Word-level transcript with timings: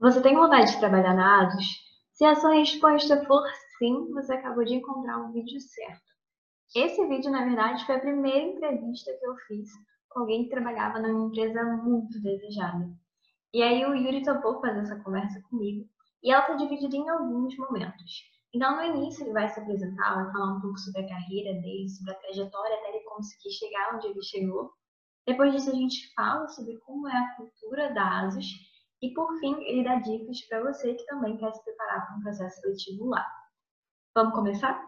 Você 0.00 0.20
tem 0.20 0.34
vontade 0.34 0.72
de 0.72 0.78
trabalhar 0.78 1.14
na 1.14 1.42
ASUS? 1.42 1.66
Se 2.12 2.24
a 2.24 2.34
sua 2.34 2.54
resposta 2.54 3.24
for 3.24 3.42
sim, 3.78 4.12
você 4.12 4.34
acabou 4.34 4.64
de 4.64 4.74
encontrar 4.74 5.18
o 5.18 5.32
vídeo 5.32 5.60
certo. 5.60 6.02
Esse 6.74 7.06
vídeo, 7.06 7.30
na 7.30 7.44
verdade, 7.44 7.86
foi 7.86 7.94
a 7.94 8.00
primeira 8.00 8.40
entrevista 8.40 9.12
que 9.12 9.24
eu 9.24 9.36
fiz 9.46 9.70
com 10.10 10.20
alguém 10.20 10.44
que 10.44 10.50
trabalhava 10.50 10.98
numa 10.98 11.26
empresa 11.26 11.62
muito 11.64 12.20
desejada. 12.20 12.88
E 13.52 13.62
aí 13.62 13.84
o 13.84 13.94
Yuri 13.94 14.24
topou 14.24 14.60
fazer 14.60 14.80
essa 14.80 15.00
conversa 15.00 15.40
comigo, 15.48 15.88
e 16.22 16.32
ela 16.32 16.42
está 16.42 16.54
dividida 16.54 16.96
em 16.96 17.08
alguns 17.08 17.56
momentos. 17.56 18.24
Então, 18.52 18.76
no 18.76 18.82
início, 18.82 19.24
ele 19.24 19.32
vai 19.32 19.48
se 19.48 19.60
apresentar, 19.60 20.14
vai 20.16 20.32
falar 20.32 20.56
um 20.56 20.60
pouco 20.60 20.78
sobre 20.78 21.02
a 21.02 21.08
carreira 21.08 21.52
dele, 21.60 21.88
sobre 21.88 22.12
a 22.12 22.18
trajetória 22.18 22.76
até 22.76 22.88
ele 22.90 23.04
conseguir 23.04 23.50
chegar 23.50 23.94
onde 23.94 24.08
ele 24.08 24.22
chegou. 24.22 24.72
Depois 25.26 25.52
disso, 25.52 25.70
a 25.70 25.74
gente 25.74 26.12
fala 26.14 26.48
sobre 26.48 26.76
como 26.78 27.08
é 27.08 27.16
a 27.16 27.36
cultura 27.36 27.94
da 27.94 28.22
ASUS. 28.22 28.73
E, 29.04 29.12
por 29.12 29.38
fim, 29.38 29.54
ele 29.64 29.84
dá 29.84 29.96
dicas 29.96 30.40
para 30.48 30.62
você 30.62 30.94
que 30.94 31.04
também 31.04 31.36
quer 31.36 31.52
se 31.52 31.62
preparar 31.62 32.06
para 32.06 32.16
um 32.16 32.20
processo 32.22 32.58
seletivo 32.62 33.04
lá. 33.04 33.22
Vamos 34.16 34.34
começar? 34.34 34.82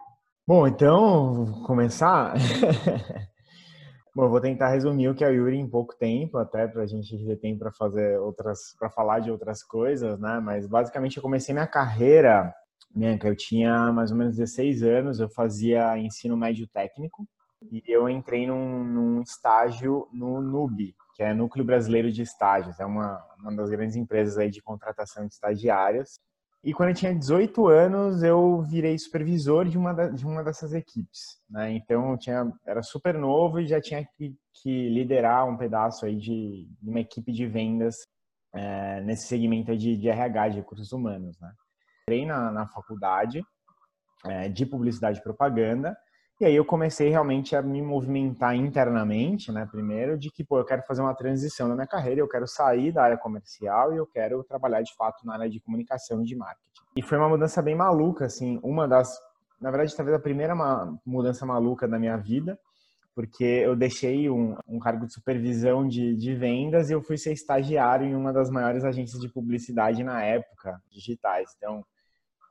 Bom, 0.48 0.66
então, 0.66 1.62
começar. 1.66 2.32
Bom, 4.16 4.30
vou 4.30 4.40
tentar 4.40 4.68
resumir 4.68 5.10
o 5.10 5.14
que 5.14 5.22
o 5.22 5.28
Yuri 5.28 5.58
em 5.58 5.68
pouco 5.68 5.94
tempo, 5.98 6.38
até 6.38 6.66
para 6.66 6.84
a 6.84 6.86
gente 6.86 7.14
ter 7.26 7.36
tempo 7.36 7.58
para 7.58 7.72
fazer 7.72 8.18
outras, 8.18 8.74
para 8.78 8.88
falar 8.88 9.20
de 9.20 9.30
outras 9.30 9.62
coisas, 9.62 10.18
né? 10.18 10.40
Mas 10.42 10.66
basicamente 10.66 11.18
eu 11.18 11.22
comecei 11.22 11.52
minha 11.52 11.66
carreira 11.66 12.54
Bianca, 12.90 13.28
eu 13.28 13.36
tinha 13.36 13.92
mais 13.92 14.10
ou 14.10 14.16
menos 14.16 14.34
16 14.34 14.82
anos, 14.82 15.20
eu 15.20 15.28
fazia 15.28 15.98
ensino 15.98 16.38
médio 16.38 16.66
técnico 16.66 17.28
e 17.70 17.82
eu 17.86 18.08
entrei 18.08 18.46
num, 18.46 18.82
num 18.82 19.20
estágio 19.20 20.08
no 20.10 20.40
NUB, 20.40 20.94
que 21.16 21.22
é 21.22 21.32
Núcleo 21.32 21.64
Brasileiro 21.64 22.12
de 22.12 22.22
Estágios, 22.22 22.78
é 22.78 22.84
uma, 22.84 23.24
uma 23.40 23.54
das 23.56 23.70
grandes 23.70 23.96
empresas 23.96 24.36
aí 24.36 24.50
de 24.50 24.60
contratação 24.60 25.26
de 25.26 25.32
estagiários. 25.32 26.18
E 26.62 26.74
quando 26.74 26.90
eu 26.90 26.94
tinha 26.94 27.14
18 27.14 27.68
anos, 27.68 28.22
eu 28.22 28.60
virei 28.62 28.98
supervisor 28.98 29.66
de 29.66 29.78
uma, 29.78 29.94
da, 29.94 30.08
de 30.08 30.26
uma 30.26 30.44
dessas 30.44 30.74
equipes. 30.74 31.40
Né? 31.48 31.72
Então, 31.72 32.10
eu 32.10 32.18
tinha, 32.18 32.52
era 32.66 32.82
super 32.82 33.16
novo 33.16 33.60
e 33.60 33.66
já 33.66 33.80
tinha 33.80 34.04
que, 34.04 34.36
que 34.62 34.88
liderar 34.90 35.48
um 35.48 35.56
pedaço 35.56 36.04
aí 36.04 36.16
de, 36.16 36.68
de 36.80 36.90
uma 36.90 37.00
equipe 37.00 37.32
de 37.32 37.46
vendas 37.46 38.06
é, 38.52 39.00
nesse 39.00 39.26
segmento 39.26 39.76
de, 39.76 39.96
de 39.96 40.08
RH, 40.08 40.48
de 40.50 40.56
recursos 40.56 40.92
humanos. 40.92 41.38
Né? 41.40 41.50
entrei 42.08 42.24
na, 42.24 42.52
na 42.52 42.68
faculdade 42.68 43.44
é, 44.24 44.48
de 44.48 44.64
publicidade 44.64 45.18
e 45.18 45.22
propaganda 45.22 45.96
e 46.38 46.44
aí 46.44 46.54
eu 46.54 46.64
comecei 46.64 47.08
realmente 47.08 47.56
a 47.56 47.62
me 47.62 47.80
movimentar 47.80 48.54
internamente, 48.54 49.50
né? 49.50 49.66
Primeiro 49.70 50.18
de 50.18 50.30
que, 50.30 50.44
pô, 50.44 50.58
eu 50.58 50.64
quero 50.64 50.82
fazer 50.82 51.00
uma 51.00 51.14
transição 51.14 51.66
na 51.66 51.74
minha 51.74 51.86
carreira, 51.86 52.20
eu 52.20 52.28
quero 52.28 52.46
sair 52.46 52.92
da 52.92 53.04
área 53.04 53.16
comercial 53.16 53.94
e 53.94 53.96
eu 53.96 54.06
quero 54.06 54.44
trabalhar 54.44 54.82
de 54.82 54.94
fato 54.94 55.24
na 55.24 55.32
área 55.32 55.48
de 55.48 55.60
comunicação 55.60 56.22
e 56.22 56.26
de 56.26 56.36
marketing. 56.36 56.82
E 56.94 57.02
foi 57.02 57.16
uma 57.16 57.28
mudança 57.28 57.62
bem 57.62 57.74
maluca, 57.74 58.26
assim, 58.26 58.60
uma 58.62 58.86
das, 58.86 59.18
na 59.58 59.70
verdade, 59.70 59.96
talvez 59.96 60.14
a 60.14 60.20
primeira 60.20 60.54
mudança 61.06 61.46
maluca 61.46 61.88
da 61.88 61.98
minha 61.98 62.18
vida, 62.18 62.58
porque 63.14 63.44
eu 63.44 63.74
deixei 63.74 64.28
um, 64.28 64.54
um 64.68 64.78
cargo 64.78 65.06
de 65.06 65.14
supervisão 65.14 65.88
de, 65.88 66.14
de 66.16 66.34
vendas 66.34 66.90
e 66.90 66.92
eu 66.92 67.02
fui 67.02 67.16
ser 67.16 67.32
estagiário 67.32 68.06
em 68.06 68.14
uma 68.14 68.30
das 68.30 68.50
maiores 68.50 68.84
agências 68.84 69.18
de 69.18 69.28
publicidade 69.30 70.04
na 70.04 70.22
época, 70.22 70.78
digitais. 70.90 71.54
Então, 71.56 71.82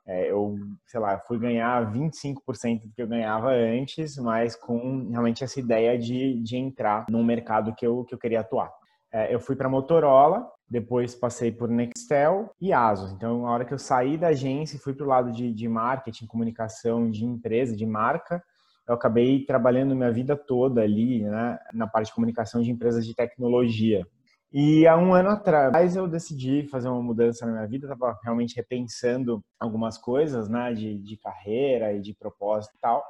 é, 0.07 0.31
eu, 0.31 0.55
sei 0.85 0.99
lá, 0.99 1.19
fui 1.19 1.39
ganhar 1.39 1.91
25% 1.91 2.83
do 2.83 2.93
que 2.93 3.01
eu 3.01 3.07
ganhava 3.07 3.49
antes, 3.51 4.17
mas 4.17 4.55
com 4.55 5.09
realmente 5.09 5.43
essa 5.43 5.59
ideia 5.59 5.97
de, 5.97 6.39
de 6.41 6.57
entrar 6.57 7.05
num 7.09 7.23
mercado 7.23 7.73
que 7.73 7.85
eu, 7.85 8.03
que 8.03 8.13
eu 8.13 8.19
queria 8.19 8.41
atuar. 8.41 8.71
É, 9.11 9.33
eu 9.33 9.39
fui 9.39 9.55
para 9.55 9.69
Motorola, 9.69 10.47
depois 10.69 11.15
passei 11.15 11.51
por 11.51 11.69
Nextel 11.69 12.51
e 12.61 12.71
Asus. 12.71 13.11
Então, 13.13 13.41
na 13.43 13.51
hora 13.51 13.65
que 13.65 13.73
eu 13.73 13.79
saí 13.79 14.17
da 14.17 14.27
agência 14.27 14.75
e 14.75 14.79
fui 14.79 14.93
para 14.93 15.05
o 15.05 15.09
lado 15.09 15.31
de, 15.31 15.51
de 15.51 15.67
marketing, 15.67 16.27
comunicação 16.27 17.09
de 17.09 17.25
empresa, 17.25 17.75
de 17.75 17.85
marca, 17.85 18.43
eu 18.87 18.93
acabei 18.93 19.43
trabalhando 19.45 19.95
minha 19.95 20.11
vida 20.11 20.35
toda 20.35 20.81
ali, 20.81 21.23
né, 21.23 21.57
na 21.73 21.87
parte 21.87 22.07
de 22.07 22.13
comunicação 22.13 22.61
de 22.61 22.69
empresas 22.69 23.05
de 23.05 23.15
tecnologia. 23.15 24.05
E 24.51 24.87
há 24.87 24.95
um 24.97 25.13
ano 25.13 25.29
atrás 25.29 25.95
eu 25.95 26.07
decidi 26.07 26.67
fazer 26.69 26.87
uma 26.87 27.01
mudança 27.01 27.45
na 27.45 27.51
minha 27.51 27.67
vida, 27.67 27.87
estava 27.87 28.17
realmente 28.23 28.55
repensando 28.55 29.43
algumas 29.59 29.97
coisas, 29.97 30.47
né, 30.47 30.73
de, 30.73 30.97
de 30.99 31.17
carreira 31.17 31.93
e 31.93 31.99
de 31.99 32.13
propósito 32.13 32.73
e 32.75 32.79
tal. 32.79 33.03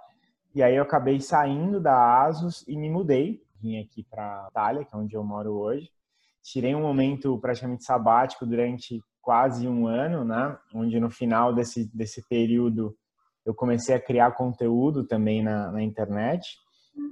E 0.56 0.63
aí 0.63 0.75
eu 0.75 0.84
acabei 0.84 1.19
saindo 1.19 1.79
da 1.79 2.23
Asus 2.23 2.63
e 2.68 2.75
me 2.78 2.90
mudei, 2.90 3.44
vim 3.62 3.79
aqui 3.79 4.03
para 4.09 4.47
Itália, 4.50 4.85
que 4.85 4.96
é 4.96 4.97
onde 4.97 5.16
eu 5.16 5.23
moro 5.23 5.53
hoje. 5.53 5.90
Tirei 6.41 6.73
um 6.73 6.81
momento 6.81 7.38
praticamente 7.40 7.84
sabático 7.84 8.46
durante 8.46 9.03
quase 9.22 9.67
um 9.67 9.88
ano, 9.88 10.23
né, 10.23 10.57
onde 10.73 11.00
no 11.00 11.09
final 11.09 11.53
desse, 11.53 11.85
desse 11.94 12.28
período 12.28 12.96
eu 13.46 13.53
comecei 13.53 13.94
a 13.94 14.00
criar 14.00 14.31
conteúdo 14.31 15.06
também 15.06 15.44
na, 15.44 15.72
na 15.72 15.84
internet. 15.84 16.57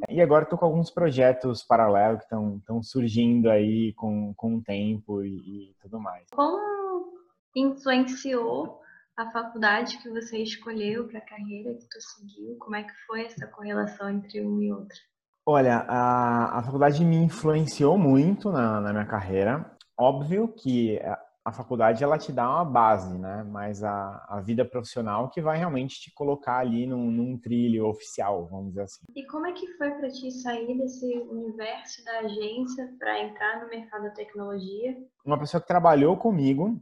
E 0.10 0.22
agora 0.22 0.44
estou 0.44 0.58
com 0.58 0.66
alguns 0.66 0.92
projetos 0.92 1.64
paralelos 1.64 2.24
que 2.26 2.36
estão 2.36 2.84
surgindo 2.84 3.50
aí 3.50 3.94
com, 3.94 4.34
com 4.36 4.56
o 4.56 4.62
tempo 4.62 5.24
e, 5.24 5.72
e 5.72 5.76
tudo 5.82 6.00
mais. 6.00 6.26
Como 6.32 7.14
influenciou 7.56 8.80
a 9.18 9.32
faculdade 9.32 9.98
que 10.00 10.10
você 10.10 10.40
escolheu 10.40 11.08
para 11.08 11.20
a 11.20 11.26
carreira 11.26 11.74
que 11.74 11.88
tu 11.88 12.02
seguiu? 12.02 12.56
Como 12.60 12.76
é 12.76 12.84
que 12.84 12.94
foi 13.06 13.26
essa 13.26 13.48
correlação 13.48 14.10
entre 14.10 14.46
um 14.46 14.62
e 14.62 14.72
outro? 14.72 14.98
Olha, 15.46 15.86
a, 15.88 16.60
a 16.60 16.64
faculdade 16.64 17.04
me 17.04 17.18
influenciou 17.18 17.98
muito 17.98 18.52
na, 18.52 18.80
na 18.80 18.92
minha 18.92 19.06
carreira. 19.06 19.70
Óbvio 19.98 20.48
que 20.48 21.00
a 21.46 21.52
faculdade 21.52 22.04
ela 22.04 22.18
te 22.18 22.32
dá 22.32 22.50
uma 22.50 22.64
base, 22.64 23.18
né? 23.18 23.44
Mas 23.44 23.84
a, 23.84 24.26
a 24.30 24.40
vida 24.40 24.64
profissional 24.64 25.30
que 25.30 25.42
vai 25.42 25.58
realmente 25.58 26.00
te 26.00 26.12
colocar 26.14 26.60
ali 26.60 26.88
num, 26.88 27.12
num 27.12 27.38
trilho 27.38 27.86
oficial, 27.86 28.48
vamos 28.48 28.70
dizer 28.70 28.84
assim. 28.84 29.04
E 29.14 29.26
como 29.28 29.46
é 29.46 29.52
que 29.52 29.68
foi 29.74 29.92
para 29.92 30.10
ti 30.10 30.32
sair 30.32 30.78
desse 30.78 31.06
universo 31.30 32.04
da 32.06 32.20
agência 32.20 32.96
para 32.98 33.22
entrar 33.22 33.62
no 33.62 33.70
mercado 33.70 34.04
da 34.04 34.12
tecnologia? 34.12 34.96
Uma 35.26 35.38
pessoa 35.38 35.60
que 35.60 35.68
trabalhou 35.68 36.16
comigo 36.16 36.82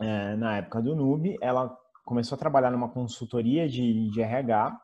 é, 0.00 0.36
na 0.36 0.58
época 0.58 0.82
do 0.82 0.94
Nube, 0.94 1.38
ela 1.40 1.74
começou 2.04 2.36
a 2.36 2.38
trabalhar 2.38 2.70
numa 2.70 2.90
consultoria 2.90 3.66
de, 3.66 4.10
de 4.10 4.20
RH 4.20 4.78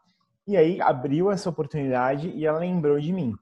e 0.47 0.57
aí 0.57 0.81
abriu 0.81 1.31
essa 1.31 1.51
oportunidade 1.51 2.31
e 2.31 2.47
ela 2.47 2.59
lembrou 2.59 2.99
de 2.99 3.13
mim. 3.13 3.35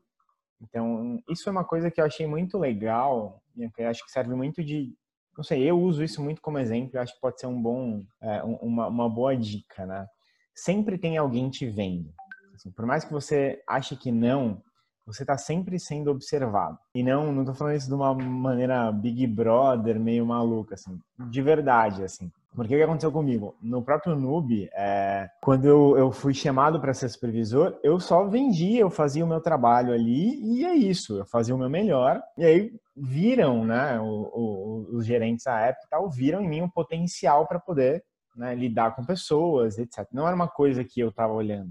Então, 0.60 1.20
isso 1.28 1.48
é 1.48 1.52
uma 1.52 1.64
coisa 1.64 1.90
que 1.90 2.00
eu 2.00 2.04
achei 2.04 2.26
muito 2.26 2.56
legal, 2.56 3.42
e 3.56 3.68
que 3.70 3.82
acho 3.82 4.04
que 4.04 4.12
serve 4.12 4.34
muito 4.34 4.62
de, 4.62 4.94
não 5.37 5.44
sei, 5.44 5.62
eu 5.62 5.81
uso 5.81 6.03
isso 6.04 6.22
muito 6.22 6.41
como 6.41 6.59
exemplo, 6.59 7.00
acho 7.00 7.15
que 7.15 7.20
pode 7.20 7.41
ser 7.41 7.47
um 7.47 7.60
bom, 7.60 8.04
é, 8.20 8.43
uma, 8.43 8.88
uma 8.88 9.09
boa 9.09 9.37
dica, 9.37 9.87
né? 9.87 10.06
Sempre 10.54 10.98
tem 10.98 11.16
alguém 11.16 11.48
te 11.48 11.66
vendo. 11.66 12.12
Assim, 12.54 12.70
por 12.70 12.84
mais 12.84 13.04
que 13.04 13.12
você 13.12 13.62
ache 13.66 13.97
que 13.97 14.12
não, 14.12 14.62
você 15.06 15.22
está 15.22 15.37
sempre 15.37 15.78
sendo 15.78 16.10
observado. 16.10 16.78
E 16.94 17.03
não, 17.03 17.32
não 17.32 17.44
tô 17.44 17.54
falando 17.54 17.76
isso 17.76 17.88
de 17.88 17.94
uma 17.94 18.15
maneira 18.15 18.92
Big 18.92 19.26
Brother, 19.26 19.98
meio 19.98 20.26
maluca, 20.26 20.75
assim, 20.75 21.00
de 21.19 21.42
verdade, 21.42 22.04
assim. 22.04 22.31
Porque 22.54 22.74
o 22.74 22.78
que 22.78 22.84
aconteceu 22.84 23.10
comigo? 23.10 23.54
No 23.62 23.82
próprio 23.82 24.14
Noob, 24.14 24.68
é, 24.74 25.28
quando 25.40 25.64
eu, 25.64 25.96
eu 25.96 26.12
fui 26.12 26.34
chamado 26.34 26.80
para 26.80 26.92
ser 26.92 27.08
supervisor, 27.08 27.78
eu 27.82 27.98
só 27.98 28.24
vendia, 28.26 28.80
eu 28.80 28.90
fazia 28.90 29.24
o 29.24 29.28
meu 29.28 29.40
trabalho 29.40 29.92
ali 29.92 30.38
e 30.42 30.64
é 30.64 30.74
isso, 30.74 31.18
eu 31.18 31.26
fazia 31.26 31.54
o 31.54 31.58
meu 31.58 31.70
melhor. 31.70 32.22
E 32.36 32.44
aí 32.44 32.72
viram, 32.94 33.64
né, 33.64 33.98
o, 33.98 34.04
o, 34.04 34.86
os 34.96 35.06
gerentes 35.06 35.44
da 35.44 35.58
época 35.60 35.86
tal, 35.91 36.10
viram 36.10 36.42
em 36.42 36.48
mim 36.48 36.60
um 36.60 36.68
potencial 36.68 37.46
para 37.46 37.58
poder 37.58 38.04
né, 38.36 38.54
lidar 38.54 38.94
com 38.94 39.04
pessoas, 39.04 39.78
etc. 39.78 40.06
Não 40.12 40.26
era 40.26 40.36
uma 40.36 40.48
coisa 40.48 40.84
que 40.84 41.00
eu 41.00 41.08
estava 41.08 41.32
olhando. 41.32 41.70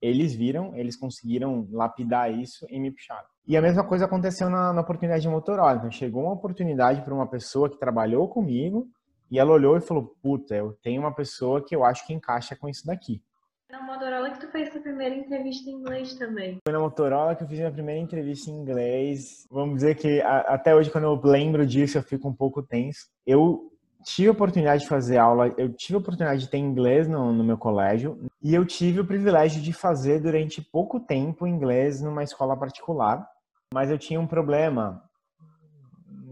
Eles 0.00 0.34
viram, 0.34 0.76
eles 0.76 0.96
conseguiram 0.96 1.66
lapidar 1.72 2.30
isso 2.30 2.66
e 2.68 2.78
me 2.78 2.90
puxaram. 2.90 3.26
E 3.46 3.56
a 3.56 3.62
mesma 3.62 3.82
coisa 3.82 4.04
aconteceu 4.04 4.50
na, 4.50 4.74
na 4.74 4.82
oportunidade 4.82 5.22
de 5.22 5.28
Motorola. 5.28 5.76
Então, 5.76 5.90
chegou 5.90 6.24
uma 6.24 6.34
oportunidade 6.34 7.00
para 7.00 7.14
uma 7.14 7.26
pessoa 7.26 7.68
que 7.68 7.78
trabalhou 7.78 8.28
comigo 8.28 8.86
e 9.30 9.38
ela 9.38 9.52
olhou 9.52 9.76
e 9.76 9.80
falou: 9.80 10.14
Puta, 10.22 10.54
eu 10.54 10.72
tenho 10.82 11.00
uma 11.00 11.14
pessoa 11.14 11.64
que 11.64 11.74
eu 11.74 11.84
acho 11.84 12.06
que 12.06 12.12
encaixa 12.12 12.56
com 12.56 12.68
isso 12.68 12.86
daqui. 12.86 13.22
Na 13.70 13.82
Motorola 13.82 14.30
que 14.30 14.40
tu 14.40 14.48
fez 14.48 14.74
a 14.74 14.80
primeira 14.80 15.14
entrevista 15.14 15.68
em 15.68 15.74
inglês 15.74 16.14
também. 16.14 16.56
Foi 16.66 16.72
na 16.72 16.80
Motorola 16.80 17.34
que 17.34 17.44
eu 17.44 17.48
fiz 17.48 17.58
minha 17.58 17.70
primeira 17.70 18.00
entrevista 18.00 18.50
em 18.50 18.54
inglês. 18.54 19.46
Vamos 19.50 19.76
dizer 19.76 19.94
que 19.96 20.22
a, 20.22 20.38
até 20.40 20.74
hoje, 20.74 20.90
quando 20.90 21.04
eu 21.04 21.20
lembro 21.22 21.66
disso, 21.66 21.98
eu 21.98 22.02
fico 22.02 22.26
um 22.28 22.32
pouco 22.32 22.62
tenso. 22.62 23.08
Eu 23.26 23.70
tive 24.02 24.28
a 24.28 24.32
oportunidade 24.32 24.84
de 24.84 24.88
fazer 24.88 25.18
aula, 25.18 25.52
eu 25.58 25.70
tive 25.74 25.96
a 25.96 25.98
oportunidade 25.98 26.40
de 26.40 26.48
ter 26.48 26.56
inglês 26.56 27.06
no, 27.06 27.30
no 27.30 27.44
meu 27.44 27.58
colégio 27.58 28.18
e 28.40 28.54
eu 28.54 28.64
tive 28.64 29.00
o 29.00 29.06
privilégio 29.06 29.60
de 29.60 29.72
fazer 29.72 30.20
durante 30.20 30.62
pouco 30.62 30.98
tempo 30.98 31.46
inglês 31.46 32.00
numa 32.00 32.22
escola 32.22 32.56
particular. 32.56 33.28
Mas 33.74 33.90
eu 33.90 33.98
tinha 33.98 34.18
um 34.18 34.26
problema 34.26 35.02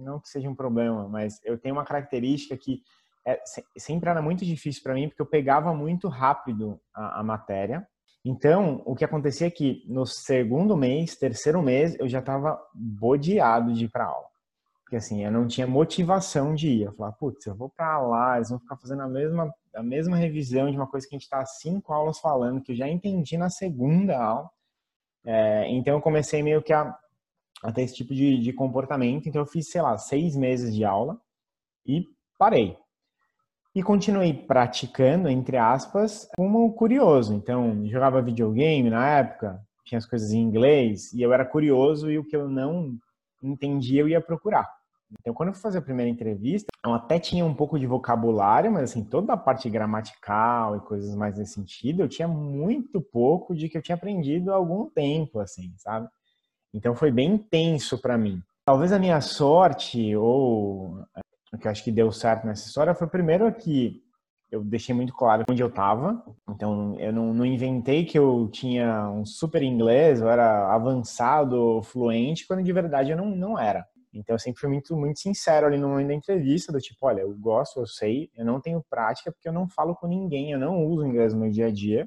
não 0.06 0.20
que 0.20 0.28
seja 0.28 0.48
um 0.48 0.54
problema, 0.54 1.08
mas 1.08 1.40
eu 1.44 1.58
tenho 1.58 1.74
uma 1.74 1.84
característica 1.84 2.56
que 2.56 2.80
é, 3.26 3.42
sempre 3.76 4.08
era 4.08 4.22
muito 4.22 4.44
difícil 4.44 4.82
para 4.82 4.94
mim, 4.94 5.08
porque 5.08 5.20
eu 5.20 5.26
pegava 5.26 5.74
muito 5.74 6.06
rápido 6.08 6.80
a, 6.94 7.20
a, 7.20 7.22
matéria. 7.24 7.86
Então, 8.24 8.82
o 8.86 8.94
que 8.94 9.04
acontecia 9.04 9.48
é 9.48 9.50
que 9.50 9.84
no 9.88 10.06
segundo 10.06 10.76
mês, 10.76 11.16
terceiro 11.16 11.60
mês, 11.60 11.96
eu 11.98 12.08
já 12.08 12.20
estava 12.20 12.60
bodeado 12.72 13.72
de 13.72 13.86
ir 13.86 13.88
para 13.88 14.06
aula. 14.06 14.26
Porque 14.84 14.96
assim, 14.96 15.24
eu 15.24 15.32
não 15.32 15.48
tinha 15.48 15.66
motivação 15.66 16.54
de 16.54 16.68
ir. 16.68 16.82
Eu 16.82 16.92
falava, 16.92 17.16
putz, 17.18 17.44
eu 17.46 17.56
vou 17.56 17.68
para 17.68 17.98
lá, 17.98 18.36
eles 18.36 18.50
vão 18.50 18.60
ficar 18.60 18.76
fazendo 18.76 19.02
a 19.02 19.08
mesma, 19.08 19.52
a 19.74 19.82
mesma 19.82 20.16
revisão 20.16 20.70
de 20.70 20.76
uma 20.76 20.86
coisa 20.86 21.08
que 21.08 21.14
a 21.14 21.18
gente 21.18 21.24
está 21.24 21.44
cinco 21.44 21.92
aulas 21.92 22.20
falando, 22.20 22.62
que 22.62 22.70
eu 22.70 22.76
já 22.76 22.88
entendi 22.88 23.36
na 23.36 23.50
segunda 23.50 24.16
aula. 24.16 24.48
É, 25.24 25.68
então 25.68 25.94
eu 25.94 26.00
comecei 26.00 26.40
meio 26.40 26.62
que 26.62 26.72
a, 26.72 26.96
a 27.62 27.72
ter 27.72 27.82
esse 27.82 27.94
tipo 27.94 28.14
de, 28.14 28.38
de 28.38 28.52
comportamento. 28.52 29.28
Então 29.28 29.42
eu 29.42 29.46
fiz, 29.46 29.70
sei 29.70 29.82
lá, 29.82 29.96
seis 29.98 30.36
meses 30.36 30.74
de 30.74 30.84
aula 30.84 31.18
e 31.86 32.04
parei. 32.38 32.76
E 33.74 33.82
continuei 33.82 34.32
praticando, 34.32 35.28
entre 35.28 35.58
aspas, 35.58 36.26
como 36.34 36.72
curioso. 36.72 37.34
Então, 37.34 37.86
jogava 37.86 38.22
videogame 38.22 38.88
na 38.88 39.06
época, 39.18 39.60
tinha 39.84 39.98
as 39.98 40.06
coisas 40.06 40.32
em 40.32 40.40
inglês, 40.40 41.12
e 41.12 41.20
eu 41.20 41.30
era 41.30 41.44
curioso 41.44 42.10
e 42.10 42.18
o 42.18 42.24
que 42.24 42.34
eu 42.34 42.48
não 42.48 42.96
entendia 43.42 44.00
eu 44.00 44.08
ia 44.08 44.20
procurar. 44.20 44.66
Então, 45.20 45.34
quando 45.34 45.50
eu 45.50 45.52
fui 45.52 45.62
fazer 45.62 45.78
a 45.78 45.82
primeira 45.82 46.10
entrevista, 46.10 46.66
eu 46.84 46.92
até 46.92 47.18
tinha 47.18 47.44
um 47.44 47.54
pouco 47.54 47.78
de 47.78 47.86
vocabulário, 47.86 48.72
mas 48.72 48.90
assim, 48.90 49.04
toda 49.04 49.34
a 49.34 49.36
parte 49.36 49.68
gramatical 49.70 50.76
e 50.76 50.80
coisas 50.80 51.14
mais 51.14 51.36
nesse 51.38 51.52
sentido, 51.52 52.02
eu 52.02 52.08
tinha 52.08 52.26
muito 52.26 53.00
pouco 53.00 53.54
de 53.54 53.68
que 53.68 53.76
eu 53.76 53.82
tinha 53.82 53.94
aprendido 53.94 54.52
há 54.52 54.56
algum 54.56 54.88
tempo, 54.88 55.38
assim, 55.38 55.72
sabe? 55.76 56.08
Então, 56.76 56.94
foi 56.94 57.10
bem 57.10 57.32
intenso 57.32 57.98
para 57.98 58.18
mim. 58.18 58.42
Talvez 58.66 58.92
a 58.92 58.98
minha 58.98 59.18
sorte, 59.22 60.14
ou 60.14 61.00
o 61.50 61.58
que 61.58 61.66
eu 61.66 61.70
acho 61.70 61.82
que 61.82 61.90
deu 61.90 62.12
certo 62.12 62.46
nessa 62.46 62.66
história, 62.68 62.94
foi 62.94 63.06
primeiro 63.06 63.50
que 63.50 64.02
eu 64.50 64.62
deixei 64.62 64.94
muito 64.94 65.14
claro 65.14 65.44
onde 65.48 65.62
eu 65.62 65.68
estava. 65.68 66.22
Então, 66.50 66.94
eu 67.00 67.10
não, 67.14 67.32
não, 67.32 67.46
inventei 67.46 68.04
que 68.04 68.18
eu 68.18 68.50
tinha 68.52 69.08
um 69.08 69.24
super 69.24 69.62
inglês, 69.62 70.20
eu 70.20 70.28
era 70.28 70.74
avançado, 70.74 71.80
fluente, 71.82 72.46
quando 72.46 72.62
de 72.62 72.72
verdade 72.74 73.10
eu 73.10 73.16
não, 73.16 73.30
não 73.30 73.58
era. 73.58 73.86
Então, 74.12 74.34
eu 74.34 74.38
sempre 74.38 74.60
fui 74.60 74.68
muito, 74.68 74.94
muito 74.94 75.18
sincero 75.18 75.66
ali 75.66 75.78
no 75.78 75.88
momento 75.88 76.08
da 76.08 76.14
entrevista, 76.14 76.70
do 76.70 76.78
tipo, 76.78 77.06
olha, 77.06 77.22
eu 77.22 77.34
gosto, 77.38 77.80
eu 77.80 77.86
sei, 77.86 78.30
eu 78.36 78.44
não 78.44 78.60
tenho 78.60 78.84
prática 78.90 79.32
porque 79.32 79.48
eu 79.48 79.52
não 79.52 79.66
falo 79.66 79.94
com 79.94 80.06
ninguém, 80.06 80.52
eu 80.52 80.58
não 80.58 80.84
uso 80.84 81.06
inglês 81.06 81.32
no 81.32 81.40
meu 81.40 81.50
dia 81.50 81.68
a 81.68 81.72
dia. 81.72 82.06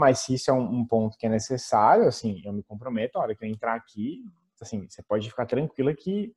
Mas 0.00 0.20
se 0.20 0.34
isso 0.34 0.50
é 0.50 0.54
um, 0.54 0.80
um 0.80 0.86
ponto 0.86 1.16
que 1.16 1.26
é 1.26 1.28
necessário, 1.28 2.06
assim, 2.06 2.40
eu 2.44 2.52
me 2.52 2.62
comprometo, 2.62 3.18
a 3.18 3.22
hora 3.22 3.34
que 3.34 3.44
eu 3.44 3.48
entrar 3.48 3.74
aqui, 3.74 4.24
assim, 4.60 4.86
você 4.88 5.02
pode 5.02 5.28
ficar 5.28 5.46
tranquila 5.46 5.94
que 5.94 6.32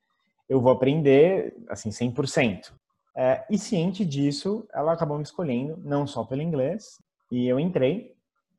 eu 0.48 0.62
vou 0.62 0.72
aprender, 0.72 1.56
assim, 1.70 1.90
100%. 1.90 2.74
É, 3.16 3.46
e 3.50 3.58
ciente 3.58 4.04
disso, 4.04 4.68
ela 4.74 4.94
acabou 4.94 5.18
me 5.18 5.24
escolhendo, 5.24 5.78
não 5.78 6.06
só 6.06 6.24
pelo 6.24 6.42
inglês, 6.42 7.02
e 7.32 7.48
eu 7.48 7.60
entrei. 7.60 8.14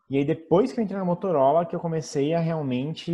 E 0.08 0.16
aí, 0.16 0.25
depois 0.25 0.72
que 0.72 0.81
eu 0.81 0.84
entrei 0.84 0.99
na 0.99 1.04
Motorola, 1.04 1.66
que 1.66 1.76
eu 1.76 1.81
comecei 1.81 2.32
a 2.32 2.40
realmente 2.40 3.12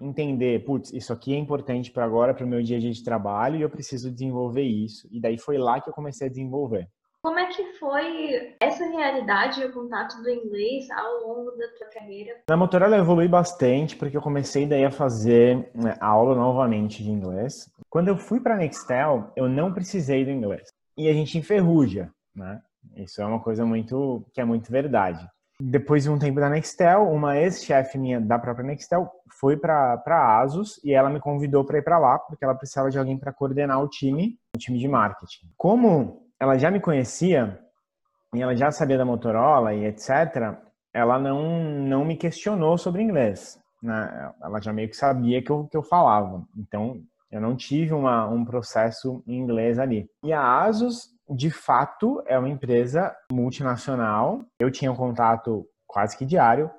entender, 0.00 0.64
putz, 0.64 0.92
isso 0.92 1.12
aqui 1.12 1.34
é 1.34 1.38
importante 1.38 1.90
para 1.90 2.04
agora, 2.04 2.32
para 2.32 2.44
o 2.44 2.48
meu 2.48 2.62
dia 2.62 2.78
a 2.78 2.80
dia 2.80 2.92
de 2.92 3.04
trabalho, 3.04 3.56
e 3.56 3.62
eu 3.62 3.68
preciso 3.68 4.10
desenvolver 4.10 4.62
isso. 4.62 5.08
E 5.10 5.20
daí 5.20 5.36
foi 5.36 5.58
lá 5.58 5.80
que 5.80 5.90
eu 5.90 5.94
comecei 5.94 6.26
a 6.26 6.30
desenvolver. 6.30 6.88
Como 7.22 7.38
é 7.38 7.46
que 7.48 7.62
foi 7.74 8.56
essa 8.58 8.82
realidade 8.86 9.60
e 9.60 9.66
o 9.66 9.72
contato 9.72 10.22
do 10.22 10.30
inglês 10.30 10.90
ao 10.90 11.28
longo 11.28 11.50
da 11.50 11.68
tua 11.76 11.86
carreira? 11.88 12.34
Na 12.48 12.56
Motorola 12.56 12.96
eu 12.96 13.02
evolui 13.02 13.28
bastante, 13.28 13.94
porque 13.94 14.16
eu 14.16 14.22
comecei 14.22 14.66
daí 14.66 14.86
a 14.86 14.90
fazer 14.90 15.70
né, 15.74 15.96
aula 16.00 16.34
novamente 16.34 17.04
de 17.04 17.10
inglês. 17.10 17.70
Quando 17.90 18.08
eu 18.08 18.16
fui 18.16 18.40
para 18.40 18.54
a 18.54 18.56
Nextel, 18.56 19.32
eu 19.36 19.50
não 19.50 19.72
precisei 19.72 20.24
do 20.24 20.30
inglês. 20.30 20.68
E 20.96 21.08
a 21.08 21.12
gente 21.12 21.36
enferruja, 21.36 22.10
né? 22.34 22.62
Isso 22.96 23.20
é 23.20 23.26
uma 23.26 23.40
coisa 23.40 23.66
muito 23.66 24.24
que 24.32 24.40
é 24.40 24.44
muito 24.44 24.72
verdade. 24.72 25.28
Depois 25.60 26.04
de 26.04 26.10
um 26.10 26.18
tempo 26.18 26.40
da 26.40 26.48
Nextel, 26.48 27.02
uma 27.10 27.36
ex-chefe 27.36 27.98
minha 27.98 28.18
da 28.18 28.38
própria 28.38 28.64
Nextel 28.64 29.10
foi 29.38 29.58
para 29.58 30.02
a 30.06 30.40
Asus 30.40 30.80
e 30.82 30.94
ela 30.94 31.10
me 31.10 31.20
convidou 31.20 31.66
para 31.66 31.76
ir 31.76 31.82
para 31.82 31.98
lá, 31.98 32.18
porque 32.18 32.42
ela 32.42 32.54
precisava 32.54 32.90
de 32.90 32.98
alguém 32.98 33.18
para 33.18 33.30
coordenar 33.30 33.82
o 33.82 33.88
time, 33.88 34.38
o 34.56 34.58
time 34.58 34.78
de 34.78 34.88
marketing. 34.88 35.50
Como 35.58 36.29
ela 36.40 36.56
já 36.56 36.70
me 36.70 36.80
conhecia 36.80 37.60
e 38.34 38.40
ela 38.40 38.56
já 38.56 38.70
sabia 38.70 38.96
da 38.96 39.04
Motorola 39.04 39.74
e 39.74 39.84
etc., 39.84 40.56
ela 40.92 41.18
não, 41.18 41.62
não 41.62 42.04
me 42.04 42.16
questionou 42.16 42.78
sobre 42.78 43.02
inglês. 43.02 43.60
Né? 43.82 44.32
Ela 44.42 44.60
já 44.60 44.72
meio 44.72 44.88
que 44.88 44.96
sabia 44.96 45.42
que 45.42 45.50
eu, 45.50 45.68
que 45.68 45.76
eu 45.76 45.82
falava. 45.82 46.42
Então, 46.56 47.00
eu 47.30 47.40
não 47.40 47.54
tive 47.54 47.92
uma, 47.92 48.26
um 48.26 48.44
processo 48.44 49.22
em 49.26 49.38
inglês 49.38 49.78
ali. 49.78 50.08
E 50.24 50.32
a 50.32 50.62
Asus, 50.62 51.10
de 51.28 51.50
fato, 51.50 52.22
é 52.26 52.38
uma 52.38 52.48
empresa 52.48 53.14
multinacional. 53.30 54.40
Eu 54.58 54.70
tinha 54.70 54.90
um 54.90 54.96
contato 54.96 55.64
quase 55.86 56.16
que 56.16 56.24
diário. 56.24 56.70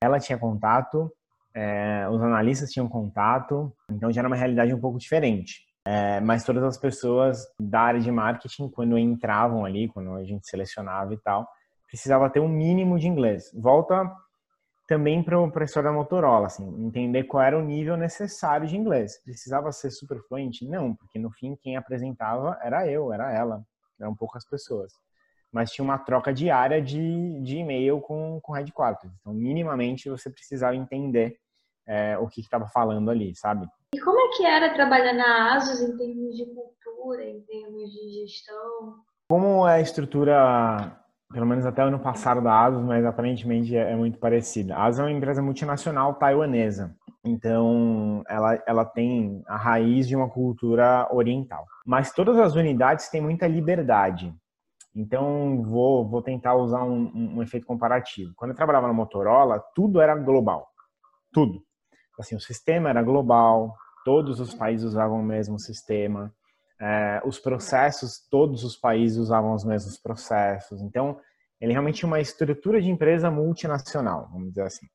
Ela 0.00 0.18
tinha 0.18 0.38
contato, 0.38 1.12
é, 1.54 2.08
os 2.08 2.22
analistas 2.22 2.70
tinham 2.70 2.88
contato. 2.88 3.70
Então, 3.90 4.10
já 4.10 4.20
era 4.20 4.28
uma 4.28 4.36
realidade 4.36 4.72
um 4.72 4.80
pouco 4.80 4.98
diferente. 4.98 5.67
É, 5.90 6.20
mas 6.20 6.44
todas 6.44 6.62
as 6.62 6.76
pessoas 6.76 7.46
da 7.58 7.80
área 7.80 7.98
de 7.98 8.12
marketing, 8.12 8.68
quando 8.68 8.98
entravam 8.98 9.64
ali, 9.64 9.88
quando 9.88 10.12
a 10.16 10.22
gente 10.22 10.46
selecionava 10.46 11.14
e 11.14 11.16
tal, 11.16 11.48
precisava 11.86 12.28
ter 12.28 12.40
um 12.40 12.48
mínimo 12.48 12.98
de 12.98 13.08
inglês. 13.08 13.50
Volta 13.54 14.04
também 14.86 15.22
para 15.22 15.40
o 15.40 15.50
professor 15.50 15.82
da 15.82 15.90
Motorola, 15.90 16.48
assim, 16.48 16.68
entender 16.84 17.24
qual 17.24 17.42
era 17.42 17.58
o 17.58 17.64
nível 17.64 17.96
necessário 17.96 18.66
de 18.66 18.76
inglês. 18.76 19.18
Precisava 19.24 19.72
ser 19.72 19.90
super 19.90 20.20
fluente? 20.28 20.68
Não, 20.68 20.94
porque 20.94 21.18
no 21.18 21.30
fim 21.30 21.56
quem 21.56 21.78
apresentava 21.78 22.58
era 22.62 22.86
eu, 22.86 23.10
era 23.10 23.32
ela, 23.32 23.64
eram 23.98 24.14
poucas 24.14 24.46
pessoas. 24.46 24.92
Mas 25.50 25.70
tinha 25.72 25.82
uma 25.82 25.96
troca 25.96 26.34
diária 26.34 26.82
de, 26.82 27.40
de 27.40 27.56
e-mail 27.56 27.98
com, 28.02 28.38
com 28.42 28.52
headquarters. 28.52 29.14
Então, 29.22 29.32
minimamente, 29.32 30.10
você 30.10 30.28
precisava 30.28 30.76
entender 30.76 31.38
é, 31.86 32.18
o 32.18 32.28
que 32.28 32.42
estava 32.42 32.68
falando 32.68 33.10
ali, 33.10 33.34
sabe? 33.34 33.66
E 33.94 34.00
como 34.00 34.20
é 34.20 34.36
que 34.36 34.44
era 34.44 34.74
trabalhar 34.74 35.14
na 35.14 35.54
ASUS 35.54 35.80
em 35.80 35.96
termos 35.96 36.36
de 36.36 36.44
cultura, 36.44 37.24
em 37.24 37.40
termos 37.40 37.90
de 37.90 38.20
gestão? 38.20 38.96
Como 39.30 39.66
é 39.66 39.76
a 39.76 39.80
estrutura, 39.80 41.00
pelo 41.32 41.46
menos 41.46 41.64
até 41.64 41.82
o 41.82 41.88
ano 41.88 41.98
passado 41.98 42.42
da 42.42 42.66
ASUS, 42.66 42.82
mas 42.84 43.04
aparentemente 43.06 43.74
é, 43.74 43.92
é 43.92 43.96
muito 43.96 44.18
parecida. 44.18 44.76
A 44.76 44.84
ASUS 44.84 45.00
é 45.00 45.02
uma 45.04 45.12
empresa 45.12 45.40
multinacional 45.40 46.14
taiwanesa. 46.14 46.94
Então, 47.24 48.22
ela, 48.28 48.62
ela 48.66 48.84
tem 48.84 49.42
a 49.46 49.56
raiz 49.56 50.06
de 50.06 50.14
uma 50.14 50.28
cultura 50.28 51.08
oriental. 51.10 51.64
Mas 51.86 52.12
todas 52.12 52.38
as 52.38 52.54
unidades 52.54 53.08
têm 53.08 53.22
muita 53.22 53.46
liberdade. 53.46 54.34
Então, 54.94 55.62
vou, 55.62 56.06
vou 56.06 56.20
tentar 56.20 56.54
usar 56.56 56.84
um, 56.84 57.10
um, 57.14 57.36
um 57.38 57.42
efeito 57.42 57.66
comparativo. 57.66 58.34
Quando 58.36 58.50
eu 58.50 58.56
trabalhava 58.56 58.86
na 58.86 58.92
Motorola, 58.92 59.64
tudo 59.74 59.98
era 59.98 60.14
global. 60.14 60.68
Tudo 61.32 61.66
assim, 62.22 62.36
o 62.36 62.40
sistema 62.40 62.88
era 62.90 63.02
global, 63.02 63.76
todos 64.04 64.40
os 64.40 64.54
países 64.54 64.86
usavam 64.86 65.20
o 65.20 65.24
mesmo 65.24 65.58
sistema, 65.58 66.32
é, 66.80 67.20
os 67.24 67.38
processos, 67.38 68.18
todos 68.30 68.64
os 68.64 68.76
países 68.76 69.18
usavam 69.18 69.52
os 69.52 69.64
mesmos 69.64 69.98
processos. 69.98 70.80
Então, 70.80 71.18
ele 71.60 71.72
realmente 71.72 71.98
tinha 71.98 72.06
uma 72.06 72.20
estrutura 72.20 72.80
de 72.80 72.88
empresa 72.88 73.30
multinacional, 73.30 74.28
vamos 74.32 74.50
dizer 74.50 74.62
assim. 74.62 74.86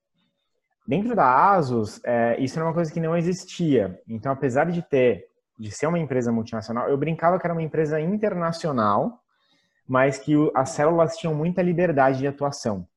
Dentro 0.87 1.15
da 1.15 1.51
Asus, 1.51 2.01
é, 2.03 2.39
isso 2.41 2.57
era 2.57 2.67
uma 2.67 2.73
coisa 2.73 2.91
que 2.91 2.99
não 2.99 3.15
existia. 3.15 4.01
Então, 4.07 4.31
apesar 4.31 4.69
de 4.69 4.81
ter, 4.81 5.27
de 5.57 5.71
ser 5.71 5.87
uma 5.87 5.99
empresa 5.99 6.31
multinacional, 6.31 6.89
eu 6.89 6.97
brincava 6.97 7.39
que 7.39 7.45
era 7.45 7.53
uma 7.53 7.63
empresa 7.63 7.99
internacional, 7.99 9.19
mas 9.87 10.17
que 10.17 10.33
as 10.55 10.69
células 10.69 11.17
tinham 11.17 11.35
muita 11.35 11.61
liberdade 11.61 12.19
de 12.19 12.27
atuação 12.27 12.87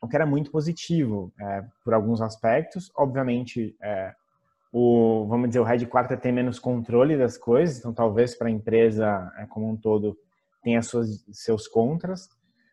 o 0.00 0.08
que 0.08 0.16
era 0.16 0.26
muito 0.26 0.50
positivo 0.50 1.32
é, 1.38 1.64
por 1.84 1.92
alguns 1.92 2.20
aspectos. 2.20 2.90
Obviamente, 2.96 3.76
é, 3.82 4.14
o 4.72 5.26
vamos 5.28 5.48
dizer 5.48 5.60
o 5.60 5.64
headquarter 5.64 6.18
tem 6.18 6.32
menos 6.32 6.58
controle 6.58 7.16
das 7.16 7.36
coisas, 7.36 7.78
então 7.78 7.92
talvez 7.92 8.34
para 8.34 8.48
a 8.48 8.50
empresa 8.50 9.32
é, 9.36 9.46
como 9.46 9.68
um 9.68 9.76
todo 9.76 10.16
tenha 10.62 10.80
suas, 10.82 11.24
seus 11.32 11.66
contras, 11.66 12.28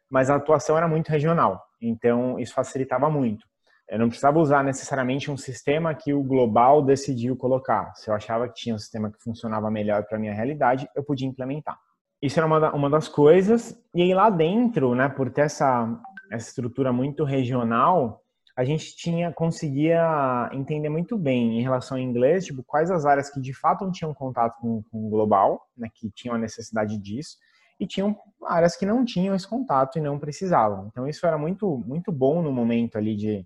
mas 0.10 0.30
a 0.30 0.36
atuação 0.36 0.78
era 0.78 0.88
muito 0.88 1.10
regional, 1.10 1.64
então 1.82 2.40
isso 2.40 2.54
facilitava 2.54 3.10
muito. 3.10 3.46
Eu 3.90 4.00
não 4.00 4.10
precisava 4.10 4.38
usar 4.38 4.64
necessariamente 4.64 5.32
um 5.32 5.38
sistema 5.38 5.96
que 5.96 6.14
o 6.14 6.22
global 6.22 6.82
decidiu 6.82 7.38
colocar. 7.38 7.94
Se 7.96 8.10
eu 8.10 8.14
achava 8.14 8.48
que 8.50 8.56
tinha 8.56 8.76
um 8.76 8.80
sistema 8.80 9.10
que 9.10 9.18
funcionava 9.24 9.72
melhor 9.72 10.04
para 10.04 10.18
a 10.18 10.20
minha 10.20 10.34
realidade, 10.34 10.90
eu 10.94 11.02
podia 11.02 11.26
implementar. 11.26 11.80
Isso 12.22 12.38
era 12.38 12.46
uma, 12.46 12.74
uma 12.74 12.90
das 12.90 13.08
coisas. 13.08 13.80
E 13.96 14.02
aí 14.02 14.14
lá 14.14 14.30
dentro, 14.30 14.94
né, 14.94 15.08
por 15.08 15.30
ter 15.30 15.42
essa 15.42 15.88
essa 16.32 16.50
estrutura 16.50 16.92
muito 16.92 17.24
regional, 17.24 18.22
a 18.56 18.64
gente 18.64 18.96
tinha 18.96 19.32
conseguia 19.32 20.50
entender 20.52 20.90
muito 20.90 21.18
bem 21.18 21.60
em 21.60 21.62
relação 21.62 21.98
ao 21.98 22.04
inglês, 22.04 22.46
tipo, 22.46 22.64
quais 22.64 22.90
as 22.90 23.06
áreas 23.06 23.30
que 23.30 23.40
de 23.40 23.54
fato 23.54 23.86
não 23.86 23.92
tinham 23.92 24.14
contato 24.14 24.60
com, 24.60 24.82
com 24.92 25.06
o 25.06 25.10
global, 25.10 25.68
né, 25.78 25.90
que 25.94 26.10
tinham 26.10 26.36
a 26.36 26.40
necessidade 26.40 26.98
disso, 26.98 27.38
e 27.80 27.86
tinham 27.86 28.18
áreas 28.46 28.76
que 28.76 28.86
não 28.86 29.06
tinham 29.06 29.36
esse 29.36 29.48
contato 29.48 30.00
e 30.00 30.02
não 30.02 30.18
precisavam. 30.18 30.88
Então 30.88 31.08
isso 31.08 31.26
era 31.28 31.38
muito 31.38 31.78
muito 31.86 32.12
bom 32.12 32.42
no 32.42 32.52
momento 32.52 32.98
ali 32.98 33.16
de, 33.16 33.46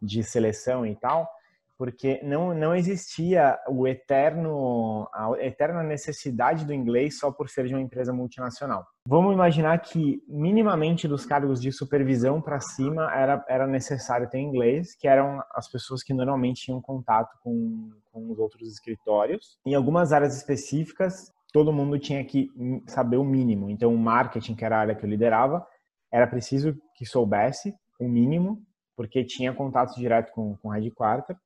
de 0.00 0.22
seleção 0.22 0.86
e 0.86 0.94
tal, 0.94 1.28
porque 1.76 2.20
não, 2.22 2.54
não 2.54 2.74
existia 2.74 3.58
o 3.68 3.86
eterno 3.86 5.08
a 5.12 5.32
eterna 5.40 5.82
necessidade 5.82 6.64
do 6.64 6.72
inglês 6.72 7.18
só 7.18 7.32
por 7.32 7.48
ser 7.48 7.66
de 7.66 7.74
uma 7.74 7.82
empresa 7.82 8.12
multinacional. 8.12 8.86
Vamos 9.06 9.34
imaginar 9.34 9.78
que 9.80 10.22
minimamente 10.28 11.08
dos 11.08 11.26
cargos 11.26 11.60
de 11.60 11.72
supervisão 11.72 12.40
para 12.40 12.60
cima 12.60 13.12
era, 13.12 13.44
era 13.48 13.66
necessário 13.66 14.28
ter 14.28 14.38
inglês, 14.38 14.94
que 14.94 15.08
eram 15.08 15.42
as 15.52 15.68
pessoas 15.68 16.02
que 16.02 16.14
normalmente 16.14 16.62
tinham 16.62 16.80
contato 16.80 17.36
com, 17.42 17.90
com 18.12 18.30
os 18.30 18.38
outros 18.38 18.68
escritórios. 18.68 19.58
Em 19.66 19.74
algumas 19.74 20.12
áreas 20.12 20.36
específicas, 20.36 21.32
todo 21.52 21.72
mundo 21.72 21.98
tinha 21.98 22.24
que 22.24 22.48
saber 22.86 23.16
o 23.16 23.24
mínimo. 23.24 23.68
Então, 23.68 23.92
o 23.92 23.98
marketing, 23.98 24.54
que 24.54 24.64
era 24.64 24.76
a 24.76 24.80
área 24.80 24.94
que 24.94 25.04
eu 25.04 25.10
liderava, 25.10 25.66
era 26.10 26.26
preciso 26.26 26.74
que 26.94 27.04
soubesse 27.04 27.74
o 28.00 28.08
mínimo, 28.08 28.62
porque 28.96 29.24
tinha 29.24 29.52
contato 29.52 29.94
direto 29.96 30.32
com, 30.32 30.56
com 30.56 30.68
o 30.68 30.70
headquarter 30.70 31.36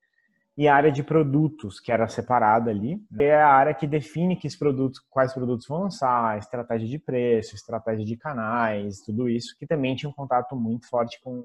e 0.59 0.67
a 0.67 0.75
área 0.75 0.91
de 0.91 1.05
produtos, 1.05 1.79
que 1.79 1.93
era 1.93 2.09
separada 2.09 2.69
ali. 2.69 3.01
É 3.17 3.33
a 3.41 3.47
área 3.47 3.73
que 3.73 3.87
define 3.87 4.35
que 4.35 4.49
produtos, 4.59 4.99
quais 5.09 5.33
produtos 5.33 5.69
vão 5.69 5.83
lançar, 5.83 6.37
estratégia 6.37 6.89
de 6.89 6.99
preço, 6.99 7.55
estratégia 7.55 8.05
de 8.05 8.17
canais, 8.17 9.01
tudo 9.01 9.29
isso, 9.29 9.57
que 9.57 9.69
também 9.69 9.95
tinha 9.95 10.11
um 10.11 10.13
contato 10.13 10.57
muito 10.57 10.89
forte 10.89 11.21
com, 11.23 11.45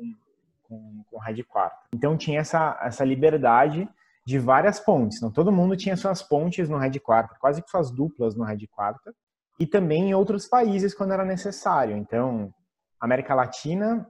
com, 0.63 1.03
com 1.12 1.20
headquarter. 1.20 1.77
Então 1.93 2.17
tinha 2.17 2.39
essa, 2.39 2.79
essa 2.82 3.05
liberdade 3.05 3.88
de 4.25 4.39
várias 4.39 4.79
pontes. 4.79 5.20
Então 5.20 5.29
todo 5.32 5.51
mundo 5.51 5.77
tinha 5.77 5.96
suas 5.96 6.24
pontes 6.24 6.67
no 6.67 6.79
headquarter, 6.79 7.38
quase 7.39 7.62
que 7.62 7.70
suas 7.70 7.91
duplas 7.91 8.36
no 8.36 8.43
headquarter, 8.43 9.13
e 9.60 9.67
também 9.67 10.10
em 10.10 10.13
outros 10.15 10.48
países 10.48 10.96
quando 10.96 11.13
era 11.13 11.24
necessário. 11.24 11.96
Então, 11.96 12.51
América 13.00 13.36
Latina 13.36 14.08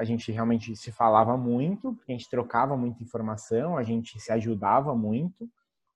a 0.00 0.04
gente 0.04 0.32
realmente 0.32 0.74
se 0.74 0.90
falava 0.90 1.36
muito, 1.36 1.94
a 2.08 2.12
gente 2.12 2.26
trocava 2.26 2.74
muita 2.74 3.02
informação, 3.02 3.76
a 3.76 3.82
gente 3.82 4.18
se 4.18 4.32
ajudava 4.32 4.94
muito. 4.94 5.46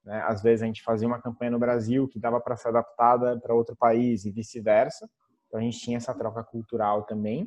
Né? 0.04 0.22
Às 0.26 0.42
vezes 0.42 0.62
a 0.62 0.66
gente 0.66 0.82
fazia 0.82 1.08
uma 1.08 1.22
campanha 1.22 1.52
no 1.52 1.58
Brasil 1.58 2.06
que 2.06 2.18
dava 2.18 2.38
para 2.38 2.54
ser 2.54 2.68
adaptada 2.68 3.40
para 3.40 3.54
outro 3.54 3.74
país 3.74 4.26
e 4.26 4.30
vice-versa. 4.30 5.08
Então 5.46 5.58
a 5.58 5.62
gente 5.62 5.78
tinha 5.78 5.96
essa 5.96 6.12
troca 6.12 6.44
cultural 6.44 7.04
também. 7.04 7.44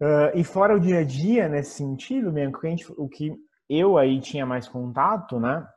Uh, 0.00 0.32
e 0.34 0.42
fora 0.42 0.74
o 0.74 0.80
dia 0.80 1.00
a 1.00 1.04
dia, 1.04 1.46
nesse 1.46 1.72
sentido, 1.72 2.32
mesmo, 2.32 2.58
que, 2.58 2.66
gente, 2.66 2.90
o 2.96 3.06
que 3.06 3.36
eu 3.68 3.98
aí 3.98 4.22
tinha 4.22 4.46
mais 4.46 4.66
contato, 4.66 5.38
né? 5.38 5.68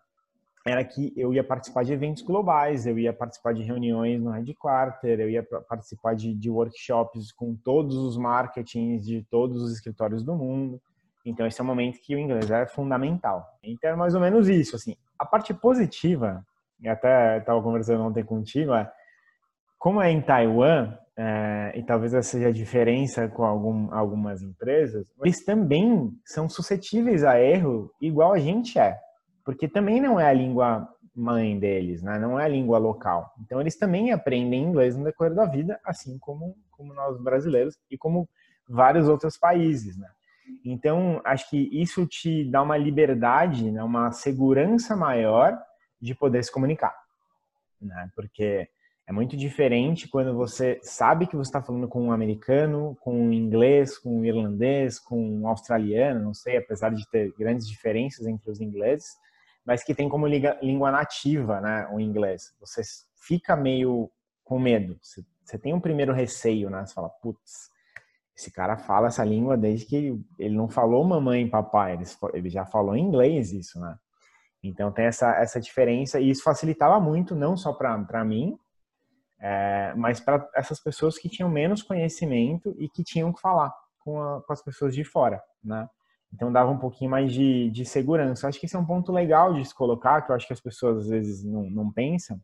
Era 0.65 0.83
que 0.83 1.11
eu 1.15 1.33
ia 1.33 1.43
participar 1.43 1.83
de 1.83 1.93
eventos 1.93 2.21
globais, 2.21 2.85
eu 2.85 2.97
ia 2.97 3.11
participar 3.11 3.53
de 3.53 3.63
reuniões 3.63 4.21
no 4.21 4.31
headquarter, 4.31 5.19
eu 5.19 5.29
ia 5.29 5.43
participar 5.43 6.15
de, 6.15 6.33
de, 6.35 6.49
workshops 6.49 7.31
com 7.31 7.55
todos 7.55 7.95
os 7.95 8.15
marketings 8.15 9.03
de 9.03 9.23
todos 9.23 9.61
os 9.61 9.73
escritórios 9.73 10.23
do 10.23 10.35
mundo. 10.35 10.79
Então, 11.25 11.47
esse 11.47 11.59
é 11.59 11.63
um 11.63 11.67
momento 11.67 11.99
que 11.99 12.15
o 12.15 12.19
inglês 12.19 12.49
é 12.51 12.65
fundamental. 12.67 13.57
Então, 13.63 13.89
é 13.89 13.95
mais 13.95 14.13
ou 14.13 14.21
menos 14.21 14.49
isso. 14.49 14.75
Assim, 14.75 14.95
a 15.17 15.25
parte 15.25 15.53
positiva, 15.53 16.45
e 16.79 16.87
até 16.87 17.37
estava 17.37 17.61
conversando 17.61 18.03
ontem 18.03 18.23
contigo, 18.23 18.73
é 18.73 18.91
como 19.79 20.01
é 20.01 20.11
em 20.11 20.21
Taiwan, 20.21 20.95
é, 21.17 21.73
e 21.75 21.83
talvez 21.83 22.13
essa 22.13 22.29
seja 22.29 22.49
a 22.49 22.51
diferença 22.51 23.27
com 23.27 23.43
algum, 23.43 23.93
algumas 23.93 24.41
empresas, 24.41 25.05
eles 25.23 25.43
também 25.43 26.11
são 26.25 26.47
suscetíveis 26.47 27.23
a 27.23 27.39
erro 27.39 27.91
igual 27.99 28.33
a 28.33 28.39
gente 28.39 28.79
é 28.79 28.97
porque 29.43 29.67
também 29.67 29.99
não 29.99 30.19
é 30.19 30.27
a 30.27 30.33
língua 30.33 30.87
mãe 31.15 31.59
deles, 31.59 32.01
né? 32.01 32.17
não 32.17 32.39
é 32.39 32.45
a 32.45 32.47
língua 32.47 32.77
local. 32.77 33.33
Então, 33.41 33.59
eles 33.59 33.75
também 33.75 34.11
aprendem 34.11 34.63
inglês 34.63 34.95
no 34.95 35.03
decorrer 35.03 35.33
da 35.33 35.45
vida, 35.45 35.79
assim 35.83 36.17
como, 36.17 36.55
como 36.71 36.93
nós 36.93 37.21
brasileiros 37.21 37.77
e 37.89 37.97
como 37.97 38.29
vários 38.67 39.07
outros 39.07 39.37
países. 39.37 39.97
Né? 39.97 40.09
Então, 40.63 41.21
acho 41.25 41.49
que 41.49 41.69
isso 41.71 42.05
te 42.05 42.49
dá 42.49 42.61
uma 42.61 42.77
liberdade, 42.77 43.69
né? 43.69 43.83
uma 43.83 44.11
segurança 44.11 44.95
maior 44.95 45.57
de 45.99 46.15
poder 46.15 46.43
se 46.43 46.51
comunicar. 46.51 46.95
Né? 47.79 48.09
Porque 48.15 48.69
é 49.07 49.11
muito 49.11 49.35
diferente 49.35 50.07
quando 50.07 50.33
você 50.33 50.79
sabe 50.81 51.27
que 51.27 51.35
você 51.35 51.49
está 51.49 51.61
falando 51.61 51.87
com 51.87 52.01
um 52.01 52.11
americano, 52.11 52.95
com 53.01 53.13
um 53.13 53.33
inglês, 53.33 53.97
com 53.97 54.19
um 54.19 54.25
irlandês, 54.25 54.99
com 54.99 55.21
um 55.21 55.47
australiano, 55.47 56.23
não 56.23 56.33
sei, 56.33 56.57
apesar 56.57 56.91
de 56.91 57.05
ter 57.09 57.33
grandes 57.37 57.67
diferenças 57.67 58.25
entre 58.25 58.49
os 58.49 58.61
ingleses, 58.61 59.17
mas 59.65 59.83
que 59.83 59.93
tem 59.93 60.09
como 60.09 60.27
língua 60.27 60.91
nativa, 60.91 61.61
né, 61.61 61.87
o 61.91 61.99
inglês. 61.99 62.55
Você 62.59 62.81
fica 63.15 63.55
meio 63.55 64.09
com 64.43 64.59
medo. 64.59 64.97
Você, 65.01 65.57
tem 65.57 65.73
um 65.73 65.79
primeiro 65.79 66.13
receio, 66.13 66.69
né? 66.69 66.85
Você 66.85 66.93
fala, 66.93 67.09
putz, 67.09 67.69
esse 68.35 68.51
cara 68.51 68.77
fala 68.77 69.07
essa 69.07 69.23
língua 69.23 69.57
desde 69.57 69.85
que 69.85 70.19
ele 70.39 70.55
não 70.55 70.67
falou 70.67 71.03
mamãe 71.03 71.43
e 71.43 71.49
papai, 71.49 71.97
ele, 72.33 72.49
já 72.49 72.65
falou 72.65 72.95
inglês 72.95 73.51
isso, 73.51 73.79
né? 73.79 73.97
Então 74.63 74.91
tem 74.91 75.05
essa, 75.05 75.35
essa 75.35 75.59
diferença 75.59 76.19
e 76.19 76.29
isso 76.29 76.43
facilitava 76.43 76.99
muito, 76.99 77.35
não 77.35 77.57
só 77.57 77.73
para 77.73 78.23
mim, 78.23 78.57
é, 79.39 79.93
mas 79.95 80.19
para 80.19 80.47
essas 80.55 80.79
pessoas 80.79 81.17
que 81.17 81.29
tinham 81.29 81.49
menos 81.49 81.81
conhecimento 81.81 82.75
e 82.77 82.87
que 82.87 83.03
tinham 83.03 83.33
que 83.33 83.41
falar 83.41 83.73
com, 83.99 84.21
a, 84.21 84.41
com 84.41 84.53
as 84.53 84.61
pessoas 84.61 84.93
de 84.93 85.03
fora, 85.03 85.41
né? 85.63 85.89
Então 86.33 86.51
dava 86.51 86.71
um 86.71 86.77
pouquinho 86.77 87.11
mais 87.11 87.33
de, 87.33 87.69
de 87.71 87.85
segurança. 87.85 88.47
Acho 88.47 88.59
que 88.59 88.65
esse 88.65 88.75
é 88.75 88.79
um 88.79 88.85
ponto 88.85 89.11
legal 89.11 89.53
de 89.53 89.65
se 89.65 89.75
colocar, 89.75 90.21
que 90.21 90.31
eu 90.31 90.35
acho 90.35 90.47
que 90.47 90.53
as 90.53 90.61
pessoas 90.61 90.99
às 90.99 91.07
vezes 91.07 91.43
não, 91.43 91.69
não 91.69 91.91
pensam. 91.91 92.39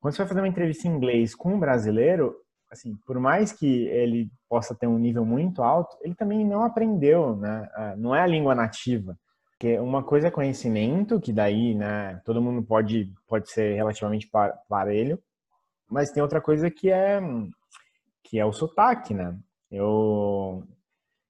Quando 0.00 0.14
você 0.14 0.18
vai 0.18 0.28
fazer 0.28 0.40
uma 0.40 0.48
entrevista 0.48 0.88
em 0.88 0.92
inglês 0.92 1.34
com 1.34 1.54
um 1.54 1.58
brasileiro, 1.58 2.36
assim, 2.70 2.94
por 3.06 3.18
mais 3.18 3.52
que 3.52 3.86
ele 3.86 4.30
possa 4.48 4.74
ter 4.74 4.86
um 4.86 4.98
nível 4.98 5.24
muito 5.24 5.62
alto, 5.62 5.96
ele 6.02 6.14
também 6.14 6.44
não 6.44 6.62
aprendeu, 6.62 7.36
né? 7.36 7.68
Ah, 7.74 7.94
não 7.96 8.14
é 8.14 8.20
a 8.20 8.26
língua 8.26 8.54
nativa. 8.54 9.16
Porque 9.52 9.78
uma 9.78 10.02
coisa 10.02 10.28
é 10.28 10.30
conhecimento, 10.30 11.20
que 11.20 11.32
daí, 11.32 11.74
né, 11.74 12.20
todo 12.24 12.42
mundo 12.42 12.62
pode, 12.62 13.10
pode 13.26 13.50
ser 13.50 13.76
relativamente 13.76 14.28
parelho, 14.68 15.18
mas 15.88 16.10
tem 16.10 16.22
outra 16.22 16.40
coisa 16.40 16.70
que 16.70 16.90
é 16.90 17.20
que 18.22 18.38
é 18.38 18.44
o 18.44 18.52
sotaque, 18.52 19.14
né? 19.14 19.38
Eu 19.70 20.66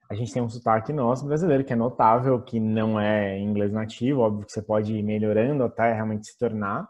a 0.08 0.14
gente 0.14 0.32
tem 0.32 0.42
um 0.42 0.49
sotaque 0.49 0.92
nosso 0.92 1.26
brasileiro 1.26 1.64
que 1.64 1.73
é 1.73 1.76
notável, 1.76 2.40
que 2.40 2.61
não 2.61 3.00
é 3.00 3.38
inglês 3.38 3.73
nativo, 3.73 4.20
óbvio 4.20 4.46
que 4.46 4.52
você 4.52 4.62
pode 4.62 4.94
ir 4.94 5.02
melhorando 5.02 5.64
até 5.64 5.92
realmente 5.92 6.26
se 6.26 6.38
tornar, 6.38 6.88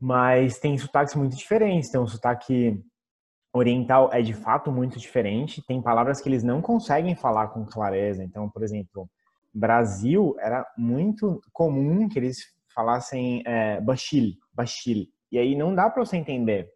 mas 0.00 0.58
tem 0.58 0.76
sotaques 0.76 1.14
muito 1.14 1.36
diferentes. 1.36 1.90
Tem 1.90 2.00
um 2.00 2.06
sotaque 2.06 2.82
oriental 3.52 4.10
é 4.12 4.20
de 4.20 4.34
fato 4.34 4.70
muito 4.70 4.98
diferente, 4.98 5.64
tem 5.66 5.80
palavras 5.80 6.20
que 6.20 6.28
eles 6.28 6.42
não 6.42 6.60
conseguem 6.60 7.14
falar 7.14 7.48
com 7.48 7.64
clareza. 7.64 8.22
Então, 8.22 8.48
por 8.48 8.62
exemplo, 8.62 9.08
Brasil 9.52 10.36
era 10.38 10.66
muito 10.76 11.40
comum 11.52 12.08
que 12.08 12.18
eles 12.18 12.38
falassem 12.74 13.42
é, 13.46 13.80
bachil, 13.80 14.34
e 15.30 15.38
aí 15.38 15.56
não 15.56 15.74
dá 15.74 15.90
para 15.90 16.04
você 16.04 16.16
entender. 16.16 16.70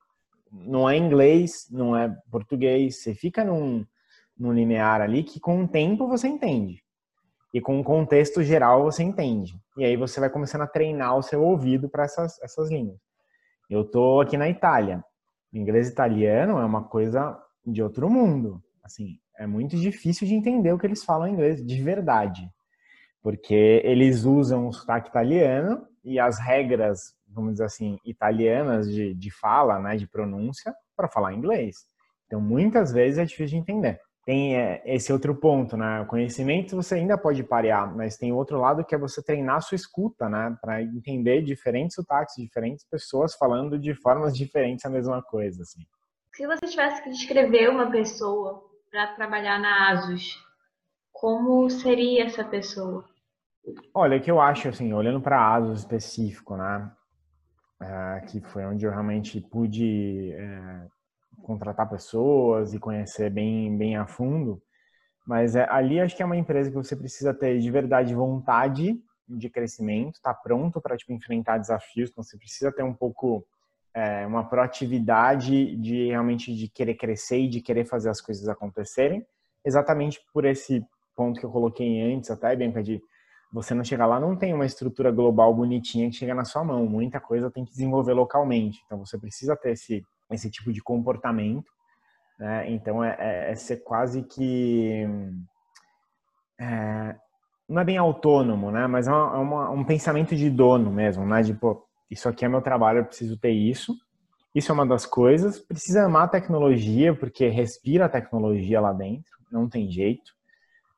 Não 0.50 0.88
é 0.88 0.96
inglês, 0.96 1.66
não 1.70 1.96
é 1.96 2.14
português, 2.30 3.02
você 3.02 3.14
fica 3.14 3.44
num 3.44 3.84
no 4.42 4.52
linear 4.52 5.00
ali 5.00 5.22
que 5.22 5.38
com 5.38 5.62
o 5.62 5.68
tempo 5.68 6.08
você 6.08 6.26
entende. 6.26 6.82
E 7.54 7.60
com 7.60 7.78
o 7.78 7.84
contexto 7.84 8.42
geral 8.42 8.82
você 8.82 9.02
entende. 9.02 9.54
E 9.76 9.84
aí 9.84 9.96
você 9.96 10.18
vai 10.18 10.28
começando 10.28 10.62
a 10.62 10.66
treinar 10.66 11.16
o 11.16 11.22
seu 11.22 11.42
ouvido 11.42 11.88
para 11.88 12.04
essas, 12.04 12.42
essas 12.42 12.68
línguas. 12.68 12.98
Eu 13.70 13.84
tô 13.84 14.20
aqui 14.20 14.36
na 14.36 14.48
Itália. 14.48 15.04
O 15.52 15.56
inglês 15.56 15.88
italiano 15.88 16.58
é 16.58 16.64
uma 16.64 16.82
coisa 16.82 17.38
de 17.64 17.82
outro 17.82 18.10
mundo. 18.10 18.60
Assim, 18.82 19.16
é 19.38 19.46
muito 19.46 19.76
difícil 19.76 20.26
de 20.26 20.34
entender 20.34 20.72
o 20.72 20.78
que 20.78 20.86
eles 20.86 21.04
falam 21.04 21.28
em 21.28 21.34
inglês 21.34 21.64
de 21.64 21.80
verdade. 21.80 22.50
Porque 23.22 23.80
eles 23.84 24.24
usam 24.24 24.66
o 24.66 24.72
sotaque 24.72 25.08
italiano 25.08 25.86
e 26.02 26.18
as 26.18 26.40
regras, 26.40 27.14
vamos 27.28 27.52
dizer 27.52 27.64
assim, 27.64 27.96
italianas 28.04 28.90
de, 28.90 29.14
de 29.14 29.30
fala, 29.30 29.78
né, 29.78 29.96
de 29.96 30.08
pronúncia, 30.08 30.74
para 30.96 31.06
falar 31.06 31.32
inglês. 31.32 31.86
Então, 32.26 32.40
muitas 32.40 32.90
vezes 32.92 33.18
é 33.18 33.24
difícil 33.24 33.56
de 33.56 33.56
entender 33.58 34.00
tem 34.24 34.56
é, 34.56 34.82
esse 34.84 35.12
outro 35.12 35.34
ponto, 35.34 35.76
né? 35.76 36.00
O 36.00 36.06
conhecimento 36.06 36.76
você 36.76 36.94
ainda 36.94 37.18
pode 37.18 37.42
parear, 37.42 37.94
mas 37.94 38.16
tem 38.16 38.32
outro 38.32 38.58
lado 38.58 38.84
que 38.84 38.94
é 38.94 38.98
você 38.98 39.22
treinar 39.22 39.56
a 39.56 39.60
sua 39.60 39.76
escuta, 39.76 40.28
né? 40.28 40.56
Para 40.60 40.80
entender 40.80 41.42
diferentes 41.42 41.96
sotaques, 41.96 42.36
diferentes 42.36 42.86
pessoas 42.88 43.34
falando 43.34 43.78
de 43.78 43.94
formas 43.94 44.36
diferentes 44.36 44.84
a 44.84 44.90
mesma 44.90 45.20
coisa, 45.22 45.62
assim. 45.62 45.82
Se 46.34 46.46
você 46.46 46.66
tivesse 46.66 47.02
que 47.02 47.10
descrever 47.10 47.68
uma 47.68 47.90
pessoa 47.90 48.62
para 48.90 49.08
trabalhar 49.14 49.58
na 49.58 49.90
ASUS, 49.90 50.38
como 51.12 51.68
seria 51.68 52.24
essa 52.24 52.44
pessoa? 52.44 53.04
Olha, 53.92 54.18
o 54.18 54.20
que 54.20 54.30
eu 54.30 54.40
acho, 54.40 54.68
assim, 54.68 54.92
olhando 54.92 55.20
para 55.20 55.38
a 55.38 55.54
ASUS 55.54 55.80
específico, 55.80 56.56
né? 56.56 56.90
É, 57.80 58.20
que 58.28 58.40
foi 58.40 58.64
onde 58.64 58.86
eu 58.86 58.92
realmente 58.92 59.40
pude 59.40 60.32
é, 60.32 60.86
contratar 61.42 61.88
pessoas 61.88 62.74
e 62.74 62.78
conhecer 62.78 63.30
bem, 63.30 63.76
bem 63.76 63.96
a 63.96 64.06
fundo. 64.06 64.62
Mas 65.26 65.54
é, 65.54 65.66
ali 65.70 66.00
acho 66.00 66.16
que 66.16 66.22
é 66.22 66.26
uma 66.26 66.36
empresa 66.36 66.70
que 66.70 66.76
você 66.76 66.96
precisa 66.96 67.32
ter 67.32 67.58
de 67.58 67.70
verdade 67.70 68.14
vontade 68.14 69.00
de 69.28 69.48
crescimento, 69.48 70.20
tá 70.20 70.34
pronto 70.34 70.80
para 70.80 70.96
tipo 70.96 71.12
enfrentar 71.12 71.58
desafios, 71.58 72.10
então 72.10 72.22
você 72.22 72.36
precisa 72.36 72.72
ter 72.72 72.82
um 72.82 72.92
pouco 72.92 73.46
é, 73.94 74.26
uma 74.26 74.44
proatividade 74.44 75.76
de 75.76 76.08
realmente 76.08 76.54
de 76.54 76.68
querer 76.68 76.94
crescer 76.94 77.40
e 77.40 77.48
de 77.48 77.60
querer 77.60 77.84
fazer 77.84 78.10
as 78.10 78.20
coisas 78.20 78.48
acontecerem, 78.48 79.24
exatamente 79.64 80.20
por 80.32 80.44
esse 80.44 80.84
ponto 81.14 81.38
que 81.38 81.46
eu 81.46 81.50
coloquei 81.50 82.00
antes 82.12 82.30
até, 82.30 82.54
Bianca, 82.56 82.82
de 82.82 83.00
você 83.52 83.74
não 83.74 83.84
chega 83.84 84.06
lá, 84.06 84.18
não 84.18 84.34
tem 84.34 84.54
uma 84.54 84.64
estrutura 84.64 85.10
global 85.10 85.54
bonitinha 85.54 86.08
que 86.08 86.16
chega 86.16 86.34
na 86.34 86.44
sua 86.44 86.64
mão. 86.64 86.86
Muita 86.86 87.20
coisa 87.20 87.50
tem 87.50 87.66
que 87.66 87.70
desenvolver 87.70 88.14
localmente. 88.14 88.80
Então 88.86 88.98
você 88.98 89.18
precisa 89.18 89.54
ter 89.54 89.72
esse, 89.72 90.02
esse 90.32 90.50
tipo 90.50 90.72
de 90.72 90.82
comportamento. 90.82 91.70
Né? 92.38 92.70
Então 92.70 93.02
é, 93.02 93.16
é, 93.18 93.52
é 93.52 93.54
ser 93.54 93.78
quase 93.78 94.22
que. 94.22 95.06
É, 96.60 97.16
não 97.68 97.80
é 97.80 97.84
bem 97.84 97.96
autônomo, 97.96 98.70
né? 98.70 98.86
Mas 98.86 99.08
é, 99.08 99.10
uma, 99.10 99.36
é 99.36 99.38
uma, 99.38 99.70
um 99.70 99.84
pensamento 99.84 100.36
de 100.36 100.50
dono 100.50 100.90
mesmo, 100.90 101.24
né? 101.26 101.42
De, 101.42 101.54
pô, 101.54 101.84
isso 102.10 102.28
aqui 102.28 102.44
é 102.44 102.48
meu 102.48 102.60
trabalho, 102.60 102.98
eu 102.98 103.04
preciso 103.04 103.38
ter 103.38 103.52
isso. 103.52 103.94
Isso 104.54 104.70
é 104.70 104.74
uma 104.74 104.86
das 104.86 105.06
coisas. 105.06 105.58
Precisa 105.58 106.04
amar 106.04 106.24
a 106.24 106.28
tecnologia, 106.28 107.14
porque 107.14 107.48
respira 107.48 108.04
a 108.04 108.08
tecnologia 108.08 108.80
lá 108.80 108.92
dentro, 108.92 109.32
não 109.50 109.68
tem 109.68 109.90
jeito. 109.90 110.32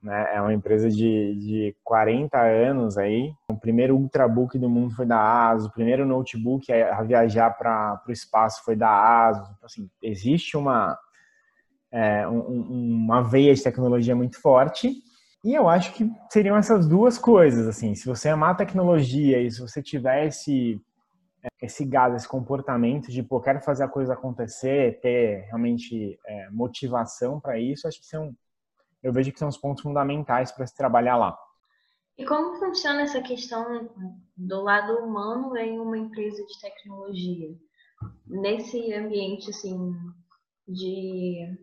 Né? 0.04 0.34
É 0.34 0.40
uma 0.40 0.52
empresa 0.52 0.90
de, 0.90 1.34
de 1.36 1.76
40 1.82 2.38
anos 2.38 2.98
aí. 2.98 3.32
O 3.50 3.56
primeiro 3.56 3.96
ultrabook 3.96 4.58
do 4.58 4.68
mundo 4.68 4.94
foi 4.94 5.06
da 5.06 5.48
ASUS, 5.48 5.66
o 5.66 5.72
primeiro 5.72 6.04
notebook 6.04 6.70
a 6.70 7.02
viajar 7.02 7.50
para 7.56 8.02
o 8.06 8.12
espaço 8.12 8.62
foi 8.62 8.76
da 8.76 8.90
ASUS. 8.90 9.48
Então, 9.56 9.64
assim, 9.64 9.90
existe 10.02 10.58
uma, 10.58 10.98
é, 11.90 12.28
um, 12.28 13.00
uma 13.06 13.22
veia 13.22 13.54
de 13.54 13.62
tecnologia 13.62 14.14
muito 14.14 14.38
forte. 14.38 14.92
E 15.42 15.54
eu 15.54 15.68
acho 15.70 15.94
que 15.94 16.10
seriam 16.30 16.56
essas 16.56 16.86
duas 16.86 17.16
coisas, 17.16 17.66
assim, 17.66 17.94
se 17.94 18.06
você 18.06 18.28
amar 18.28 18.56
tecnologia 18.56 19.40
e 19.40 19.50
se 19.50 19.60
você 19.60 19.82
tiver 19.82 20.26
esse, 20.26 20.80
esse 21.62 21.84
gás, 21.84 22.14
esse 22.14 22.28
comportamento 22.28 23.10
de, 23.10 23.22
pô, 23.22 23.40
quero 23.40 23.60
fazer 23.60 23.84
a 23.84 23.88
coisa 23.88 24.14
acontecer, 24.14 25.00
ter 25.00 25.44
realmente 25.46 26.18
é, 26.26 26.50
motivação 26.50 27.40
para 27.40 27.58
isso, 27.58 27.86
acho 27.86 28.00
que 28.00 28.06
são 28.06 28.34
eu 29.04 29.12
vejo 29.12 29.30
que 29.30 29.38
são 29.38 29.48
os 29.48 29.58
pontos 29.58 29.82
fundamentais 29.82 30.50
para 30.50 30.66
se 30.66 30.74
trabalhar 30.74 31.16
lá. 31.16 31.38
E 32.16 32.24
como 32.24 32.58
funciona 32.58 33.02
essa 33.02 33.20
questão 33.20 33.90
do 34.34 34.62
lado 34.62 34.94
humano 34.98 35.54
em 35.58 35.78
uma 35.78 35.98
empresa 35.98 36.42
de 36.44 36.60
tecnologia? 36.60 37.54
Nesse 38.26 38.94
ambiente 38.94 39.50
assim 39.50 39.92
de 40.66 41.58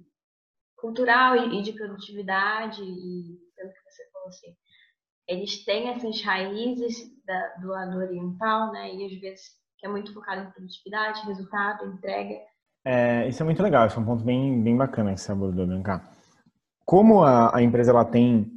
cultural 0.76 1.36
e 1.36 1.62
de 1.64 1.74
produtividade 1.74 2.82
e 2.84 3.40
pelo 3.56 3.72
que 3.72 3.84
você 3.84 4.12
falou 4.12 4.28
assim, 4.28 4.56
eles 5.28 5.64
têm 5.66 5.90
essas 5.90 6.22
raízes 6.22 6.96
da, 7.26 7.56
do 7.56 7.70
lado 7.70 7.98
oriental, 7.98 8.72
né? 8.72 8.94
E 8.94 9.06
às 9.06 9.20
vezes 9.20 9.62
que 9.78 9.88
é 9.88 9.90
muito 9.90 10.14
focado 10.14 10.42
em 10.42 10.52
produtividade, 10.52 11.26
resultado, 11.26 11.86
entrega. 11.88 12.36
É, 12.86 13.28
isso 13.28 13.42
é 13.42 13.46
muito 13.46 13.64
legal, 13.64 13.88
isso 13.88 13.98
é 13.98 14.00
um 14.00 14.06
ponto 14.06 14.24
bem, 14.24 14.62
bem 14.62 14.78
bacana 14.78 15.14
que 15.14 15.22
você 15.22 15.32
abordou, 15.32 15.66
Bianca 15.66 16.21
como 16.86 17.24
a, 17.24 17.56
a 17.56 17.62
empresa 17.62 17.92
ela 17.92 18.06
tem 18.06 18.52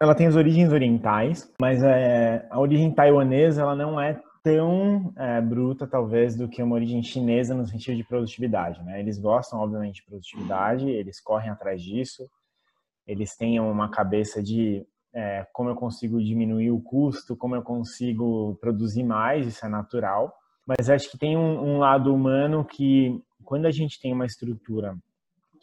ela 0.00 0.14
tem 0.14 0.26
as 0.26 0.34
origens 0.34 0.72
orientais, 0.72 1.52
mas 1.60 1.82
é, 1.82 2.46
a 2.48 2.58
origem 2.58 2.90
taiwanesa 2.90 3.60
ela 3.60 3.76
não 3.76 4.00
é 4.00 4.18
tão 4.42 5.12
é, 5.16 5.38
bruta, 5.42 5.86
talvez, 5.86 6.34
do 6.34 6.48
que 6.48 6.62
uma 6.62 6.74
origem 6.74 7.02
chinesa 7.02 7.54
no 7.54 7.66
sentido 7.66 7.96
de 7.96 8.04
produtividade. 8.04 8.82
Né? 8.82 8.98
Eles 8.98 9.18
gostam, 9.18 9.60
obviamente, 9.60 9.96
de 9.96 10.04
produtividade, 10.04 10.88
eles 10.88 11.20
correm 11.20 11.50
atrás 11.50 11.82
disso, 11.82 12.26
eles 13.06 13.36
têm 13.36 13.60
uma 13.60 13.90
cabeça 13.90 14.42
de 14.42 14.86
é, 15.12 15.46
como 15.52 15.68
eu 15.68 15.74
consigo 15.74 16.22
diminuir 16.22 16.70
o 16.70 16.80
custo, 16.80 17.36
como 17.36 17.56
eu 17.56 17.62
consigo 17.62 18.56
produzir 18.60 19.02
mais, 19.02 19.46
isso 19.46 19.66
é 19.66 19.68
natural. 19.68 20.32
Mas 20.66 20.88
acho 20.88 21.10
que 21.10 21.18
tem 21.18 21.36
um, 21.36 21.74
um 21.74 21.78
lado 21.78 22.14
humano 22.14 22.64
que, 22.64 23.20
quando 23.44 23.66
a 23.66 23.70
gente 23.70 24.00
tem 24.00 24.12
uma 24.12 24.24
estrutura 24.24 24.96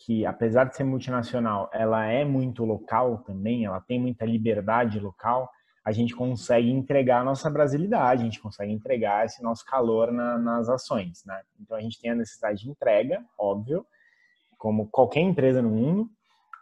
que, 0.08 0.26
apesar 0.26 0.64
de 0.64 0.74
ser 0.78 0.86
multinacional, 0.86 1.70
ela 1.74 2.06
é 2.06 2.24
muito 2.24 2.64
local 2.64 3.18
também, 3.26 3.66
ela 3.66 3.82
tem 3.82 4.00
muita 4.00 4.26
liberdade 4.26 5.02
local, 5.02 5.50
a 5.84 5.92
gente 5.92 6.16
consegue 6.16 6.72
entregar 6.72 7.20
a 7.20 7.24
nossa 7.26 7.50
brasilidade, 7.50 8.22
a 8.22 8.26
gente 8.26 8.40
consegue 8.40 8.72
entregar 8.72 9.26
esse 9.26 9.44
nosso 9.44 9.66
calor 9.66 10.10
na, 10.14 10.38
nas 10.38 10.70
ações, 10.70 11.26
né? 11.26 11.42
Então 11.60 11.76
a 11.76 11.82
gente 11.82 12.00
tem 12.00 12.12
a 12.12 12.16
necessidade 12.16 12.64
de 12.64 12.70
entrega, 12.70 13.22
óbvio, 13.38 13.86
como 14.58 14.88
qualquer 14.88 15.20
empresa 15.20 15.62
no 15.62 15.72
mundo, 15.72 16.10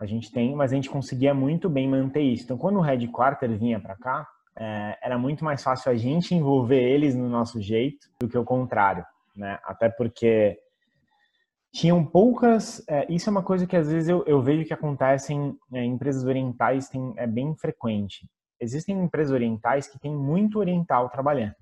a 0.02 0.08
gente 0.08 0.32
tem, 0.32 0.56
mas 0.56 0.72
a 0.72 0.76
gente 0.76 0.90
conseguia 0.90 1.34
muito 1.34 1.70
bem 1.70 1.88
manter 1.88 2.22
isso. 2.22 2.46
Então 2.46 2.58
quando 2.58 2.78
o 2.78 2.82
headquarter 2.82 3.56
vinha 3.60 3.80
para 3.80 3.96
cá, 3.96 4.28
é, 4.58 4.98
era 5.04 5.20
muito 5.20 5.46
mais 5.46 5.62
fácil 5.62 5.92
a 5.92 5.96
gente 5.96 6.34
envolver 6.34 6.82
eles 6.82 7.14
no 7.14 7.30
nosso 7.30 7.62
jeito 7.62 8.08
do 8.20 8.28
que 8.28 8.38
o 8.40 8.44
contrário, 8.44 9.06
né? 9.36 9.60
Até 9.66 9.88
porque 9.88 10.58
tinham 11.76 12.06
poucas. 12.06 12.82
É, 12.88 13.06
isso 13.12 13.30
é 13.30 13.32
uma 13.32 13.44
coisa 13.44 13.68
que 13.68 13.76
às 13.76 13.92
vezes 13.92 14.08
eu, 14.08 14.24
eu 14.26 14.42
vejo 14.42 14.66
que 14.66 14.74
acontece 14.74 15.34
em, 15.34 15.58
é, 15.74 15.84
empresas 15.84 16.24
orientais, 16.24 16.88
tem, 16.88 17.14
é 17.18 17.28
bem 17.28 17.54
frequente. 17.58 18.30
Existem 18.62 18.98
empresas 18.98 19.34
orientais 19.34 19.86
que 19.86 20.00
têm 20.00 20.16
muito 20.16 20.58
oriental 20.58 21.10
trabalhando. 21.10 21.56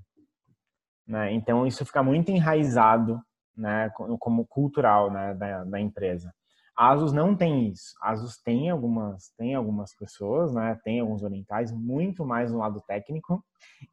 Né? 1.08 1.34
Então, 1.34 1.66
isso 1.66 1.84
fica 1.84 2.04
muito 2.04 2.30
enraizado 2.30 3.20
né, 3.58 3.92
como 4.20 4.46
cultural 4.46 5.12
né, 5.12 5.34
da, 5.34 5.64
da 5.64 5.80
empresa. 5.80 6.32
Asus 6.78 7.12
não 7.12 7.36
tem 7.36 7.70
isso. 7.70 7.96
Asus 8.00 8.38
tem 8.38 8.70
algumas, 8.70 9.32
tem 9.36 9.56
algumas 9.56 9.96
pessoas, 9.96 10.54
né, 10.54 10.80
tem 10.84 11.00
alguns 11.00 11.24
orientais, 11.24 11.72
muito 11.72 12.24
mais 12.24 12.52
no 12.52 12.60
lado 12.60 12.82
técnico. 12.88 13.44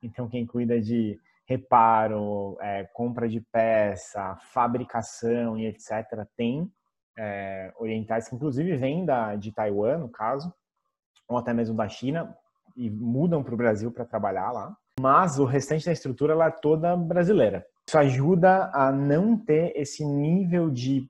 Então, 0.02 0.28
quem 0.28 0.46
cuida 0.46 0.78
de 0.80 1.18
reparo, 1.50 2.56
é, 2.60 2.84
compra 2.92 3.28
de 3.28 3.40
peça, 3.40 4.36
fabricação 4.52 5.58
e 5.58 5.66
etc. 5.66 6.24
Tem 6.36 6.70
é, 7.18 7.72
orientais 7.76 8.28
que 8.28 8.36
inclusive 8.36 8.76
vêm 8.76 9.04
da, 9.04 9.34
de 9.34 9.50
Taiwan, 9.50 9.98
no 9.98 10.08
caso, 10.08 10.54
ou 11.28 11.36
até 11.36 11.52
mesmo 11.52 11.76
da 11.76 11.88
China, 11.88 12.36
e 12.76 12.88
mudam 12.88 13.42
para 13.42 13.52
o 13.52 13.56
Brasil 13.56 13.90
para 13.90 14.04
trabalhar 14.04 14.52
lá. 14.52 14.76
Mas 15.00 15.40
o 15.40 15.44
restante 15.44 15.86
da 15.86 15.92
estrutura 15.92 16.34
ela 16.34 16.46
é 16.46 16.50
toda 16.52 16.96
brasileira. 16.96 17.66
Isso 17.88 17.98
ajuda 17.98 18.70
a 18.72 18.92
não 18.92 19.36
ter 19.36 19.72
esse 19.74 20.04
nível 20.04 20.70
de, 20.70 21.04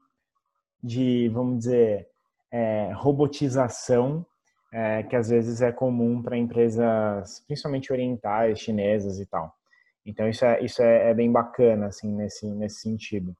de 0.83 1.29
vamos 1.29 1.59
dizer, 1.59 2.09
é, 2.50 2.90
robotização 2.94 4.24
é, 4.72 5.03
que 5.03 5.14
às 5.14 5.29
vezes 5.29 5.61
é 5.61 5.70
comum 5.70 6.22
para 6.22 6.38
empresas, 6.38 7.44
principalmente 7.46 7.92
orientais, 7.92 8.59
chinesas 8.59 9.20
e 9.20 9.26
tal. 9.26 9.60
Então 10.05 10.29
isso 10.29 10.45
é, 10.45 10.65
isso 10.65 10.83
é, 10.83 11.11
é 11.11 11.15
bem 11.15 11.31
bacana 11.31 11.87
assim 11.87 12.13
nesse 12.15 12.47
nesse 12.49 12.81
sentido. 12.81 13.35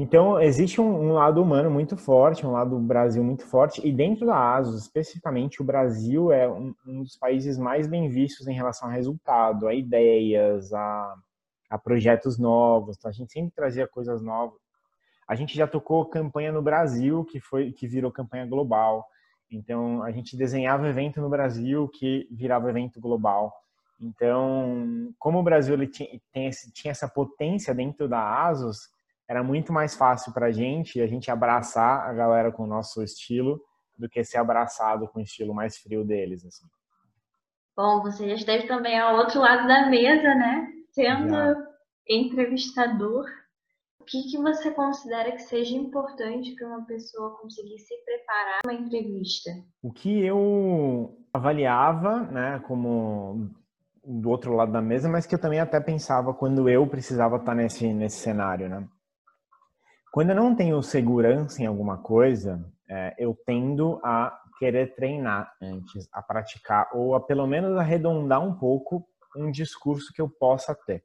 Então 0.00 0.40
existe 0.40 0.80
um, 0.80 1.08
um, 1.08 1.12
lado 1.14 1.42
humano 1.42 1.68
muito 1.68 1.96
forte, 1.96 2.46
um 2.46 2.52
lado 2.52 2.78
Brasil 2.78 3.22
muito 3.24 3.44
forte 3.44 3.84
e 3.84 3.92
dentro 3.92 4.24
da 4.26 4.54
ASUS 4.54 4.82
especificamente 4.82 5.60
o 5.60 5.64
Brasil 5.64 6.30
é 6.30 6.48
um, 6.48 6.72
um 6.86 7.02
dos 7.02 7.16
países 7.16 7.58
mais 7.58 7.88
bem 7.88 8.08
vistos 8.08 8.46
em 8.46 8.54
relação 8.54 8.88
a 8.88 8.92
resultado, 8.92 9.66
a 9.66 9.74
ideias, 9.74 10.72
a, 10.72 11.16
a 11.68 11.78
projetos 11.78 12.38
novos. 12.38 12.96
Então 12.96 13.08
a 13.08 13.12
gente 13.12 13.32
sempre 13.32 13.52
trazia 13.52 13.88
coisas 13.88 14.22
novas. 14.22 14.60
A 15.26 15.34
gente 15.34 15.56
já 15.56 15.66
tocou 15.66 16.06
campanha 16.06 16.52
no 16.52 16.62
Brasil 16.62 17.24
que 17.24 17.40
foi 17.40 17.72
que 17.72 17.88
virou 17.88 18.12
campanha 18.12 18.46
global. 18.46 19.04
Então 19.50 20.02
a 20.04 20.12
gente 20.12 20.36
desenhava 20.36 20.88
evento 20.88 21.20
no 21.20 21.28
Brasil 21.28 21.88
que 21.88 22.28
virava 22.30 22.70
evento 22.70 23.00
global. 23.00 23.52
Então, 24.00 25.12
como 25.18 25.38
o 25.38 25.42
Brasil 25.42 25.76
tinha, 25.90 26.20
tinha 26.72 26.90
essa 26.90 27.08
potência 27.08 27.74
dentro 27.74 28.08
da 28.08 28.46
ASUS, 28.46 28.78
era 29.28 29.42
muito 29.42 29.72
mais 29.72 29.94
fácil 29.94 30.32
para 30.32 30.46
a 30.46 30.52
gente 30.52 31.00
a 31.00 31.06
gente 31.06 31.30
abraçar 31.30 32.08
a 32.08 32.12
galera 32.12 32.50
com 32.50 32.62
o 32.62 32.68
nosso 32.68 33.02
estilo 33.02 33.60
do 33.96 34.08
que 34.08 34.22
ser 34.24 34.38
abraçado 34.38 35.08
com 35.08 35.18
o 35.18 35.22
estilo 35.22 35.52
mais 35.52 35.76
frio 35.76 36.04
deles. 36.04 36.46
Assim. 36.46 36.66
Bom, 37.76 38.00
você 38.02 38.28
já 38.28 38.34
esteve 38.34 38.66
também 38.66 38.98
ao 38.98 39.16
outro 39.16 39.40
lado 39.40 39.66
da 39.66 39.88
mesa, 39.88 40.34
né? 40.34 40.72
Sendo 40.92 41.30
já. 41.30 41.54
entrevistador. 42.08 43.26
O 44.00 44.04
que, 44.04 44.22
que 44.30 44.38
você 44.38 44.70
considera 44.70 45.32
que 45.32 45.42
seja 45.42 45.76
importante 45.76 46.54
para 46.54 46.68
uma 46.68 46.86
pessoa 46.86 47.36
conseguir 47.38 47.78
se 47.78 47.94
preparar 48.04 48.60
para 48.62 48.72
uma 48.72 48.80
entrevista? 48.80 49.50
O 49.82 49.92
que 49.92 50.24
eu 50.24 51.18
avaliava, 51.32 52.20
né, 52.22 52.58
como 52.66 53.50
do 54.08 54.30
outro 54.30 54.54
lado 54.54 54.72
da 54.72 54.80
mesa, 54.80 55.06
mas 55.06 55.26
que 55.26 55.34
eu 55.34 55.38
também 55.38 55.60
até 55.60 55.78
pensava 55.78 56.32
quando 56.32 56.66
eu 56.66 56.86
precisava 56.86 57.36
estar 57.36 57.54
nesse, 57.54 57.92
nesse 57.92 58.16
cenário, 58.16 58.68
né? 58.68 58.88
Quando 60.10 60.30
eu 60.30 60.36
não 60.36 60.54
tenho 60.54 60.82
segurança 60.82 61.62
em 61.62 61.66
alguma 61.66 61.98
coisa, 61.98 62.64
é, 62.88 63.14
eu 63.18 63.36
tendo 63.44 64.00
a 64.02 64.34
querer 64.58 64.94
treinar 64.94 65.52
antes, 65.62 66.08
a 66.10 66.22
praticar, 66.22 66.88
ou 66.94 67.14
a 67.14 67.20
pelo 67.20 67.46
menos 67.46 67.76
arredondar 67.76 68.42
um 68.42 68.54
pouco 68.54 69.06
um 69.36 69.50
discurso 69.50 70.10
que 70.14 70.22
eu 70.22 70.28
possa 70.28 70.74
ter. 70.86 71.04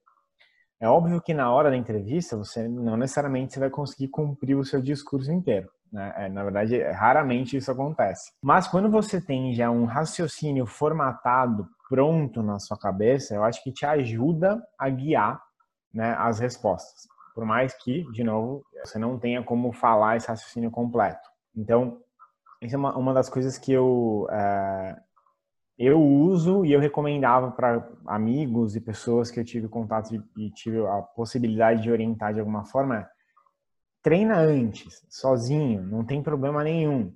É 0.79 0.87
óbvio 0.87 1.21
que 1.21 1.33
na 1.33 1.51
hora 1.51 1.69
da 1.69 1.75
entrevista, 1.75 2.37
você 2.37 2.67
não 2.67 2.95
necessariamente 2.95 3.53
você 3.53 3.59
vai 3.59 3.69
conseguir 3.69 4.07
cumprir 4.07 4.55
o 4.55 4.65
seu 4.65 4.81
discurso 4.81 5.31
inteiro. 5.31 5.69
Né? 5.93 6.11
É, 6.17 6.29
na 6.29 6.43
verdade, 6.43 6.81
raramente 6.91 7.55
isso 7.55 7.71
acontece. 7.71 8.31
Mas 8.41 8.67
quando 8.67 8.89
você 8.89 9.21
tem 9.21 9.53
já 9.53 9.69
um 9.69 9.85
raciocínio 9.85 10.65
formatado 10.65 11.67
pronto 11.87 12.41
na 12.41 12.57
sua 12.57 12.77
cabeça, 12.77 13.35
eu 13.35 13.43
acho 13.43 13.63
que 13.63 13.71
te 13.71 13.85
ajuda 13.85 14.59
a 14.79 14.89
guiar 14.89 15.39
né, 15.93 16.15
as 16.17 16.39
respostas. 16.39 17.07
Por 17.35 17.45
mais 17.45 17.73
que, 17.83 18.03
de 18.11 18.23
novo, 18.23 18.63
você 18.83 18.97
não 18.97 19.19
tenha 19.19 19.43
como 19.43 19.71
falar 19.71 20.17
esse 20.17 20.27
raciocínio 20.27 20.71
completo. 20.71 21.29
Então, 21.55 21.99
isso 22.59 22.75
é 22.75 22.77
uma, 22.77 22.97
uma 22.97 23.13
das 23.13 23.29
coisas 23.29 23.59
que 23.59 23.71
eu, 23.71 24.27
é, 24.31 24.95
eu 25.77 26.01
uso 26.01 26.65
e 26.65 26.73
eu 26.73 26.79
recomendava 26.79 27.51
para 27.51 27.87
amigos 28.07 28.75
e 28.75 28.81
pessoas 28.81 29.29
que 29.29 29.39
eu 29.39 29.45
tive 29.45 29.67
contato 29.67 30.15
e 30.37 30.49
tive 30.51 30.83
a 30.87 31.01
possibilidade 31.01 31.83
de 31.83 31.91
orientar 31.91 32.33
de 32.33 32.39
alguma 32.39 32.65
forma, 32.65 33.07
treina 34.03 34.37
antes, 34.37 35.01
sozinho, 35.09 35.81
não 35.81 36.05
tem 36.05 36.21
problema 36.21 36.63
nenhum. 36.63 37.11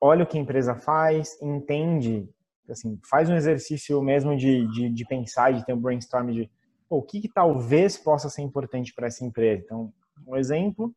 Olha 0.00 0.24
o 0.24 0.26
que 0.26 0.38
a 0.38 0.40
empresa 0.40 0.74
faz, 0.74 1.40
entende, 1.40 2.28
assim, 2.68 2.98
faz 3.08 3.28
um 3.28 3.36
exercício 3.36 4.02
mesmo 4.02 4.36
de, 4.36 4.66
de, 4.72 4.88
de 4.88 5.04
pensar, 5.04 5.52
de 5.52 5.64
ter 5.64 5.74
um 5.74 5.80
brainstorm 5.80 6.32
de 6.32 6.50
pô, 6.88 6.96
o 6.96 7.02
que, 7.02 7.20
que 7.20 7.28
talvez 7.28 7.96
possa 7.96 8.28
ser 8.28 8.42
importante 8.42 8.92
para 8.94 9.06
essa 9.06 9.24
empresa. 9.24 9.62
Então, 9.64 9.92
um 10.26 10.34
exemplo, 10.34 10.92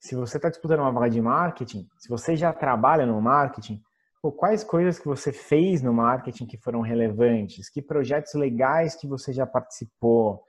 se 0.00 0.16
você 0.16 0.38
está 0.38 0.48
disputando 0.48 0.80
uma 0.80 0.90
vaga 0.90 1.10
de 1.10 1.20
marketing, 1.20 1.86
se 1.98 2.08
você 2.08 2.34
já 2.34 2.52
trabalha 2.52 3.06
no 3.06 3.20
marketing, 3.20 3.80
pô, 4.20 4.32
quais 4.32 4.64
coisas 4.64 4.98
que 4.98 5.06
você 5.06 5.32
fez 5.32 5.82
no 5.82 5.92
marketing 5.92 6.46
que 6.46 6.56
foram 6.56 6.80
relevantes? 6.80 7.68
Que 7.68 7.80
projetos 7.80 8.34
legais 8.34 8.96
que 8.96 9.06
você 9.06 9.32
já 9.32 9.46
participou? 9.46 10.42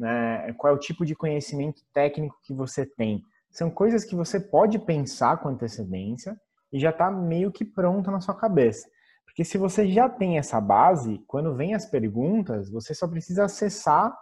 Né? 0.00 0.54
Qual 0.54 0.72
é 0.72 0.74
o 0.74 0.80
tipo 0.80 1.04
de 1.04 1.14
conhecimento 1.14 1.82
técnico 1.92 2.38
que 2.42 2.54
você 2.54 2.86
tem? 2.86 3.22
São 3.50 3.70
coisas 3.70 4.02
que 4.02 4.16
você 4.16 4.40
pode 4.40 4.78
pensar 4.78 5.36
com 5.36 5.50
antecedência 5.50 6.34
e 6.72 6.80
já 6.80 6.88
está 6.88 7.10
meio 7.10 7.52
que 7.52 7.66
pronta 7.66 8.10
na 8.10 8.18
sua 8.18 8.34
cabeça. 8.34 8.88
Porque 9.26 9.44
se 9.44 9.58
você 9.58 9.86
já 9.86 10.08
tem 10.08 10.38
essa 10.38 10.58
base, 10.58 11.22
quando 11.26 11.54
vem 11.54 11.74
as 11.74 11.84
perguntas, 11.84 12.70
você 12.70 12.94
só 12.94 13.06
precisa 13.06 13.44
acessar 13.44 14.16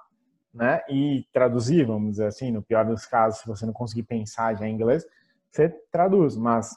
né, 0.53 0.81
e 0.89 1.25
traduzir, 1.33 1.87
vamos 1.87 2.13
dizer 2.13 2.27
assim, 2.27 2.51
no 2.51 2.63
pior 2.63 2.85
dos 2.85 3.07
casos, 3.07 3.41
se 3.41 3.47
você 3.47 3.65
não 3.65 3.73
conseguir 3.73 4.03
pensar 4.03 4.57
já 4.57 4.67
em 4.67 4.75
inglês, 4.75 5.05
você 5.53 5.69
traduz, 5.93 6.37
mas 6.37 6.75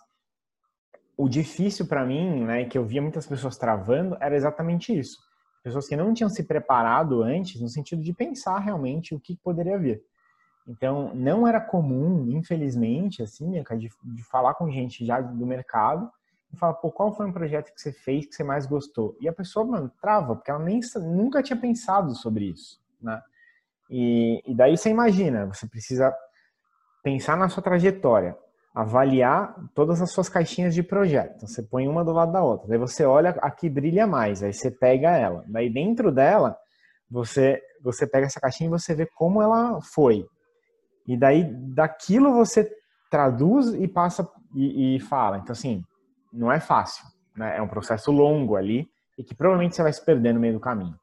o 1.18 1.28
difícil 1.28 1.88
para 1.88 2.06
mim, 2.06 2.44
né, 2.44 2.66
que 2.66 2.78
eu 2.78 2.86
via 2.86 3.02
muitas 3.02 3.26
pessoas 3.26 3.58
travando, 3.58 4.16
era 4.22 4.36
exatamente 4.36 4.96
isso. 4.96 5.18
Pessoas 5.64 5.88
que 5.88 5.96
não 5.96 6.14
tinham 6.14 6.30
se 6.30 6.44
preparado 6.44 7.22
antes, 7.22 7.62
no 7.62 7.70
sentido 7.70 8.02
de 8.02 8.14
pensar 8.14 8.60
realmente 8.60 9.14
o 9.14 9.20
que 9.20 9.38
poderia 9.38 9.78
vir. 9.78 10.04
Então, 10.68 11.14
não 11.14 11.48
era 11.48 11.60
comum, 11.60 12.26
infelizmente, 12.30 13.22
assim, 13.22 13.52
de, 13.52 13.90
de 14.04 14.24
falar 14.24 14.54
com 14.54 14.72
gente 14.72 15.06
já 15.06 15.20
do 15.20 15.46
mercado 15.46 16.10
e 16.54 16.58
falar, 16.58 16.74
pô, 16.74 16.92
qual 16.92 17.14
foi 17.14 17.26
um 17.26 17.34
projeto 17.34 17.74
que 17.74 17.82
você 17.82 17.92
fez 17.92 18.26
que 18.26 18.36
você 18.36 18.44
mais 18.44 18.66
gostou? 18.66 19.18
E 19.20 19.28
a 19.28 19.34
pessoa, 19.34 19.66
mano, 19.66 19.92
trava, 20.02 20.36
porque 20.36 20.52
ela 20.52 20.60
nem, 20.60 20.80
nunca 21.02 21.42
tinha 21.42 21.58
pensado 21.58 22.14
sobre 22.16 22.46
isso, 22.46 22.80
né? 23.02 23.22
E, 23.90 24.42
e 24.46 24.56
daí 24.56 24.78
você 24.78 24.90
imagina, 24.90 25.46
você 25.46 25.68
precisa 25.68 26.16
pensar 27.04 27.36
na 27.36 27.50
sua 27.50 27.62
trajetória, 27.62 28.38
avaliar 28.74 29.56
todas 29.76 30.02
as 30.02 30.12
suas 30.12 30.30
caixinhas 30.30 30.74
de 30.74 30.82
projeto. 30.82 31.34
Então, 31.36 31.48
você 31.48 31.62
põe 31.62 31.88
uma 31.88 32.06
do 32.06 32.12
lado 32.12 32.32
da 32.32 32.42
outra. 32.42 32.68
Daí 32.68 32.78
você 32.78 33.04
olha 33.04 33.32
a 33.42 33.52
que 33.52 33.70
brilha 33.70 34.08
mais, 34.08 34.42
aí 34.42 34.54
você 34.54 34.72
pega 34.72 35.12
ela. 35.12 35.44
Daí 35.48 35.70
dentro 35.70 36.12
dela, 36.12 36.58
você 37.10 37.62
você 37.84 38.06
pega 38.06 38.28
essa 38.28 38.40
caixinha 38.40 38.68
e 38.68 38.72
você 38.72 38.94
vê 38.94 39.06
como 39.06 39.42
ela 39.42 39.80
foi. 39.82 40.26
E 41.08 41.18
daí 41.18 41.44
daquilo 41.74 42.32
você 42.34 42.70
traduz 43.10 43.74
e 43.74 43.88
passa 43.88 44.28
e, 44.56 44.96
e 44.96 45.00
fala. 45.00 45.40
Então 45.40 45.52
assim, 45.52 45.84
não 46.32 46.52
é 46.52 46.60
fácil, 46.60 47.04
né? 47.36 47.58
É 47.58 47.62
um 47.62 47.68
processo 47.68 48.12
longo 48.12 48.56
ali 48.56 48.88
e 49.18 49.24
que 49.24 49.36
provavelmente 49.36 49.76
você 49.76 49.84
vai 49.84 49.92
se 49.92 50.04
perder 50.04 50.34
no 50.34 50.40
meio 50.40 50.54
do 50.54 50.60
caminho. 50.60 50.96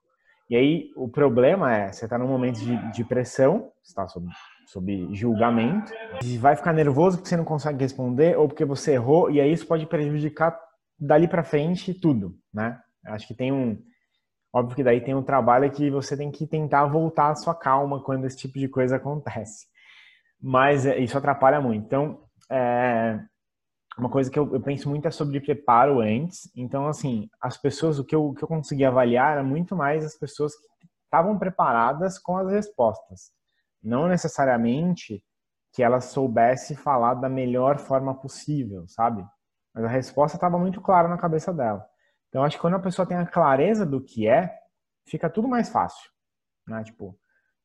E 0.48 0.56
aí 0.56 0.90
o 0.96 1.08
problema 1.08 1.74
é, 1.74 1.92
você 1.92 2.06
está 2.06 2.16
num 2.16 2.28
momento 2.28 2.60
de, 2.60 2.92
de 2.92 3.04
pressão, 3.04 3.70
está 3.82 4.08
sob, 4.08 4.26
sob 4.68 5.14
julgamento, 5.14 5.90
e 6.22 6.36
vai 6.36 6.54
ficar 6.54 6.74
nervoso 6.74 7.16
porque 7.16 7.30
você 7.30 7.38
não 7.38 7.44
consegue 7.44 7.82
responder 7.82 8.36
ou 8.36 8.46
porque 8.46 8.66
você 8.66 8.92
errou, 8.92 9.30
e 9.30 9.40
aí 9.40 9.50
isso 9.50 9.66
pode 9.66 9.86
prejudicar 9.86 10.58
dali 10.98 11.26
para 11.26 11.42
frente 11.42 11.94
tudo, 11.94 12.36
né? 12.52 12.78
Acho 13.06 13.26
que 13.26 13.34
tem 13.34 13.50
um, 13.50 13.82
óbvio 14.52 14.76
que 14.76 14.84
daí 14.84 15.00
tem 15.00 15.14
um 15.14 15.22
trabalho 15.22 15.70
que 15.70 15.90
você 15.90 16.14
tem 16.18 16.30
que 16.30 16.46
tentar 16.46 16.84
voltar 16.84 17.30
a 17.30 17.34
sua 17.34 17.54
calma 17.54 18.02
quando 18.02 18.26
esse 18.26 18.36
tipo 18.36 18.58
de 18.58 18.68
coisa 18.68 18.96
acontece. 18.96 19.66
Mas 20.38 20.84
é, 20.84 20.98
isso 20.98 21.16
atrapalha 21.16 21.62
muito. 21.62 21.86
Então, 21.86 22.20
é, 22.50 23.18
uma 23.96 24.10
coisa 24.10 24.30
que 24.30 24.38
eu, 24.38 24.60
penso 24.60 24.90
muito 24.90 25.08
é 25.08 25.10
sobre 25.10 25.40
preparo 25.40 26.00
antes. 26.00 26.50
Então, 26.54 26.86
assim, 26.86 27.30
as 27.40 27.56
pessoas, 27.56 27.98
o 27.98 28.04
que 28.04 28.14
eu, 28.14 28.26
o 28.26 28.34
que 28.34 28.44
eu 28.44 28.48
consegui 28.48 28.84
avaliar 28.84 29.32
era 29.32 29.42
muito 29.42 29.74
mais 29.74 30.04
as 30.04 30.14
pessoas 30.14 30.54
que 30.54 30.86
estavam 31.04 31.38
preparadas 31.38 32.18
com 32.18 32.36
as 32.36 32.52
respostas. 32.52 33.37
Não 33.82 34.08
necessariamente 34.08 35.22
que 35.72 35.82
elas 35.82 36.06
soubesse 36.06 36.74
falar 36.74 37.14
da 37.14 37.28
melhor 37.28 37.78
forma 37.78 38.14
possível, 38.14 38.84
sabe? 38.88 39.24
Mas 39.74 39.84
a 39.84 39.88
resposta 39.88 40.36
estava 40.36 40.58
muito 40.58 40.80
clara 40.80 41.08
na 41.08 41.18
cabeça 41.18 41.52
dela. 41.52 41.86
Então, 42.28 42.42
acho 42.42 42.56
que 42.56 42.60
quando 42.60 42.74
a 42.74 42.80
pessoa 42.80 43.06
tem 43.06 43.16
a 43.16 43.26
clareza 43.26 43.86
do 43.86 44.02
que 44.02 44.28
é, 44.28 44.52
fica 45.06 45.30
tudo 45.30 45.48
mais 45.48 45.68
fácil, 45.68 46.10
né? 46.66 46.82
Tipo, 46.84 47.18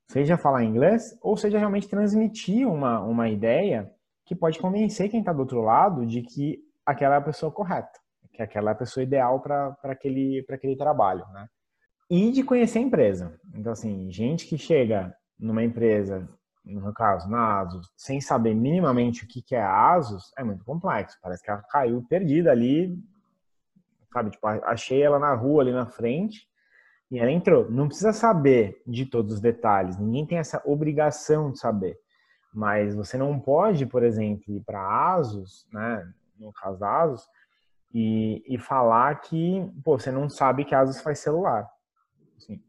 seja 0.08 0.38
falar 0.38 0.64
inglês 0.64 1.18
ou 1.22 1.36
seja 1.36 1.58
realmente 1.58 1.88
transmitir 1.88 2.68
uma, 2.68 3.02
uma 3.02 3.30
ideia 3.30 3.92
que 4.26 4.36
pode 4.36 4.60
convencer 4.60 5.10
quem 5.10 5.20
está 5.20 5.34
do 5.34 5.40
outro 5.40 5.62
lado 5.62 6.06
de 6.06 6.22
que 6.22 6.60
aquela 6.86 7.16
é 7.16 7.18
a 7.18 7.22
pessoa 7.22 7.52
correta, 7.52 8.00
que 8.32 8.42
aquela 8.42 8.72
é 8.72 8.74
a 8.74 8.78
pessoa 8.78 9.04
ideal 9.04 9.42
para 9.42 9.76
aquele, 9.84 10.46
aquele 10.50 10.76
trabalho, 10.76 11.26
né? 11.34 11.48
E 12.10 12.32
de 12.32 12.44
conhecer 12.44 12.80
a 12.80 12.84
empresa. 12.84 13.40
Então, 13.54 13.72
assim, 13.72 14.12
gente 14.12 14.46
que 14.46 14.58
chega 14.58 15.14
numa 15.40 15.64
empresa, 15.64 16.28
no 16.66 16.94
caso, 16.94 17.30
na 17.30 17.60
ASUS, 17.60 17.92
sem 17.98 18.22
saber 18.22 18.54
minimamente 18.54 19.24
o 19.24 19.28
que, 19.28 19.42
que 19.42 19.56
é 19.56 19.62
a 19.62 19.94
ASUS, 19.94 20.32
é 20.38 20.44
muito 20.44 20.64
complexo. 20.64 21.18
Parece 21.22 21.44
que 21.44 21.52
ela 21.52 21.62
caiu 21.64 22.06
perdida 22.08 22.52
ali, 22.52 22.98
sabe? 24.12 24.32
Tipo, 24.32 24.48
achei 24.48 25.02
ela 25.02 25.20
na 25.20 25.34
rua 25.34 25.64
ali 25.64 25.72
na 25.72 25.86
frente 25.86 26.48
e 27.12 27.20
ela 27.20 27.32
entrou. 27.32 27.70
Não 27.70 27.88
precisa 27.88 28.14
saber 28.14 28.82
de 28.88 29.06
todos 29.06 29.34
os 29.34 29.42
detalhes, 29.42 29.98
ninguém 29.98 30.26
tem 30.26 30.38
essa 30.38 30.62
obrigação 30.66 31.52
de 31.52 31.60
saber. 31.60 31.98
Mas 32.54 32.96
você 32.96 33.18
não 33.18 33.40
pode, 33.40 33.86
por 33.86 34.04
exemplo, 34.04 34.54
ir 34.54 34.62
para 34.62 35.16
ASUS, 35.16 35.68
né, 35.74 36.08
no 36.38 36.54
caso 36.54 36.80
da 36.80 37.02
ASUS, 37.02 37.28
e, 37.94 38.44
e 38.48 38.58
falar 38.58 39.20
que 39.22 39.70
pô, 39.84 40.00
você 40.00 40.12
não 40.12 40.30
sabe 40.30 40.64
que 40.64 40.74
a 40.74 40.80
ASUS 40.80 41.02
faz 41.02 41.20
celular. 41.20 41.68
Assim, 42.38 42.62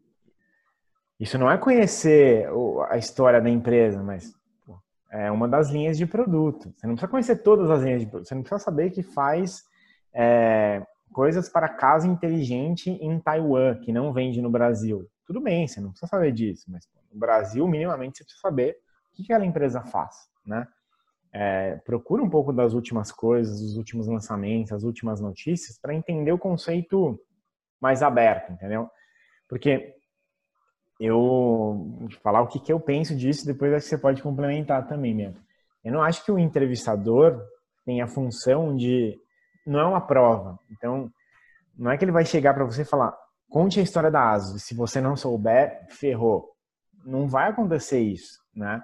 isso 1.18 1.38
não 1.38 1.50
é 1.50 1.56
conhecer 1.56 2.48
a 2.88 2.96
história 2.96 3.40
da 3.40 3.48
empresa, 3.48 4.02
mas 4.02 4.34
é 5.10 5.30
uma 5.30 5.46
das 5.46 5.70
linhas 5.70 5.96
de 5.96 6.06
produto. 6.06 6.72
Você 6.76 6.86
não 6.86 6.94
precisa 6.94 7.10
conhecer 7.10 7.36
todas 7.36 7.70
as 7.70 7.82
linhas 7.82 8.00
de 8.00 8.06
produto. 8.06 8.28
Você 8.28 8.34
não 8.34 8.42
precisa 8.42 8.64
saber 8.64 8.90
que 8.90 9.02
faz 9.02 9.62
é, 10.12 10.84
coisas 11.12 11.48
para 11.48 11.68
casa 11.68 12.08
inteligente 12.08 12.90
em 12.90 13.20
Taiwan, 13.20 13.76
que 13.76 13.92
não 13.92 14.12
vende 14.12 14.42
no 14.42 14.50
Brasil. 14.50 15.08
Tudo 15.24 15.40
bem, 15.40 15.68
você 15.68 15.80
não 15.80 15.90
precisa 15.90 16.10
saber 16.10 16.32
disso, 16.32 16.64
mas 16.68 16.86
no 17.12 17.18
Brasil, 17.18 17.66
minimamente, 17.68 18.18
você 18.18 18.24
precisa 18.24 18.42
saber 18.42 18.76
o 19.12 19.16
que 19.16 19.22
aquela 19.22 19.46
empresa 19.46 19.80
faz, 19.82 20.28
né? 20.44 20.66
É, 21.32 21.76
procura 21.84 22.22
um 22.22 22.30
pouco 22.30 22.52
das 22.52 22.74
últimas 22.74 23.10
coisas, 23.10 23.60
dos 23.60 23.76
últimos 23.76 24.06
lançamentos, 24.06 24.72
as 24.72 24.84
últimas 24.84 25.20
notícias, 25.20 25.78
para 25.78 25.94
entender 25.94 26.30
o 26.30 26.38
conceito 26.38 27.18
mais 27.80 28.02
aberto, 28.02 28.52
entendeu? 28.52 28.88
Porque 29.48 29.94
eu 31.04 32.08
falar 32.22 32.42
o 32.42 32.46
que, 32.46 32.60
que 32.60 32.72
eu 32.72 32.80
penso 32.80 33.16
disso, 33.16 33.46
depois 33.46 33.72
acho 33.72 33.84
que 33.84 33.90
você 33.90 33.98
pode 33.98 34.22
complementar 34.22 34.86
também, 34.86 35.14
mesmo. 35.14 35.38
Eu 35.84 35.92
não 35.92 36.02
acho 36.02 36.24
que 36.24 36.32
o 36.32 36.38
entrevistador 36.38 37.40
tem 37.84 38.00
a 38.00 38.06
função 38.06 38.76
de 38.76 39.18
não 39.66 39.80
é 39.80 39.84
uma 39.84 40.00
prova. 40.00 40.58
Então, 40.70 41.10
não 41.76 41.90
é 41.90 41.98
que 41.98 42.04
ele 42.04 42.12
vai 42.12 42.24
chegar 42.24 42.54
para 42.54 42.64
você 42.64 42.82
e 42.82 42.86
falar: 42.86 43.14
"Conte 43.48 43.80
a 43.80 43.82
história 43.82 44.10
da 44.10 44.30
ASUS". 44.30 44.62
Se 44.62 44.74
você 44.74 45.00
não 45.00 45.16
souber, 45.16 45.86
ferrou. 45.90 46.52
Não 47.04 47.28
vai 47.28 47.50
acontecer 47.50 48.00
isso, 48.00 48.38
né? 48.54 48.82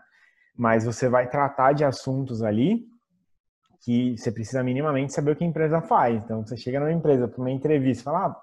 mas 0.60 0.84
você 0.84 1.08
vai 1.08 1.26
tratar 1.26 1.72
de 1.72 1.86
assuntos 1.86 2.42
ali 2.42 2.84
que 3.82 4.14
você 4.14 4.30
precisa 4.30 4.62
minimamente 4.62 5.10
saber 5.10 5.30
o 5.30 5.36
que 5.36 5.42
a 5.42 5.46
empresa 5.46 5.80
faz. 5.80 6.22
Então, 6.22 6.44
você 6.44 6.54
chega 6.54 6.78
numa 6.78 6.92
empresa 6.92 7.26
para 7.26 7.40
uma 7.40 7.50
entrevista, 7.50 8.04
fala 8.04 8.26
ah, 8.26 8.36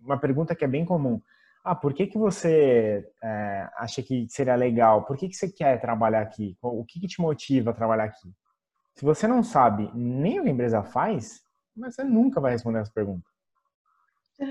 uma 0.00 0.16
pergunta 0.16 0.54
que 0.54 0.64
é 0.64 0.68
bem 0.68 0.84
comum. 0.84 1.20
Ah, 1.64 1.74
por 1.74 1.94
que, 1.94 2.06
que 2.06 2.18
você 2.18 3.10
é, 3.22 3.68
acha 3.78 4.02
que 4.02 4.26
seria 4.28 4.54
legal? 4.54 5.04
Por 5.06 5.16
que, 5.16 5.28
que 5.28 5.34
você 5.34 5.50
quer 5.50 5.80
trabalhar 5.80 6.20
aqui? 6.20 6.56
O 6.60 6.84
que, 6.84 7.00
que 7.00 7.06
te 7.06 7.22
motiva 7.22 7.70
a 7.70 7.74
trabalhar 7.74 8.04
aqui? 8.04 8.30
Se 8.94 9.04
você 9.04 9.26
não 9.26 9.42
sabe 9.42 9.90
nem 9.94 10.38
o 10.38 10.42
que 10.42 10.50
a 10.50 10.52
empresa 10.52 10.82
faz, 10.82 11.40
você 11.74 12.04
nunca 12.04 12.38
vai 12.38 12.52
responder 12.52 12.80
essa 12.80 12.92
pergunta. 12.92 13.24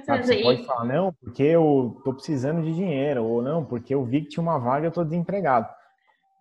Sabe, 0.05 0.25
você 0.25 0.41
pode 0.41 0.65
falar, 0.65 0.85
não, 0.85 1.13
porque 1.13 1.43
eu 1.43 2.01
tô 2.03 2.13
precisando 2.13 2.63
de 2.63 2.73
dinheiro, 2.73 3.23
ou 3.23 3.41
não, 3.41 3.65
porque 3.65 3.93
eu 3.93 4.03
vi 4.03 4.21
que 4.21 4.29
tinha 4.29 4.41
uma 4.41 4.57
vaga 4.57 4.85
e 4.85 4.87
eu 4.87 4.93
tô 4.93 5.03
desempregado. 5.03 5.69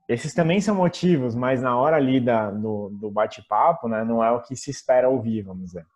Esses 0.08 0.32
também 0.32 0.60
são 0.60 0.74
motivos, 0.74 1.34
mas 1.34 1.60
na 1.60 1.76
hora 1.76 1.96
ali 1.96 2.20
da, 2.20 2.50
do, 2.50 2.90
do 2.90 3.10
bate-papo, 3.10 3.88
né, 3.88 4.04
não 4.04 4.22
é 4.22 4.30
o 4.30 4.40
que 4.40 4.54
se 4.54 4.70
espera 4.70 5.08
ouvir, 5.08 5.42
vamos 5.42 5.66
dizer. 5.66 5.86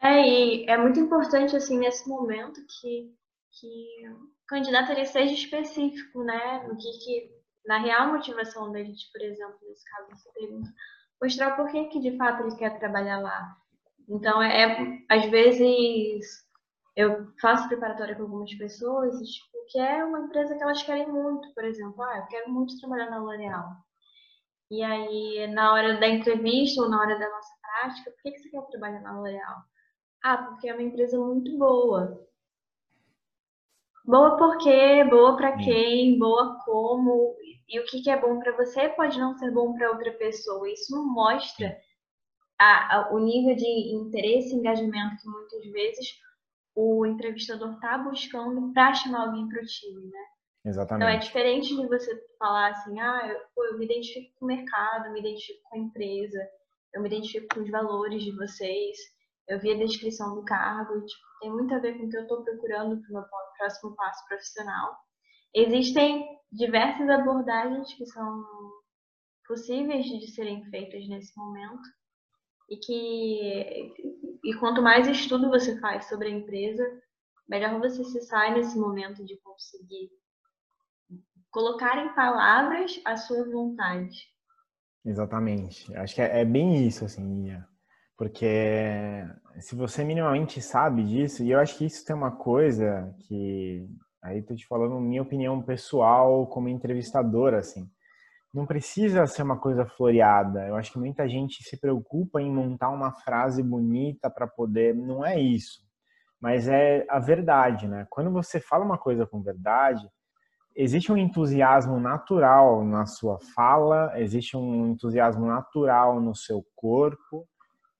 É, 0.00 0.20
e 0.20 0.64
é 0.66 0.76
muito 0.76 1.00
importante, 1.00 1.56
assim, 1.56 1.78
nesse 1.78 2.08
momento 2.08 2.60
que, 2.66 3.12
que 3.52 4.08
o 4.08 4.30
candidato 4.46 4.92
ele 4.92 5.04
seja 5.04 5.32
específico, 5.32 6.22
né, 6.22 6.66
no 6.66 6.76
que, 6.76 6.90
que 6.98 7.30
na 7.66 7.78
real 7.78 8.12
motivação 8.12 8.72
dele, 8.72 8.94
por 9.12 9.22
exemplo, 9.22 9.58
nesse 9.62 9.84
caso, 9.90 10.08
você 10.10 10.30
pergunta, 10.32 10.70
mostrar 11.20 11.56
por 11.56 11.68
que, 11.68 11.84
que 11.86 12.00
de 12.00 12.16
fato 12.16 12.42
ele 12.42 12.56
quer 12.56 12.78
trabalhar 12.78 13.20
lá. 13.20 13.56
Então, 14.08 14.42
é, 14.42 14.62
é 14.62 14.98
às 15.08 15.26
vezes, 15.26 16.26
eu 16.96 17.30
faço 17.40 17.68
preparatória 17.68 18.14
com 18.14 18.22
algumas 18.22 18.54
pessoas 18.54 19.14
e, 19.20 19.24
tipo, 19.24 19.58
que 19.68 19.78
é 19.78 20.02
uma 20.02 20.20
empresa 20.20 20.56
que 20.56 20.62
elas 20.62 20.82
querem 20.82 21.08
muito, 21.08 21.52
por 21.54 21.64
exemplo, 21.64 22.02
ah, 22.02 22.18
eu 22.18 22.26
quero 22.26 22.50
muito 22.50 22.78
trabalhar 22.80 23.10
na 23.10 23.18
L'Oréal. 23.18 23.68
E 24.70 24.82
aí, 24.82 25.46
na 25.48 25.72
hora 25.72 25.98
da 25.98 26.08
entrevista 26.08 26.82
ou 26.82 26.88
na 26.88 27.00
hora 27.00 27.18
da 27.18 27.28
nossa 27.28 27.54
prática, 27.60 28.10
por 28.10 28.22
que, 28.22 28.30
que 28.32 28.38
você 28.38 28.50
quer 28.50 28.62
trabalhar 28.70 29.00
na 29.00 29.18
L'Oréal? 29.18 29.56
Ah, 30.22 30.38
porque 30.38 30.68
é 30.68 30.74
uma 30.74 30.82
empresa 30.82 31.18
muito 31.18 31.56
boa. 31.58 32.27
Boa 34.08 34.38
por 34.38 34.56
quê? 34.56 35.04
Boa 35.04 35.36
para 35.36 35.58
quem? 35.58 36.18
Boa 36.18 36.58
como? 36.64 37.36
E 37.68 37.78
o 37.78 37.84
que, 37.84 38.00
que 38.00 38.08
é 38.08 38.18
bom 38.18 38.40
para 38.40 38.56
você 38.56 38.88
pode 38.88 39.18
não 39.18 39.36
ser 39.36 39.50
bom 39.50 39.74
para 39.74 39.90
outra 39.90 40.10
pessoa. 40.14 40.66
Isso 40.66 40.96
mostra 41.12 41.78
a, 42.58 42.96
a, 42.96 43.12
o 43.12 43.18
nível 43.18 43.54
de 43.54 43.66
interesse 43.94 44.54
e 44.54 44.56
engajamento 44.56 45.20
que 45.20 45.28
muitas 45.28 45.62
vezes 45.70 46.18
o 46.74 47.04
entrevistador 47.04 47.74
está 47.74 47.98
buscando 47.98 48.72
para 48.72 48.94
chamar 48.94 49.26
alguém 49.26 49.46
para 49.46 49.60
o 49.60 49.66
time, 49.66 50.06
né? 50.06 50.24
Exatamente. 50.64 51.04
Então 51.04 51.14
é 51.14 51.18
diferente 51.18 51.76
de 51.76 51.86
você 51.86 52.18
falar 52.38 52.70
assim, 52.70 52.98
ah, 52.98 53.28
eu, 53.28 53.64
eu 53.66 53.78
me 53.78 53.84
identifico 53.84 54.32
com 54.38 54.46
o 54.46 54.48
mercado, 54.48 55.04
eu 55.04 55.12
me 55.12 55.20
identifico 55.20 55.60
com 55.68 55.76
a 55.76 55.80
empresa, 55.80 56.48
eu 56.94 57.02
me 57.02 57.08
identifico 57.08 57.54
com 57.54 57.60
os 57.60 57.70
valores 57.70 58.24
de 58.24 58.34
vocês, 58.34 58.96
eu 59.48 59.58
vi 59.58 59.72
a 59.72 59.78
descrição 59.78 60.34
do 60.34 60.44
cargo 60.44 60.98
e 60.98 61.06
tipo, 61.06 61.22
tem 61.40 61.50
muito 61.50 61.74
a 61.74 61.78
ver 61.78 61.96
com 61.96 62.04
o 62.04 62.08
que 62.08 62.16
eu 62.16 62.22
estou 62.22 62.44
procurando 62.44 63.00
para 63.00 63.10
o 63.10 63.12
meu 63.14 63.24
próximo 63.56 63.94
passo 63.96 64.26
profissional. 64.28 64.96
Existem 65.54 66.26
diversas 66.52 67.08
abordagens 67.08 67.92
que 67.94 68.06
são 68.06 68.44
possíveis 69.46 70.04
de 70.04 70.30
serem 70.30 70.64
feitas 70.70 71.08
nesse 71.08 71.36
momento 71.36 71.82
e 72.68 72.76
que 72.76 73.94
e 74.44 74.54
quanto 74.60 74.82
mais 74.82 75.08
estudo 75.08 75.48
você 75.48 75.80
faz 75.80 76.06
sobre 76.08 76.28
a 76.28 76.30
empresa, 76.30 76.84
melhor 77.48 77.80
você 77.80 78.04
se 78.04 78.20
sai 78.22 78.54
nesse 78.54 78.78
momento 78.78 79.24
de 79.24 79.36
conseguir 79.38 80.10
colocar 81.50 82.04
em 82.04 82.14
palavras 82.14 83.00
a 83.04 83.16
sua 83.16 83.50
vontade. 83.50 84.28
Exatamente. 85.04 85.94
Acho 85.96 86.14
que 86.14 86.20
é, 86.20 86.40
é 86.40 86.44
bem 86.44 86.86
isso, 86.86 87.04
assim, 87.04 87.50
porque 88.18 89.24
se 89.60 89.74
você 89.74 90.04
minimamente 90.04 90.60
sabe 90.60 91.02
disso, 91.04 91.42
e 91.42 91.52
eu 91.52 91.58
acho 91.58 91.78
que 91.78 91.86
isso 91.86 92.04
tem 92.04 92.14
uma 92.14 92.32
coisa 92.32 93.14
que 93.20 93.88
aí 94.22 94.42
tô 94.42 94.54
te 94.54 94.66
falando 94.66 95.00
minha 95.00 95.22
opinião 95.22 95.62
pessoal 95.62 96.46
como 96.48 96.68
entrevistadora, 96.68 97.58
assim 97.58 97.88
não 98.52 98.66
precisa 98.66 99.26
ser 99.26 99.42
uma 99.42 99.58
coisa 99.58 99.86
floreada. 99.86 100.66
Eu 100.66 100.76
acho 100.76 100.92
que 100.92 100.98
muita 100.98 101.28
gente 101.28 101.62
se 101.62 101.78
preocupa 101.78 102.40
em 102.40 102.50
montar 102.50 102.88
uma 102.90 103.12
frase 103.12 103.62
bonita 103.62 104.30
para 104.30 104.46
poder. 104.46 104.94
Não 104.94 105.24
é 105.24 105.38
isso. 105.38 105.80
Mas 106.40 106.68
é 106.68 107.04
a 107.08 107.18
verdade, 107.18 107.86
né? 107.86 108.06
Quando 108.10 108.30
você 108.30 108.60
fala 108.60 108.84
uma 108.84 108.98
coisa 108.98 109.26
com 109.26 109.42
verdade, 109.42 110.08
existe 110.74 111.12
um 111.12 111.16
entusiasmo 111.16 111.98
natural 112.00 112.84
na 112.84 113.06
sua 113.06 113.38
fala, 113.54 114.18
existe 114.18 114.56
um 114.56 114.92
entusiasmo 114.92 115.46
natural 115.46 116.20
no 116.20 116.34
seu 116.34 116.64
corpo, 116.74 117.46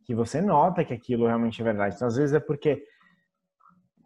que 0.08 0.14
você 0.14 0.40
nota 0.40 0.82
que 0.86 0.94
aquilo 0.94 1.26
realmente 1.26 1.60
é 1.60 1.64
verdade. 1.64 1.94
Então, 1.94 2.08
às 2.08 2.16
vezes 2.16 2.34
é 2.34 2.40
porque, 2.40 2.82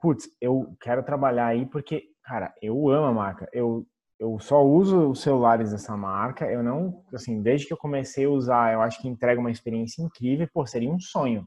putz, 0.01 0.29
eu 0.41 0.77
quero 0.81 1.01
trabalhar 1.05 1.47
aí 1.47 1.65
porque, 1.65 2.03
cara, 2.25 2.53
eu 2.61 2.89
amo 2.91 3.07
a 3.07 3.13
marca. 3.13 3.49
Eu 3.53 3.87
eu 4.19 4.39
só 4.39 4.65
uso 4.65 5.11
os 5.11 5.21
celulares 5.21 5.71
dessa 5.71 5.97
marca. 5.97 6.45
Eu 6.51 6.61
não, 6.61 7.05
assim, 7.13 7.41
desde 7.41 7.69
que 7.69 7.73
eu 7.73 7.77
comecei 7.77 8.25
a 8.25 8.31
usar, 8.31 8.73
eu 8.73 8.83
acho 8.83 9.01
que 9.01 9.09
entrega 9.09 9.41
uma 9.41 9.51
experiência 9.51 10.03
incrível. 10.03 10.49
Pô, 10.53 10.67
seria 10.67 10.91
um 10.91 10.99
sonho. 10.99 11.47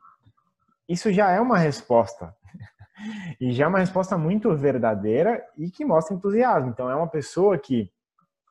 Isso 0.87 1.11
já 1.11 1.31
é 1.31 1.41
uma 1.41 1.57
resposta. 1.57 2.33
e 3.41 3.51
já 3.51 3.65
é 3.65 3.67
uma 3.67 3.79
resposta 3.79 4.17
muito 4.17 4.55
verdadeira 4.55 5.45
e 5.57 5.69
que 5.69 5.83
mostra 5.83 6.15
entusiasmo. 6.15 6.69
Então, 6.69 6.89
é 6.89 6.95
uma 6.95 7.09
pessoa 7.09 7.57
que 7.57 7.91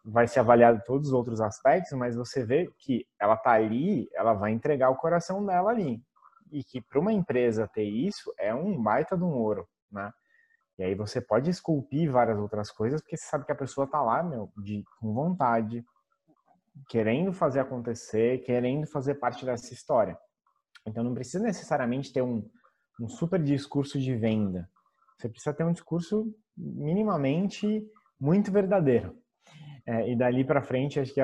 vai 0.04 0.28
ser 0.28 0.40
avaliada 0.40 0.82
todos 0.84 1.08
os 1.08 1.12
outros 1.14 1.40
aspectos, 1.40 1.92
mas 1.92 2.14
você 2.14 2.44
vê 2.44 2.70
que 2.78 3.06
ela 3.18 3.36
tá 3.36 3.52
ali, 3.52 4.08
ela 4.14 4.34
vai 4.34 4.52
entregar 4.52 4.90
o 4.90 4.96
coração 4.96 5.44
dela 5.44 5.70
ali. 5.70 6.02
E 6.52 6.62
que 6.62 6.80
para 6.82 7.00
uma 7.00 7.12
empresa 7.12 7.66
ter 7.72 7.84
isso 7.84 8.32
é 8.38 8.54
um 8.54 8.80
baita 8.80 9.16
de 9.16 9.24
um 9.24 9.32
ouro, 9.32 9.66
né? 9.90 10.12
E 10.78 10.82
aí 10.82 10.94
você 10.94 11.20
pode 11.20 11.48
esculpir 11.48 12.10
várias 12.10 12.38
outras 12.38 12.70
coisas, 12.70 13.00
porque 13.00 13.16
você 13.16 13.24
sabe 13.26 13.46
que 13.46 13.52
a 13.52 13.56
pessoa 13.56 13.86
tá 13.86 14.02
lá, 14.02 14.22
meu, 14.22 14.52
de, 14.56 14.82
com 15.00 15.14
vontade, 15.14 15.84
querendo 16.88 17.32
fazer 17.32 17.60
acontecer, 17.60 18.42
querendo 18.42 18.86
fazer 18.86 19.14
parte 19.14 19.46
dessa 19.46 19.72
história. 19.72 20.18
Então 20.84 21.02
não 21.02 21.14
precisa 21.14 21.42
necessariamente 21.42 22.12
ter 22.12 22.22
um, 22.22 22.46
um 23.00 23.08
super 23.08 23.42
discurso 23.42 23.98
de 23.98 24.14
venda. 24.14 24.68
Você 25.16 25.28
precisa 25.28 25.54
ter 25.54 25.64
um 25.64 25.72
discurso 25.72 26.26
minimamente 26.56 27.86
muito 28.20 28.50
verdadeiro. 28.52 29.16
É, 29.86 30.10
e 30.10 30.16
dali 30.16 30.44
para 30.44 30.62
frente 30.62 30.98
acho 30.98 31.12
que 31.12 31.20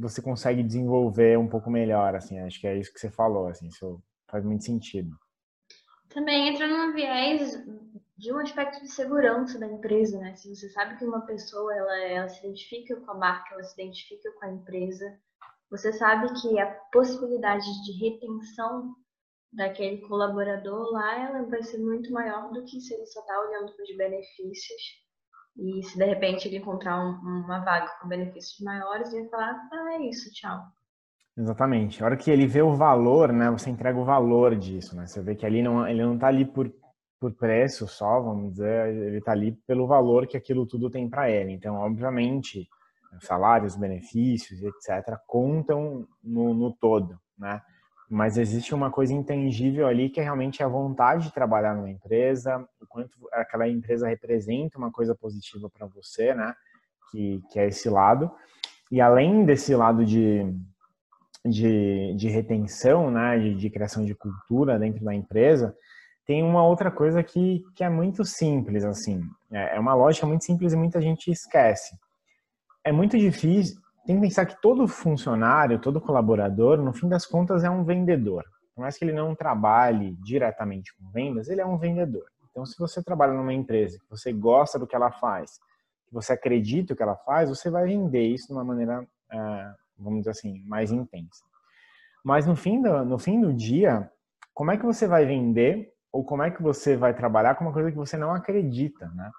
você 0.00 0.20
consegue 0.20 0.62
desenvolver 0.62 1.38
um 1.38 1.48
pouco 1.48 1.70
melhor, 1.70 2.14
assim. 2.14 2.38
Acho 2.40 2.60
que 2.60 2.66
é 2.66 2.76
isso 2.76 2.92
que 2.92 2.98
você 2.98 3.10
falou, 3.10 3.46
assim. 3.46 3.68
Isso 3.68 4.02
faz 4.28 4.44
muito 4.44 4.64
sentido. 4.64 5.16
Também 6.08 6.48
entra 6.48 6.66
num 6.66 6.92
viés 6.92 7.56
de 8.18 8.32
um 8.32 8.38
aspecto 8.38 8.80
de 8.80 8.88
segurança 8.88 9.58
da 9.58 9.66
empresa, 9.66 10.18
né? 10.18 10.34
Se 10.34 10.54
você 10.54 10.68
sabe 10.70 10.98
que 10.98 11.04
uma 11.04 11.20
pessoa 11.22 11.74
ela, 11.74 11.98
ela 12.00 12.28
se 12.28 12.40
identifica 12.40 12.96
com 12.96 13.12
a 13.12 13.14
marca, 13.14 13.54
ela 13.54 13.62
se 13.62 13.80
identifica 13.80 14.30
com 14.32 14.44
a 14.44 14.52
empresa, 14.52 15.18
você 15.70 15.92
sabe 15.92 16.28
que 16.40 16.58
a 16.58 16.66
possibilidade 16.92 17.64
de 17.84 17.92
retenção 17.92 18.94
daquele 19.52 19.98
colaborador 19.98 20.92
lá 20.92 21.18
ela 21.18 21.42
vai 21.44 21.62
ser 21.62 21.78
muito 21.78 22.12
maior 22.12 22.52
do 22.52 22.64
que 22.64 22.80
se 22.80 22.92
ele 22.92 23.06
só 23.06 23.20
está 23.20 23.40
olhando 23.40 23.72
para 23.72 23.84
os 23.84 23.96
benefícios 23.96 24.82
e 25.56 25.82
se 25.82 25.98
de 25.98 26.04
repente 26.04 26.48
ele 26.48 26.58
encontrar 26.58 26.98
um, 26.98 27.44
uma 27.44 27.60
vaga 27.60 27.90
com 28.00 28.08
benefícios 28.08 28.60
maiores, 28.60 29.12
ele 29.12 29.28
vai 29.28 29.30
falar, 29.30 29.68
ah, 29.72 29.94
é 29.94 30.08
isso, 30.08 30.32
tchau. 30.32 30.60
Exatamente. 31.36 32.02
A 32.02 32.06
hora 32.06 32.16
que 32.16 32.30
ele 32.30 32.46
vê 32.46 32.60
o 32.62 32.74
valor, 32.74 33.32
né, 33.32 33.50
você 33.50 33.70
entrega 33.70 33.98
o 33.98 34.04
valor 34.04 34.56
disso, 34.56 34.96
né? 34.96 35.06
Você 35.06 35.22
vê 35.22 35.34
que 35.34 35.46
ali 35.46 35.62
não, 35.62 35.86
ele 35.86 36.02
não 36.02 36.14
está 36.14 36.26
ali 36.26 36.44
por 36.44 36.70
por 37.20 37.34
preço 37.34 37.86
só, 37.86 38.18
vamos 38.18 38.52
dizer, 38.52 38.88
ele 38.88 39.18
está 39.18 39.32
ali 39.32 39.52
pelo 39.66 39.86
valor 39.86 40.26
que 40.26 40.38
aquilo 40.38 40.66
tudo 40.66 40.88
tem 40.88 41.08
para 41.08 41.30
ele. 41.30 41.52
Então, 41.52 41.76
obviamente, 41.76 42.66
salários, 43.20 43.76
benefícios, 43.76 44.62
etc., 44.62 45.18
contam 45.26 46.08
no, 46.24 46.54
no, 46.54 46.72
todo, 46.72 47.20
né? 47.38 47.60
Mas 48.10 48.36
existe 48.36 48.74
uma 48.74 48.90
coisa 48.90 49.14
intangível 49.14 49.86
ali 49.86 50.10
que 50.10 50.18
é 50.18 50.22
realmente 50.24 50.64
a 50.64 50.68
vontade 50.68 51.28
de 51.28 51.32
trabalhar 51.32 51.76
numa 51.76 51.88
empresa, 51.88 52.68
o 52.82 52.86
quanto 52.88 53.16
aquela 53.32 53.68
empresa 53.68 54.08
representa 54.08 54.76
uma 54.76 54.90
coisa 54.90 55.14
positiva 55.14 55.70
para 55.70 55.86
você, 55.86 56.34
né? 56.34 56.52
Que, 57.12 57.40
que 57.52 57.60
é 57.60 57.68
esse 57.68 57.88
lado. 57.88 58.28
E 58.90 59.00
além 59.00 59.44
desse 59.44 59.76
lado 59.76 60.04
de, 60.04 60.44
de, 61.46 62.12
de 62.16 62.28
retenção, 62.28 63.12
né? 63.12 63.38
De, 63.38 63.54
de 63.54 63.70
criação 63.70 64.04
de 64.04 64.14
cultura 64.16 64.76
dentro 64.76 65.04
da 65.04 65.14
empresa, 65.14 65.72
tem 66.26 66.42
uma 66.42 66.66
outra 66.66 66.90
coisa 66.90 67.22
que, 67.22 67.64
que 67.76 67.84
é 67.84 67.88
muito 67.88 68.24
simples, 68.24 68.82
assim. 68.84 69.22
É, 69.52 69.76
é 69.76 69.78
uma 69.78 69.94
lógica 69.94 70.26
muito 70.26 70.44
simples 70.44 70.72
e 70.72 70.76
muita 70.76 71.00
gente 71.00 71.30
esquece. 71.30 71.96
É 72.82 72.90
muito 72.90 73.16
difícil. 73.16 73.80
Tem 74.06 74.16
que 74.16 74.22
pensar 74.22 74.46
que 74.46 74.60
todo 74.60 74.88
funcionário, 74.88 75.78
todo 75.78 76.00
colaborador, 76.00 76.78
no 76.78 76.92
fim 76.92 77.08
das 77.08 77.26
contas, 77.26 77.64
é 77.64 77.70
um 77.70 77.84
vendedor. 77.84 78.44
Por 78.74 78.82
mais 78.82 78.96
que 78.96 79.04
ele 79.04 79.12
não 79.12 79.34
trabalhe 79.34 80.16
diretamente 80.22 80.94
com 80.96 81.10
vendas, 81.10 81.48
ele 81.48 81.60
é 81.60 81.66
um 81.66 81.76
vendedor. 81.76 82.24
Então, 82.50 82.64
se 82.66 82.78
você 82.78 83.02
trabalha 83.02 83.32
numa 83.32 83.52
empresa, 83.52 83.98
que 83.98 84.10
você 84.10 84.32
gosta 84.32 84.78
do 84.78 84.86
que 84.86 84.96
ela 84.96 85.10
faz, 85.10 85.58
que 86.06 86.14
você 86.14 86.32
acredita 86.32 86.92
no 86.92 86.96
que 86.96 87.02
ela 87.02 87.16
faz, 87.16 87.48
você 87.48 87.70
vai 87.70 87.86
vender 87.86 88.26
isso 88.26 88.48
de 88.48 88.52
uma 88.52 88.64
maneira, 88.64 89.06
é, 89.30 89.72
vamos 89.98 90.20
dizer 90.20 90.30
assim, 90.30 90.62
mais 90.64 90.90
intensa. 90.90 91.44
Mas 92.24 92.46
no 92.46 92.56
fim 92.56 92.82
do, 92.82 93.04
no 93.04 93.18
fim 93.18 93.40
do 93.40 93.52
dia, 93.52 94.10
como 94.52 94.70
é 94.70 94.76
que 94.76 94.84
você 94.84 95.06
vai 95.06 95.24
vender 95.24 95.92
ou 96.12 96.24
como 96.24 96.42
é 96.42 96.50
que 96.50 96.62
você 96.62 96.96
vai 96.96 97.14
trabalhar 97.14 97.54
com 97.54 97.64
uma 97.64 97.72
coisa 97.72 97.90
que 97.90 97.96
você 97.96 98.16
não 98.16 98.34
acredita, 98.34 99.08
né? 99.14 99.30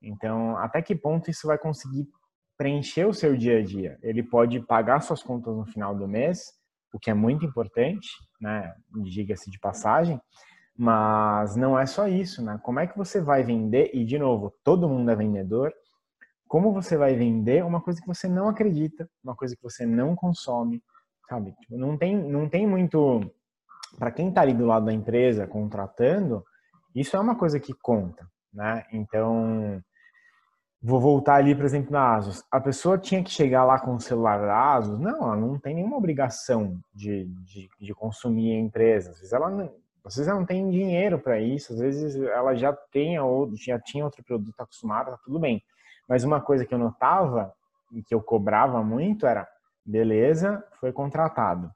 Então, 0.00 0.56
até 0.56 0.80
que 0.82 0.94
ponto 0.94 1.30
isso 1.30 1.46
vai 1.46 1.58
conseguir 1.58 2.08
preencher 2.56 3.06
o 3.06 3.14
seu 3.14 3.36
dia 3.36 3.58
a 3.58 3.62
dia? 3.62 3.98
Ele 4.02 4.22
pode 4.22 4.60
pagar 4.60 5.00
suas 5.00 5.22
contas 5.22 5.54
no 5.56 5.66
final 5.66 5.94
do 5.94 6.06
mês, 6.06 6.52
o 6.92 6.98
que 6.98 7.10
é 7.10 7.14
muito 7.14 7.44
importante, 7.44 8.08
né? 8.40 8.72
Diga-se 9.02 9.50
de 9.50 9.58
passagem, 9.58 10.20
mas 10.76 11.56
não 11.56 11.78
é 11.78 11.86
só 11.86 12.06
isso, 12.06 12.42
né? 12.44 12.58
Como 12.62 12.80
é 12.80 12.86
que 12.86 12.96
você 12.96 13.20
vai 13.20 13.42
vender? 13.42 13.90
E 13.94 14.04
de 14.04 14.18
novo, 14.18 14.52
todo 14.62 14.88
mundo 14.88 15.10
é 15.10 15.16
vendedor. 15.16 15.72
Como 16.46 16.72
você 16.72 16.96
vai 16.96 17.14
vender 17.14 17.64
uma 17.64 17.80
coisa 17.80 18.00
que 18.00 18.06
você 18.06 18.28
não 18.28 18.48
acredita, 18.48 19.08
uma 19.24 19.34
coisa 19.34 19.56
que 19.56 19.62
você 19.62 19.86
não 19.86 20.14
consome, 20.14 20.82
sabe? 21.28 21.52
Tipo, 21.60 21.78
não 21.78 21.96
tem, 21.96 22.14
não 22.14 22.48
tem 22.48 22.66
muito 22.66 23.20
para 23.98 24.10
quem 24.10 24.28
está 24.28 24.42
ali 24.42 24.54
do 24.54 24.66
lado 24.66 24.86
da 24.86 24.92
empresa 24.92 25.46
contratando, 25.46 26.44
isso 26.94 27.16
é 27.16 27.20
uma 27.20 27.36
coisa 27.36 27.58
que 27.58 27.72
conta, 27.74 28.26
né? 28.52 28.84
Então, 28.92 29.82
vou 30.82 31.00
voltar 31.00 31.36
ali, 31.36 31.54
por 31.54 31.64
exemplo, 31.64 31.92
na 31.92 32.16
Asus. 32.16 32.42
A 32.50 32.60
pessoa 32.60 32.98
tinha 32.98 33.22
que 33.22 33.30
chegar 33.30 33.64
lá 33.64 33.78
com 33.78 33.94
o 33.94 34.00
celular 34.00 34.40
da 34.40 34.74
Asus? 34.74 34.98
Não, 34.98 35.22
ela 35.22 35.36
não 35.36 35.58
tem 35.58 35.76
nenhuma 35.76 35.96
obrigação 35.96 36.80
de, 36.92 37.24
de, 37.44 37.70
de 37.80 37.94
consumir 37.94 38.56
a 38.56 38.60
empresa. 38.60 39.10
Às 39.10 39.18
vezes 39.18 39.32
ela 39.32 39.48
Às 40.04 40.16
vezes 40.16 40.26
ela 40.26 40.40
não 40.40 40.46
tem 40.46 40.68
dinheiro 40.70 41.18
para 41.20 41.40
isso, 41.40 41.72
às 41.72 41.78
vezes 41.78 42.16
ela 42.16 42.56
já 42.56 42.72
tem 42.72 43.16
já 43.54 43.78
tinha 43.78 44.04
outro 44.04 44.24
produto 44.24 44.60
acostumado, 44.60 45.12
tá 45.12 45.18
tudo 45.24 45.38
bem. 45.38 45.62
Mas 46.08 46.24
uma 46.24 46.40
coisa 46.40 46.66
que 46.66 46.74
eu 46.74 46.78
notava 46.78 47.54
e 47.92 48.02
que 48.02 48.14
eu 48.14 48.20
cobrava 48.20 48.82
muito 48.82 49.26
era, 49.26 49.46
beleza, 49.84 50.64
foi 50.80 50.92
contratado. 50.92 51.70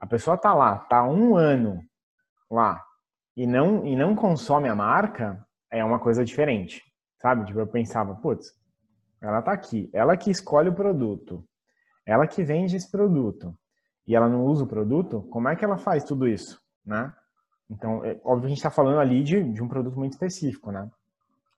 A 0.00 0.06
pessoa 0.06 0.36
tá 0.36 0.52
lá, 0.52 0.78
tá 0.78 1.04
um 1.04 1.36
ano 1.36 1.80
lá 2.50 2.82
e 3.36 3.46
não 3.46 3.86
e 3.86 3.94
não 3.94 4.16
consome 4.16 4.68
a 4.68 4.74
marca, 4.74 5.46
é 5.70 5.84
uma 5.84 6.00
coisa 6.00 6.24
diferente, 6.24 6.82
sabe? 7.20 7.46
Tipo, 7.46 7.60
eu 7.60 7.66
pensava, 7.66 8.14
putz, 8.14 8.52
ela 9.20 9.42
tá 9.42 9.52
aqui, 9.52 9.90
ela 9.92 10.16
que 10.16 10.30
escolhe 10.30 10.68
o 10.68 10.74
produto, 10.74 11.44
ela 12.06 12.26
que 12.26 12.42
vende 12.42 12.76
esse 12.76 12.90
produto 12.90 13.54
e 14.06 14.16
ela 14.16 14.28
não 14.28 14.44
usa 14.44 14.64
o 14.64 14.68
produto, 14.68 15.22
como 15.30 15.48
é 15.48 15.56
que 15.56 15.64
ela 15.64 15.76
faz 15.76 16.04
tudo 16.04 16.26
isso, 16.26 16.60
né? 16.84 17.12
Então, 17.68 18.04
é, 18.04 18.20
óbvio, 18.24 18.46
a 18.46 18.48
gente 18.48 18.58
está 18.58 18.70
falando 18.70 18.98
ali 18.98 19.22
de, 19.22 19.42
de 19.52 19.62
um 19.62 19.68
produto 19.68 19.96
muito 19.96 20.14
específico, 20.14 20.72
né? 20.72 20.90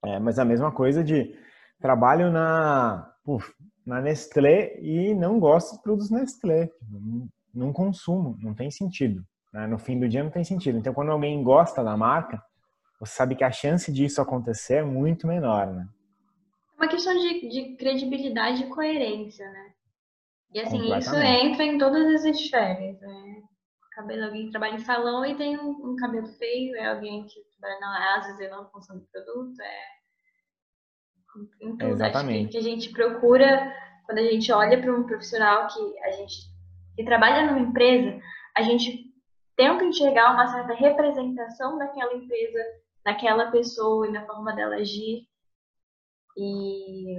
É, 0.04 0.18
mas 0.18 0.38
a 0.38 0.44
mesma 0.44 0.70
coisa 0.70 1.02
de 1.02 1.34
trabalho 1.80 2.30
na, 2.30 3.10
puf, 3.24 3.52
na 3.86 4.00
Nestlé 4.00 4.78
e 4.80 5.14
não 5.14 5.38
gosto 5.38 5.72
dos 5.72 5.82
produtos 5.82 6.10
Nestlé. 6.10 6.70
Não, 6.90 7.28
não 7.54 7.72
consumo, 7.72 8.36
não 8.40 8.54
tem 8.54 8.70
sentido. 8.70 9.24
Né? 9.52 9.66
No 9.66 9.78
fim 9.78 9.98
do 9.98 10.08
dia 10.08 10.22
não 10.22 10.30
tem 10.30 10.44
sentido. 10.44 10.78
Então, 10.78 10.92
quando 10.92 11.12
alguém 11.12 11.42
gosta 11.42 11.82
da 11.82 11.96
marca, 11.96 12.42
você 13.02 13.14
sabe 13.14 13.34
que 13.34 13.42
a 13.42 13.50
chance 13.50 13.92
disso 13.92 14.22
acontecer 14.22 14.74
é 14.74 14.84
muito 14.84 15.26
menor, 15.26 15.66
né? 15.66 15.88
É 16.78 16.82
uma 16.82 16.88
questão 16.88 17.12
de, 17.18 17.48
de 17.48 17.76
credibilidade 17.76 18.62
e 18.62 18.68
coerência, 18.68 19.44
né? 19.50 19.72
E 20.54 20.60
assim, 20.60 20.96
isso 20.96 21.14
entra 21.16 21.64
em 21.64 21.78
todas 21.78 22.06
as 22.14 22.24
esferas. 22.24 23.00
Né? 23.00 23.42
Cabelo, 23.92 24.26
alguém 24.26 24.44
que 24.46 24.50
trabalha 24.52 24.74
em 24.74 24.78
salão 24.78 25.26
e 25.26 25.34
tem 25.34 25.58
um, 25.58 25.70
um 25.70 25.96
cabelo 25.96 26.28
feio, 26.28 26.76
é 26.76 26.86
alguém 26.86 27.26
que 27.26 27.40
trabalha 27.58 27.80
na 27.80 28.14
asas 28.16 28.38
e 28.38 28.48
não 28.48 28.66
consome 28.66 29.04
produto, 29.10 29.60
é 29.60 29.92
em 31.60 31.76
tudo. 31.76 31.90
Exatamente. 31.90 32.38
Acho 32.38 32.46
que, 32.46 32.52
que 32.52 32.58
a 32.58 32.70
gente 32.70 32.92
procura, 32.92 33.74
quando 34.06 34.18
a 34.18 34.24
gente 34.24 34.52
olha 34.52 34.80
para 34.80 34.94
um 34.94 35.04
profissional 35.04 35.66
que 35.66 35.98
a 36.04 36.10
gente 36.12 36.52
que 36.94 37.04
trabalha 37.04 37.46
numa 37.46 37.66
empresa, 37.66 38.20
a 38.54 38.62
gente 38.62 39.10
tenta 39.56 39.84
enxergar 39.84 40.34
uma 40.34 40.46
certa 40.46 40.74
representação 40.74 41.78
daquela 41.78 42.14
empresa, 42.14 42.58
daquela 43.04 43.50
pessoa 43.50 44.08
e 44.08 44.12
da 44.12 44.26
forma 44.26 44.54
dela 44.54 44.76
agir. 44.76 45.26
E 46.36 47.18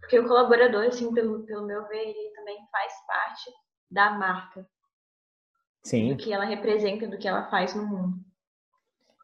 porque 0.00 0.18
o 0.18 0.26
colaborador, 0.26 0.84
assim, 0.86 1.12
pelo, 1.14 1.44
pelo 1.44 1.66
meu 1.66 1.86
ver, 1.88 2.08
ele 2.08 2.34
também 2.34 2.58
faz 2.70 2.92
parte 3.06 3.50
da 3.90 4.10
marca. 4.10 4.66
Sim. 5.84 6.10
Do 6.10 6.16
que 6.16 6.32
ela 6.32 6.44
representa, 6.44 7.06
do 7.06 7.16
que 7.16 7.28
ela 7.28 7.48
faz 7.48 7.74
no 7.74 7.86
mundo. 7.86 8.18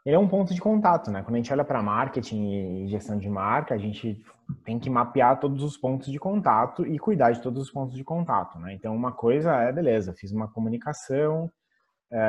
Ele 0.04 0.16
é 0.16 0.18
um 0.18 0.28
ponto 0.28 0.54
de 0.54 0.60
contato, 0.60 1.10
né? 1.10 1.22
Quando 1.22 1.34
a 1.34 1.38
gente 1.38 1.52
olha 1.52 1.64
para 1.64 1.82
marketing 1.82 2.84
e 2.84 2.88
gestão 2.88 3.18
de 3.18 3.28
marca, 3.28 3.74
a 3.74 3.78
gente 3.78 4.24
tem 4.64 4.78
que 4.78 4.88
mapear 4.88 5.38
todos 5.38 5.62
os 5.62 5.76
pontos 5.76 6.10
de 6.10 6.18
contato 6.18 6.86
e 6.86 6.98
cuidar 6.98 7.32
de 7.32 7.42
todos 7.42 7.64
os 7.64 7.70
pontos 7.70 7.94
de 7.94 8.04
contato, 8.04 8.58
né? 8.58 8.72
Então, 8.72 8.94
uma 8.94 9.12
coisa 9.12 9.54
é, 9.56 9.72
beleza, 9.72 10.14
fiz 10.14 10.32
uma 10.32 10.50
comunicação, 10.50 11.50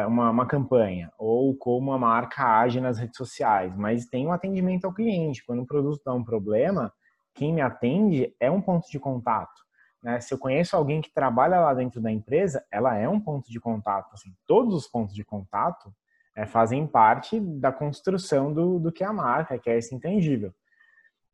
uma, 0.08 0.30
uma 0.30 0.46
campanha, 0.46 1.12
ou 1.18 1.56
como 1.56 1.94
a 1.94 1.98
marca 1.98 2.44
age 2.44 2.82
nas 2.82 2.98
redes 2.98 3.18
sociais, 3.18 3.76
mas 3.76 4.06
tem 4.06 4.28
um 4.28 4.32
atendimento 4.32 4.86
ao 4.86 4.94
cliente. 4.94 5.44
Quando 5.46 5.62
o 5.62 5.66
produto 5.66 6.02
dá 6.06 6.14
um 6.14 6.24
problema, 6.24 6.94
quem 7.34 7.54
me 7.54 7.62
atende 7.62 8.36
é 8.40 8.52
um 8.52 8.62
ponto 8.62 8.90
de 8.90 9.00
contato. 9.00 9.62
Né? 10.04 10.20
Se 10.20 10.34
eu 10.34 10.38
conheço 10.38 10.76
alguém 10.76 11.02
que 11.02 11.14
trabalha 11.14 11.60
lá 11.60 11.74
dentro 11.74 12.02
da 12.02 12.12
empresa, 12.12 12.64
ela 12.72 12.96
é 12.96 13.08
um 13.08 13.20
ponto 13.20 13.50
de 13.50 13.60
contato. 13.60 14.14
Assim, 14.14 14.34
todos 14.46 14.74
os 14.74 14.88
pontos 14.88 15.14
de 15.14 15.24
contato 15.24 15.94
é, 16.36 16.46
fazem 16.46 16.86
parte 16.86 17.40
da 17.40 17.72
construção 17.72 18.54
do, 18.54 18.80
do 18.80 18.92
que 18.92 19.04
é 19.04 19.08
a 19.08 19.14
marca, 19.14 19.58
que 19.58 19.70
é 19.70 19.78
esse 19.78 19.96
intangível. 19.96 20.54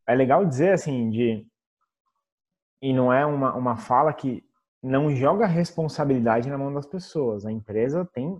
É 0.07 0.13
legal 0.13 0.45
dizer 0.45 0.73
assim, 0.73 1.09
de 1.09 1.47
e 2.81 2.93
não 2.93 3.11
é 3.11 3.25
uma, 3.25 3.53
uma 3.55 3.77
fala 3.77 4.13
que 4.13 4.43
não 4.85 5.15
joga 5.15 5.47
responsabilidade 5.47 6.47
na 6.47 6.59
mão 6.59 6.71
das 6.71 6.85
pessoas. 6.85 7.43
A 7.43 7.51
empresa 7.51 8.05
tem 8.13 8.39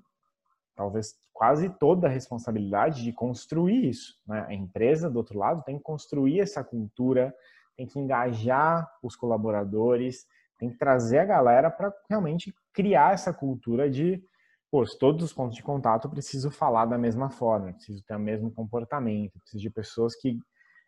talvez 0.75 1.15
quase 1.34 1.69
toda 1.69 2.08
a 2.08 2.10
responsabilidade 2.10 3.03
de 3.03 3.12
construir 3.12 3.89
isso. 3.89 4.13
Né? 4.27 4.45
A 4.47 4.53
empresa, 4.53 5.10
do 5.10 5.17
outro 5.17 5.39
lado, 5.39 5.63
tem 5.63 5.77
que 5.77 5.84
construir 5.84 6.39
essa 6.39 6.63
cultura, 6.63 7.34
tem 7.75 7.88
que 7.88 7.99
engajar 7.99 8.88
os 9.01 9.15
colaboradores, 9.15 10.27
tem 10.60 10.69
que 10.69 10.77
trazer 10.77 11.17
a 11.17 11.25
galera 11.25 11.71
para 11.71 11.91
realmente 12.08 12.53
criar 12.71 13.13
essa 13.13 13.34
cultura 13.34 13.89
de, 13.89 14.23
pô, 14.69 14.84
todos 14.99 15.23
os 15.23 15.34
pontos 15.34 15.55
de 15.55 15.63
contato 15.63 16.05
eu 16.05 16.12
preciso 16.12 16.51
falar 16.51 16.86
da 16.86 16.97
mesma 16.97 17.29
forma, 17.29 17.73
preciso 17.73 18.03
ter 18.05 18.15
o 18.15 18.19
mesmo 18.19 18.51
comportamento, 18.51 19.39
preciso 19.39 19.63
de 19.63 19.69
pessoas 19.71 20.15
que 20.15 20.39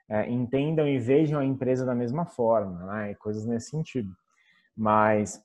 é, 0.07 0.29
entendam 0.29 0.87
e 0.87 0.99
vejam 0.99 1.39
a 1.39 1.45
empresa 1.45 1.83
da 1.83 1.95
mesma 1.95 2.25
forma, 2.25 2.85
né? 2.85 3.15
coisas 3.15 3.43
nesse 3.43 3.71
sentido. 3.71 4.15
Mas 4.75 5.43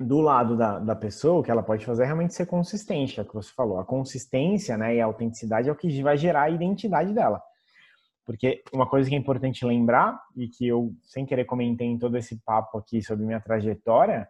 do 0.00 0.20
lado 0.20 0.56
da, 0.56 0.78
da 0.78 0.96
pessoa, 0.96 1.40
o 1.40 1.42
que 1.42 1.50
ela 1.50 1.62
pode 1.62 1.84
fazer 1.84 2.04
é 2.04 2.06
realmente 2.06 2.34
ser 2.34 2.46
consistente, 2.46 3.20
é 3.20 3.22
o 3.22 3.26
que 3.26 3.34
você 3.34 3.52
falou. 3.52 3.78
A 3.78 3.84
consistência 3.84 4.76
né, 4.78 4.96
e 4.96 5.00
a 5.00 5.04
autenticidade 5.04 5.68
é 5.68 5.72
o 5.72 5.76
que 5.76 6.02
vai 6.02 6.16
gerar 6.16 6.42
a 6.44 6.50
identidade 6.50 7.12
dela. 7.12 7.42
Porque 8.24 8.62
uma 8.72 8.88
coisa 8.88 9.08
que 9.08 9.14
é 9.14 9.18
importante 9.18 9.64
lembrar, 9.66 10.18
e 10.34 10.48
que 10.48 10.66
eu, 10.66 10.94
sem 11.02 11.26
querer, 11.26 11.44
comentei 11.44 11.86
em 11.86 11.98
todo 11.98 12.16
esse 12.16 12.40
papo 12.44 12.78
aqui 12.78 13.02
sobre 13.02 13.26
minha 13.26 13.40
trajetória, 13.40 14.26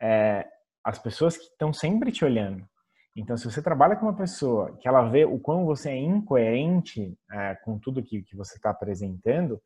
é 0.00 0.44
as 0.82 0.98
pessoas 0.98 1.36
que 1.36 1.44
estão 1.44 1.72
sempre 1.72 2.10
te 2.10 2.24
olhando. 2.24 2.66
Então, 3.16 3.36
se 3.36 3.44
você 3.44 3.62
trabalha 3.62 3.94
com 3.94 4.06
uma 4.06 4.16
pessoa 4.16 4.76
que 4.80 4.88
ela 4.88 5.08
vê 5.08 5.24
o 5.24 5.38
quão 5.38 5.64
você 5.64 5.90
é 5.90 5.96
incoerente 5.96 7.16
é, 7.30 7.54
com 7.56 7.78
tudo 7.78 8.02
que, 8.02 8.22
que 8.22 8.34
você 8.34 8.56
está 8.56 8.70
apresentando, 8.70 9.60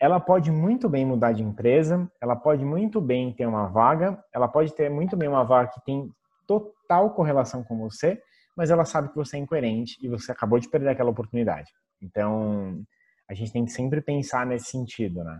ela 0.00 0.18
pode 0.18 0.50
muito 0.50 0.88
bem 0.88 1.04
mudar 1.04 1.32
de 1.32 1.42
empresa, 1.42 2.10
ela 2.18 2.34
pode 2.34 2.64
muito 2.64 3.02
bem 3.02 3.34
ter 3.34 3.44
uma 3.44 3.66
vaga, 3.66 4.18
ela 4.32 4.48
pode 4.48 4.74
ter 4.74 4.88
muito 4.88 5.14
bem 5.14 5.28
uma 5.28 5.44
vaga 5.44 5.70
que 5.72 5.84
tem 5.84 6.10
total 6.46 7.10
correlação 7.10 7.62
com 7.62 7.78
você, 7.78 8.20
mas 8.56 8.70
ela 8.70 8.86
sabe 8.86 9.10
que 9.10 9.16
você 9.16 9.36
é 9.36 9.40
incoerente 9.40 9.98
e 10.02 10.08
você 10.08 10.32
acabou 10.32 10.58
de 10.58 10.70
perder 10.70 10.88
aquela 10.88 11.10
oportunidade. 11.10 11.70
Então, 12.00 12.82
a 13.28 13.34
gente 13.34 13.52
tem 13.52 13.64
que 13.66 13.72
sempre 13.72 14.00
pensar 14.00 14.46
nesse 14.46 14.70
sentido, 14.70 15.22
né? 15.22 15.38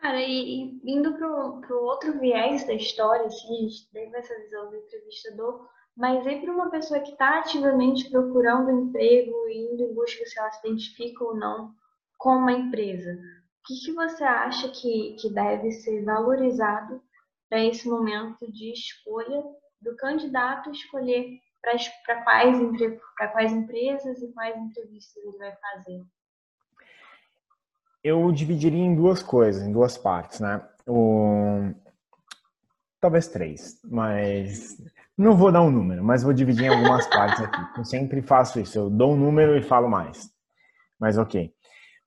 Cara, 0.00 0.20
e, 0.20 0.80
e 0.82 0.92
indo 0.92 1.14
para 1.14 1.28
o 1.28 1.84
outro 1.84 2.18
viés 2.18 2.66
da 2.66 2.74
história, 2.74 3.26
assim, 3.26 3.68
dentro 3.92 4.10
dessa 4.10 4.34
visão 4.40 4.70
do 4.70 4.76
entrevistador, 4.76 5.68
mas 5.96 6.26
aí 6.26 6.40
para 6.40 6.52
uma 6.52 6.70
pessoa 6.70 6.98
que 6.98 7.12
está 7.12 7.38
ativamente 7.38 8.10
procurando 8.10 8.70
emprego 8.70 9.32
e 9.48 9.72
indo 9.72 9.84
em 9.84 9.94
busca 9.94 10.24
se 10.26 10.36
ela 10.36 10.50
se 10.50 10.66
identifica 10.66 11.22
ou 11.22 11.36
não 11.36 11.72
com 12.20 12.36
uma 12.36 12.52
empresa, 12.52 13.14
o 13.14 13.66
que, 13.66 13.86
que 13.86 13.92
você 13.94 14.22
acha 14.22 14.68
que, 14.68 15.16
que 15.18 15.32
deve 15.32 15.72
ser 15.72 16.04
valorizado 16.04 17.02
para 17.48 17.64
esse 17.64 17.88
momento 17.88 18.52
de 18.52 18.72
escolha 18.72 19.42
do 19.80 19.96
candidato 19.96 20.70
escolher 20.70 21.38
para 21.62 22.22
quais, 22.22 22.58
quais 23.32 23.52
empresas 23.52 24.22
e 24.22 24.32
quais 24.34 24.56
entrevistas 24.56 25.16
ele 25.16 25.38
vai 25.38 25.56
fazer? 25.56 26.02
Eu 28.04 28.30
dividiria 28.32 28.84
em 28.84 28.94
duas 28.94 29.22
coisas, 29.22 29.66
em 29.66 29.72
duas 29.72 29.96
partes, 29.96 30.40
né? 30.40 30.62
O... 30.86 31.72
Talvez 33.00 33.28
três, 33.28 33.80
mas 33.82 34.76
não 35.16 35.34
vou 35.34 35.50
dar 35.50 35.62
um 35.62 35.70
número, 35.70 36.04
mas 36.04 36.22
vou 36.22 36.34
dividir 36.34 36.66
em 36.66 36.68
algumas 36.68 37.06
partes 37.06 37.40
aqui. 37.42 37.78
Eu 37.78 37.84
sempre 37.84 38.20
faço 38.20 38.60
isso, 38.60 38.78
eu 38.78 38.90
dou 38.90 39.14
um 39.14 39.16
número 39.16 39.56
e 39.56 39.62
falo 39.62 39.88
mais. 39.88 40.30
Mas 40.98 41.16
ok. 41.16 41.50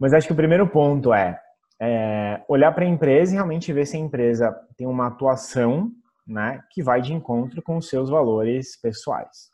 Mas 0.04 0.14
acho 0.14 0.28
que 0.28 0.34
o 0.34 0.36
primeiro 0.36 0.68
ponto 0.68 1.14
é, 1.14 1.40
é 1.82 2.44
olhar 2.50 2.74
para 2.74 2.84
a 2.84 2.90
empresa 2.90 3.32
e 3.32 3.36
realmente 3.36 3.72
ver 3.72 3.86
se 3.86 3.96
a 3.96 4.00
empresa 4.02 4.54
tem 4.76 4.86
uma 4.86 5.08
atuação 5.08 5.94
né, 6.28 6.62
que 6.72 6.84
vai 6.84 7.02
de 7.02 7.14
encontro 7.14 7.62
com 7.62 7.78
os 7.78 7.88
seus 7.88 8.10
valores 8.10 8.76
pessoais. 8.82 9.50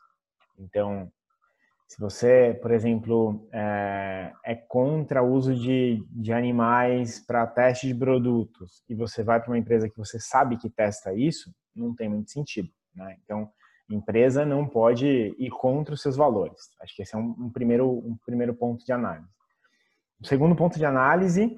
Então, 0.58 1.08
se 1.86 2.00
você, 2.00 2.58
por 2.60 2.72
exemplo, 2.72 3.48
é, 3.52 4.32
é 4.44 4.56
contra 4.56 5.22
o 5.22 5.32
uso 5.32 5.54
de, 5.54 6.04
de 6.10 6.32
animais 6.32 7.24
para 7.24 7.46
teste 7.46 7.86
de 7.86 7.94
produtos 7.94 8.82
e 8.88 8.94
você 8.96 9.22
vai 9.22 9.38
para 9.40 9.52
uma 9.52 9.58
empresa 9.58 9.88
que 9.88 9.96
você 9.96 10.18
sabe 10.18 10.56
que 10.56 10.68
testa 10.68 11.14
isso, 11.14 11.48
não 11.76 11.94
tem 11.94 12.08
muito 12.08 12.32
sentido. 12.32 12.68
Né? 12.92 13.16
Então, 13.24 13.48
empresa 13.88 14.44
não 14.44 14.66
pode 14.66 15.06
ir 15.38 15.50
contra 15.50 15.94
os 15.94 16.02
seus 16.02 16.16
valores. 16.16 16.60
Acho 16.82 16.96
que 16.96 17.02
esse 17.02 17.14
é 17.14 17.18
um, 17.18 17.36
um 17.38 17.50
primeiro, 17.52 17.88
um 17.88 18.18
primeiro 18.26 18.52
ponto 18.52 18.84
de 18.84 18.92
análise. 18.92 19.30
O 20.22 20.26
segundo 20.26 20.54
ponto 20.54 20.76
de 20.76 20.84
análise 20.84 21.56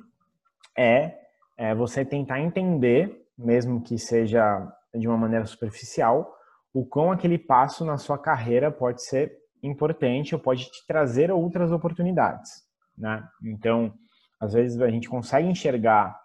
é, 0.78 1.18
é 1.56 1.74
você 1.74 2.04
tentar 2.04 2.40
entender, 2.40 3.26
mesmo 3.36 3.82
que 3.82 3.98
seja 3.98 4.72
de 4.94 5.08
uma 5.08 5.16
maneira 5.16 5.44
superficial, 5.46 6.32
o 6.72 6.86
quão 6.86 7.10
aquele 7.10 7.38
passo 7.38 7.84
na 7.84 7.98
sua 7.98 8.16
carreira 8.16 8.70
pode 8.70 9.02
ser 9.02 9.36
importante 9.62 10.34
ou 10.34 10.40
pode 10.40 10.70
te 10.70 10.86
trazer 10.86 11.30
outras 11.30 11.72
oportunidades, 11.72 12.50
né? 12.96 13.26
Então, 13.42 13.92
às 14.40 14.52
vezes 14.52 14.80
a 14.80 14.90
gente 14.90 15.08
consegue 15.08 15.48
enxergar 15.48 16.18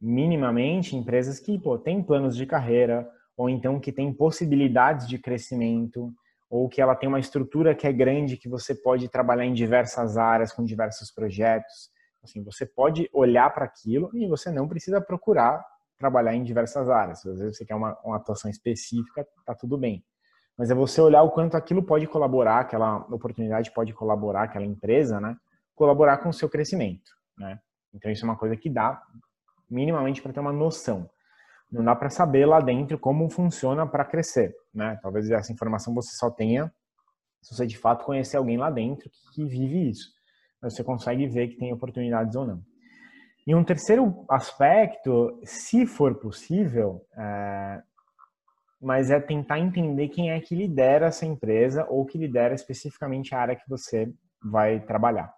minimamente 0.00 0.94
empresas 0.94 1.40
que 1.40 1.58
pô, 1.58 1.78
têm 1.78 2.02
planos 2.02 2.36
de 2.36 2.46
carreira 2.46 3.08
ou 3.36 3.48
então 3.48 3.80
que 3.80 3.92
têm 3.92 4.12
possibilidades 4.12 5.08
de 5.08 5.18
crescimento 5.18 6.12
ou 6.50 6.68
que 6.68 6.80
ela 6.80 6.94
tem 6.94 7.08
uma 7.08 7.20
estrutura 7.20 7.74
que 7.74 7.86
é 7.86 7.92
grande, 7.92 8.36
que 8.36 8.48
você 8.48 8.74
pode 8.74 9.08
trabalhar 9.08 9.44
em 9.44 9.52
diversas 9.52 10.16
áreas, 10.16 10.52
com 10.52 10.64
diversos 10.64 11.10
projetos. 11.12 11.90
Assim, 12.22 12.42
você 12.42 12.64
pode 12.64 13.08
olhar 13.12 13.50
para 13.52 13.64
aquilo 13.64 14.10
e 14.14 14.26
você 14.26 14.50
não 14.50 14.66
precisa 14.66 15.00
procurar 15.00 15.62
trabalhar 15.98 16.34
em 16.34 16.44
diversas 16.44 16.88
áreas. 16.88 17.26
Às 17.26 17.40
vezes 17.40 17.56
você 17.56 17.64
quer 17.64 17.74
uma, 17.74 17.98
uma 18.04 18.16
atuação 18.16 18.50
específica, 18.50 19.26
tá 19.44 19.54
tudo 19.54 19.76
bem. 19.76 20.04
Mas 20.56 20.70
é 20.70 20.74
você 20.74 21.00
olhar 21.00 21.22
o 21.22 21.30
quanto 21.30 21.56
aquilo 21.56 21.82
pode 21.82 22.06
colaborar, 22.06 22.60
aquela 22.60 22.98
oportunidade 23.12 23.72
pode 23.72 23.92
colaborar, 23.92 24.44
aquela 24.44 24.64
empresa, 24.64 25.20
né? 25.20 25.36
Colaborar 25.74 26.18
com 26.18 26.30
o 26.30 26.32
seu 26.32 26.48
crescimento, 26.48 27.10
né? 27.36 27.58
Então 27.92 28.10
isso 28.10 28.24
é 28.24 28.28
uma 28.28 28.36
coisa 28.36 28.56
que 28.56 28.70
dá 28.70 29.00
minimamente 29.70 30.22
para 30.22 30.32
ter 30.32 30.40
uma 30.40 30.52
noção. 30.52 31.08
Não 31.70 31.84
dá 31.84 31.94
para 31.94 32.10
saber 32.10 32.46
lá 32.46 32.60
dentro 32.60 32.98
como 32.98 33.28
funciona 33.28 33.86
para 33.86 34.04
crescer, 34.04 34.54
né? 34.78 34.98
Talvez 35.02 35.30
essa 35.30 35.52
informação 35.52 35.94
você 35.94 36.16
só 36.16 36.30
tenha 36.30 36.72
se 37.42 37.54
você 37.54 37.66
de 37.66 37.76
fato 37.76 38.04
conhecer 38.04 38.36
alguém 38.36 38.56
lá 38.56 38.70
dentro 38.70 39.10
que 39.34 39.44
vive 39.44 39.90
isso. 39.90 40.08
Você 40.62 40.82
consegue 40.82 41.26
ver 41.26 41.48
que 41.48 41.56
tem 41.56 41.72
oportunidades 41.72 42.34
ou 42.34 42.46
não. 42.46 42.62
E 43.46 43.54
um 43.54 43.64
terceiro 43.64 44.24
aspecto, 44.28 45.40
se 45.44 45.86
for 45.86 46.16
possível, 46.16 47.00
é, 47.16 47.82
mas 48.80 49.10
é 49.10 49.20
tentar 49.20 49.58
entender 49.58 50.08
quem 50.08 50.30
é 50.30 50.40
que 50.40 50.54
lidera 50.54 51.06
essa 51.06 51.24
empresa 51.24 51.86
ou 51.88 52.04
que 52.04 52.18
lidera 52.18 52.54
especificamente 52.54 53.34
a 53.34 53.40
área 53.40 53.56
que 53.56 53.68
você 53.68 54.12
vai 54.42 54.80
trabalhar. 54.80 55.32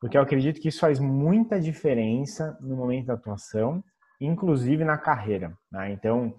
Porque 0.00 0.18
eu 0.18 0.22
acredito 0.22 0.60
que 0.60 0.68
isso 0.68 0.80
faz 0.80 0.98
muita 0.98 1.60
diferença 1.60 2.58
no 2.60 2.76
momento 2.76 3.06
da 3.06 3.14
atuação, 3.14 3.82
inclusive 4.20 4.84
na 4.84 4.98
carreira. 4.98 5.56
Né? 5.70 5.92
Então, 5.92 6.34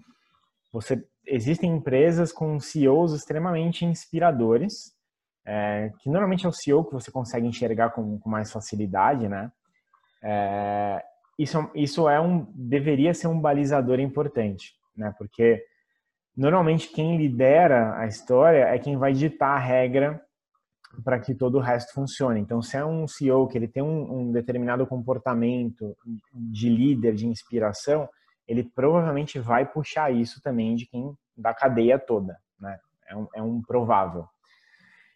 você 0.72 1.02
existem 1.26 1.70
empresas 1.70 2.32
com 2.32 2.60
CEOs 2.60 3.12
extremamente 3.12 3.84
inspiradores, 3.84 4.94
é, 5.46 5.92
que 6.00 6.08
normalmente 6.08 6.46
é 6.46 6.48
o 6.48 6.52
CEO 6.52 6.84
que 6.84 6.92
você 6.92 7.10
consegue 7.10 7.46
enxergar 7.46 7.90
com, 7.90 8.18
com 8.18 8.30
mais 8.30 8.50
facilidade, 8.50 9.28
né? 9.28 9.52
É, 10.22 11.04
isso, 11.38 11.70
isso 11.74 12.08
é 12.08 12.20
um 12.20 12.46
deveria 12.54 13.12
ser 13.12 13.26
um 13.26 13.40
balizador 13.40 14.00
importante, 14.00 14.74
né? 14.96 15.14
Porque 15.18 15.62
normalmente 16.36 16.88
quem 16.88 17.16
lidera 17.16 17.96
a 17.98 18.06
história 18.06 18.64
é 18.64 18.78
quem 18.78 18.96
vai 18.96 19.12
ditar 19.12 19.56
a 19.56 19.58
regra 19.58 20.20
para 21.02 21.18
que 21.18 21.34
todo 21.34 21.58
o 21.58 21.60
resto 21.60 21.92
funcione. 21.92 22.40
Então, 22.40 22.62
se 22.62 22.76
é 22.76 22.84
um 22.84 23.06
CEO 23.06 23.48
que 23.48 23.58
ele 23.58 23.66
tem 23.66 23.82
um, 23.82 24.20
um, 24.20 24.32
determinado 24.32 24.86
comportamento 24.86 25.96
de 26.32 26.68
líder, 26.68 27.14
de 27.14 27.26
inspiração, 27.26 28.08
ele 28.46 28.62
provavelmente 28.62 29.38
vai 29.38 29.64
puxar 29.66 30.12
isso 30.12 30.40
também 30.42 30.74
de 30.74 30.86
quem 30.86 31.16
da 31.36 31.54
cadeia 31.54 31.98
toda, 31.98 32.38
né? 32.58 32.78
É 33.08 33.16
um, 33.16 33.28
é 33.34 33.42
um 33.42 33.62
provável. 33.62 34.26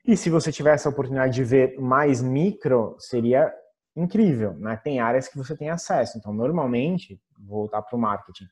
E 0.05 0.17
se 0.17 0.31
você 0.31 0.51
tivesse 0.51 0.87
a 0.87 0.91
oportunidade 0.91 1.35
de 1.35 1.45
ver 1.45 1.79
mais 1.79 2.23
micro, 2.23 2.97
seria 2.99 3.53
incrível, 3.95 4.55
né? 4.55 4.77
Tem 4.77 5.01
áreas 5.01 5.29
que 5.29 5.37
você 5.37 5.57
tem 5.57 5.71
acesso. 5.71 6.17
Então, 6.19 6.33
normalmente, 6.33 7.21
voltar 7.39 7.83
para 7.83 7.97
o 7.97 8.01
marketing, 8.01 8.47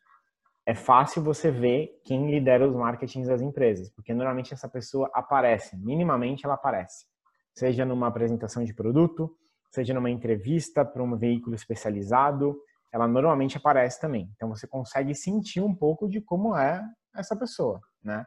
é 0.66 0.74
fácil 0.74 1.22
você 1.22 1.51
ver 1.51 2.01
quem 2.05 2.29
lidera 2.31 2.68
os 2.68 2.74
marketings 2.74 3.29
das 3.29 3.41
empresas, 3.41 3.89
porque 3.91 4.12
normalmente 4.12 4.53
essa 4.53 4.68
pessoa 4.68 5.09
aparece, 5.14 5.77
minimamente 5.77 6.45
ela 6.45 6.55
aparece, 6.55 7.07
seja 7.55 7.85
numa 7.85 8.09
apresentação 8.09 8.64
de 8.64 8.74
produto, 8.74 9.33
seja 9.70 9.95
numa 9.95 10.11
entrevista 10.11 10.85
para 10.85 11.03
um 11.03 11.16
veículo 11.16 11.55
especializado, 11.55 12.61
ela 12.93 13.07
normalmente 13.07 13.57
aparece 13.57 14.01
também. 14.01 14.30
Então 14.34 14.49
você 14.49 14.66
consegue 14.66 15.14
sentir 15.14 15.61
um 15.61 15.74
pouco 15.74 16.09
de 16.09 16.20
como 16.20 16.57
é 16.57 16.82
essa 17.14 17.37
pessoa, 17.37 17.80
né? 18.03 18.24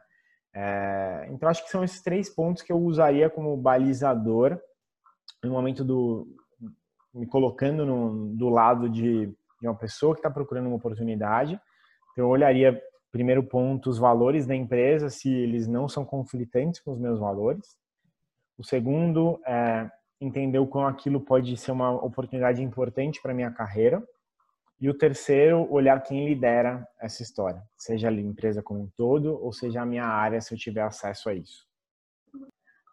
É, 0.52 1.28
então 1.30 1.48
acho 1.48 1.64
que 1.64 1.70
são 1.70 1.84
esses 1.84 2.02
três 2.02 2.28
pontos 2.28 2.62
que 2.62 2.72
eu 2.72 2.78
usaria 2.78 3.30
como 3.30 3.56
balizador 3.56 4.60
no 5.44 5.52
momento 5.52 5.84
do 5.84 6.26
me 7.14 7.26
colocando 7.26 7.86
no, 7.86 8.36
do 8.36 8.48
lado 8.48 8.88
de, 8.88 9.26
de 9.60 9.68
uma 9.68 9.76
pessoa 9.76 10.14
que 10.14 10.18
está 10.18 10.30
procurando 10.30 10.66
uma 10.66 10.76
oportunidade 10.76 11.60
então, 12.12 12.24
eu 12.24 12.28
olharia, 12.28 12.80
primeiro 13.10 13.42
ponto, 13.42 13.88
os 13.88 13.98
valores 13.98 14.46
da 14.46 14.54
empresa, 14.54 15.08
se 15.08 15.32
eles 15.32 15.66
não 15.66 15.88
são 15.88 16.04
conflitantes 16.04 16.80
com 16.80 16.92
os 16.92 16.98
meus 16.98 17.18
valores. 17.18 17.78
O 18.58 18.64
segundo 18.64 19.40
é 19.46 19.90
entender 20.20 20.58
o 20.58 20.66
quão 20.66 20.86
aquilo 20.86 21.20
pode 21.20 21.56
ser 21.56 21.72
uma 21.72 21.92
oportunidade 21.92 22.62
importante 22.62 23.20
para 23.22 23.34
minha 23.34 23.50
carreira. 23.50 24.02
E 24.80 24.88
o 24.88 24.96
terceiro, 24.96 25.70
olhar 25.70 26.02
quem 26.02 26.26
lidera 26.26 26.86
essa 26.98 27.22
história, 27.22 27.62
seja 27.76 28.08
a 28.08 28.12
empresa 28.12 28.62
como 28.62 28.80
um 28.80 28.90
todo 28.96 29.38
ou 29.42 29.52
seja 29.52 29.82
a 29.82 29.86
minha 29.86 30.06
área, 30.06 30.40
se 30.40 30.54
eu 30.54 30.58
tiver 30.58 30.80
acesso 30.80 31.28
a 31.28 31.34
isso. 31.34 31.68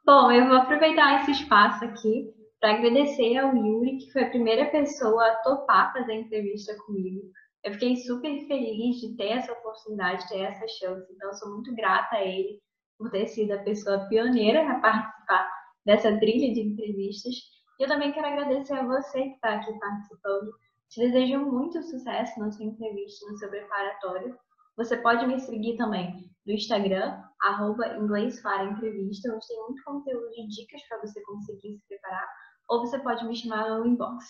Bom, 0.06 0.30
eu 0.32 0.48
vou 0.48 0.58
aproveitar 0.58 1.22
esse 1.22 1.32
espaço 1.32 1.86
aqui 1.86 2.34
para 2.60 2.74
agradecer 2.74 3.38
ao 3.38 3.56
Yuri, 3.56 3.98
que 3.98 4.12
foi 4.12 4.24
a 4.24 4.30
primeira 4.30 4.66
pessoa 4.70 5.26
a 5.26 5.36
topar 5.38 5.94
fazer 5.94 6.12
a 6.12 6.16
entrevista 6.16 6.76
comigo. 6.86 7.22
Eu 7.64 7.74
fiquei 7.74 7.96
super 7.96 8.48
feliz 8.48 8.98
de 8.98 9.16
ter 9.16 9.30
essa 9.30 9.54
oportunidade, 9.54 10.24
de 10.24 10.30
ter 10.30 10.42
essa 10.42 10.68
chance. 10.68 11.14
Então, 11.14 11.34
sou 11.34 11.54
muito 11.54 11.74
grata 11.76 12.16
a 12.16 12.24
ele 12.24 12.60
por 12.98 13.12
ter 13.12 13.28
sido 13.28 13.52
a 13.52 13.64
pessoa 13.64 14.08
pioneira 14.10 14.70
a 14.70 14.80
participar 14.80 15.50
dessa 15.86 16.18
trilha 16.20 16.54
de 16.54 16.62
entrevistas. 16.62 17.34
E 17.80 17.84
eu 17.84 17.88
também 17.88 18.12
quero 18.12 18.28
agradecer 18.28 18.74
a 18.74 18.86
você 18.86 19.22
que 19.22 19.36
está 19.36 19.56
aqui 19.56 19.72
participando. 19.80 20.52
Te 20.90 21.02
desejo 21.02 21.40
muito 21.40 21.82
sucesso 21.84 22.40
na 22.40 22.52
sua 22.52 22.66
entrevista, 22.66 23.30
no 23.30 23.38
seu 23.38 23.50
preparatório. 23.50 24.38
Você 24.78 24.98
pode 24.98 25.26
me 25.28 25.40
seguir 25.40 25.76
também 25.76 26.30
no 26.46 26.54
Instagram, 26.54 27.22
arroba 27.42 27.98
entrevista, 27.98 29.34
onde 29.34 29.48
tem 29.48 29.64
muito 29.64 29.84
conteúdo 29.84 30.30
de 30.30 30.48
dicas 30.48 30.82
para 30.88 31.02
você 31.02 31.22
conseguir 31.24 31.78
se 31.78 31.88
preparar. 31.88 32.28
Ou 32.70 32.80
você 32.80 33.00
pode 33.00 33.26
me 33.28 33.36
chamar 33.36 33.70
no 33.70 33.86
inbox. 33.86 34.26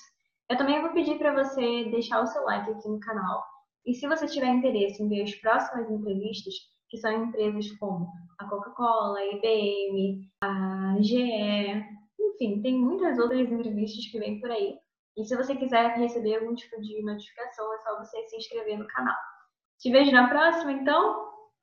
Eu 0.49 0.57
também 0.57 0.81
vou 0.81 0.91
pedir 0.93 1.17
para 1.17 1.43
você 1.43 1.85
deixar 1.91 2.21
o 2.21 2.27
seu 2.27 2.43
like 2.43 2.71
aqui 2.71 2.87
no 2.87 2.99
canal. 3.01 3.43
E 3.85 3.93
se 3.93 4.07
você 4.07 4.25
tiver 4.25 4.47
interesse 4.47 5.01
em 5.01 5.09
ver 5.09 5.23
as 5.23 5.35
próximas 5.35 5.89
entrevistas, 5.91 6.53
que 6.89 6.97
são 6.97 7.11
empresas 7.11 7.71
como 7.73 8.07
a 8.39 8.45
Coca-Cola, 8.49 9.19
a 9.19 9.25
IBM, 9.25 10.27
a 10.41 10.95
GE, 11.01 11.83
enfim, 12.19 12.61
tem 12.61 12.79
muitas 12.79 13.19
outras 13.19 13.49
entrevistas 13.51 14.05
que 14.07 14.19
vêm 14.19 14.39
por 14.39 14.49
aí. 14.49 14.75
E 15.17 15.25
se 15.25 15.35
você 15.35 15.55
quiser 15.55 15.97
receber 15.97 16.37
algum 16.37 16.53
tipo 16.53 16.79
de 16.79 17.03
notificação, 17.03 17.73
é 17.73 17.77
só 17.79 17.97
você 17.97 18.23
se 18.27 18.37
inscrever 18.37 18.77
no 18.77 18.87
canal. 18.87 19.15
Te 19.79 19.91
vejo 19.91 20.11
na 20.11 20.29
próxima, 20.29 20.71
então! 20.71 21.36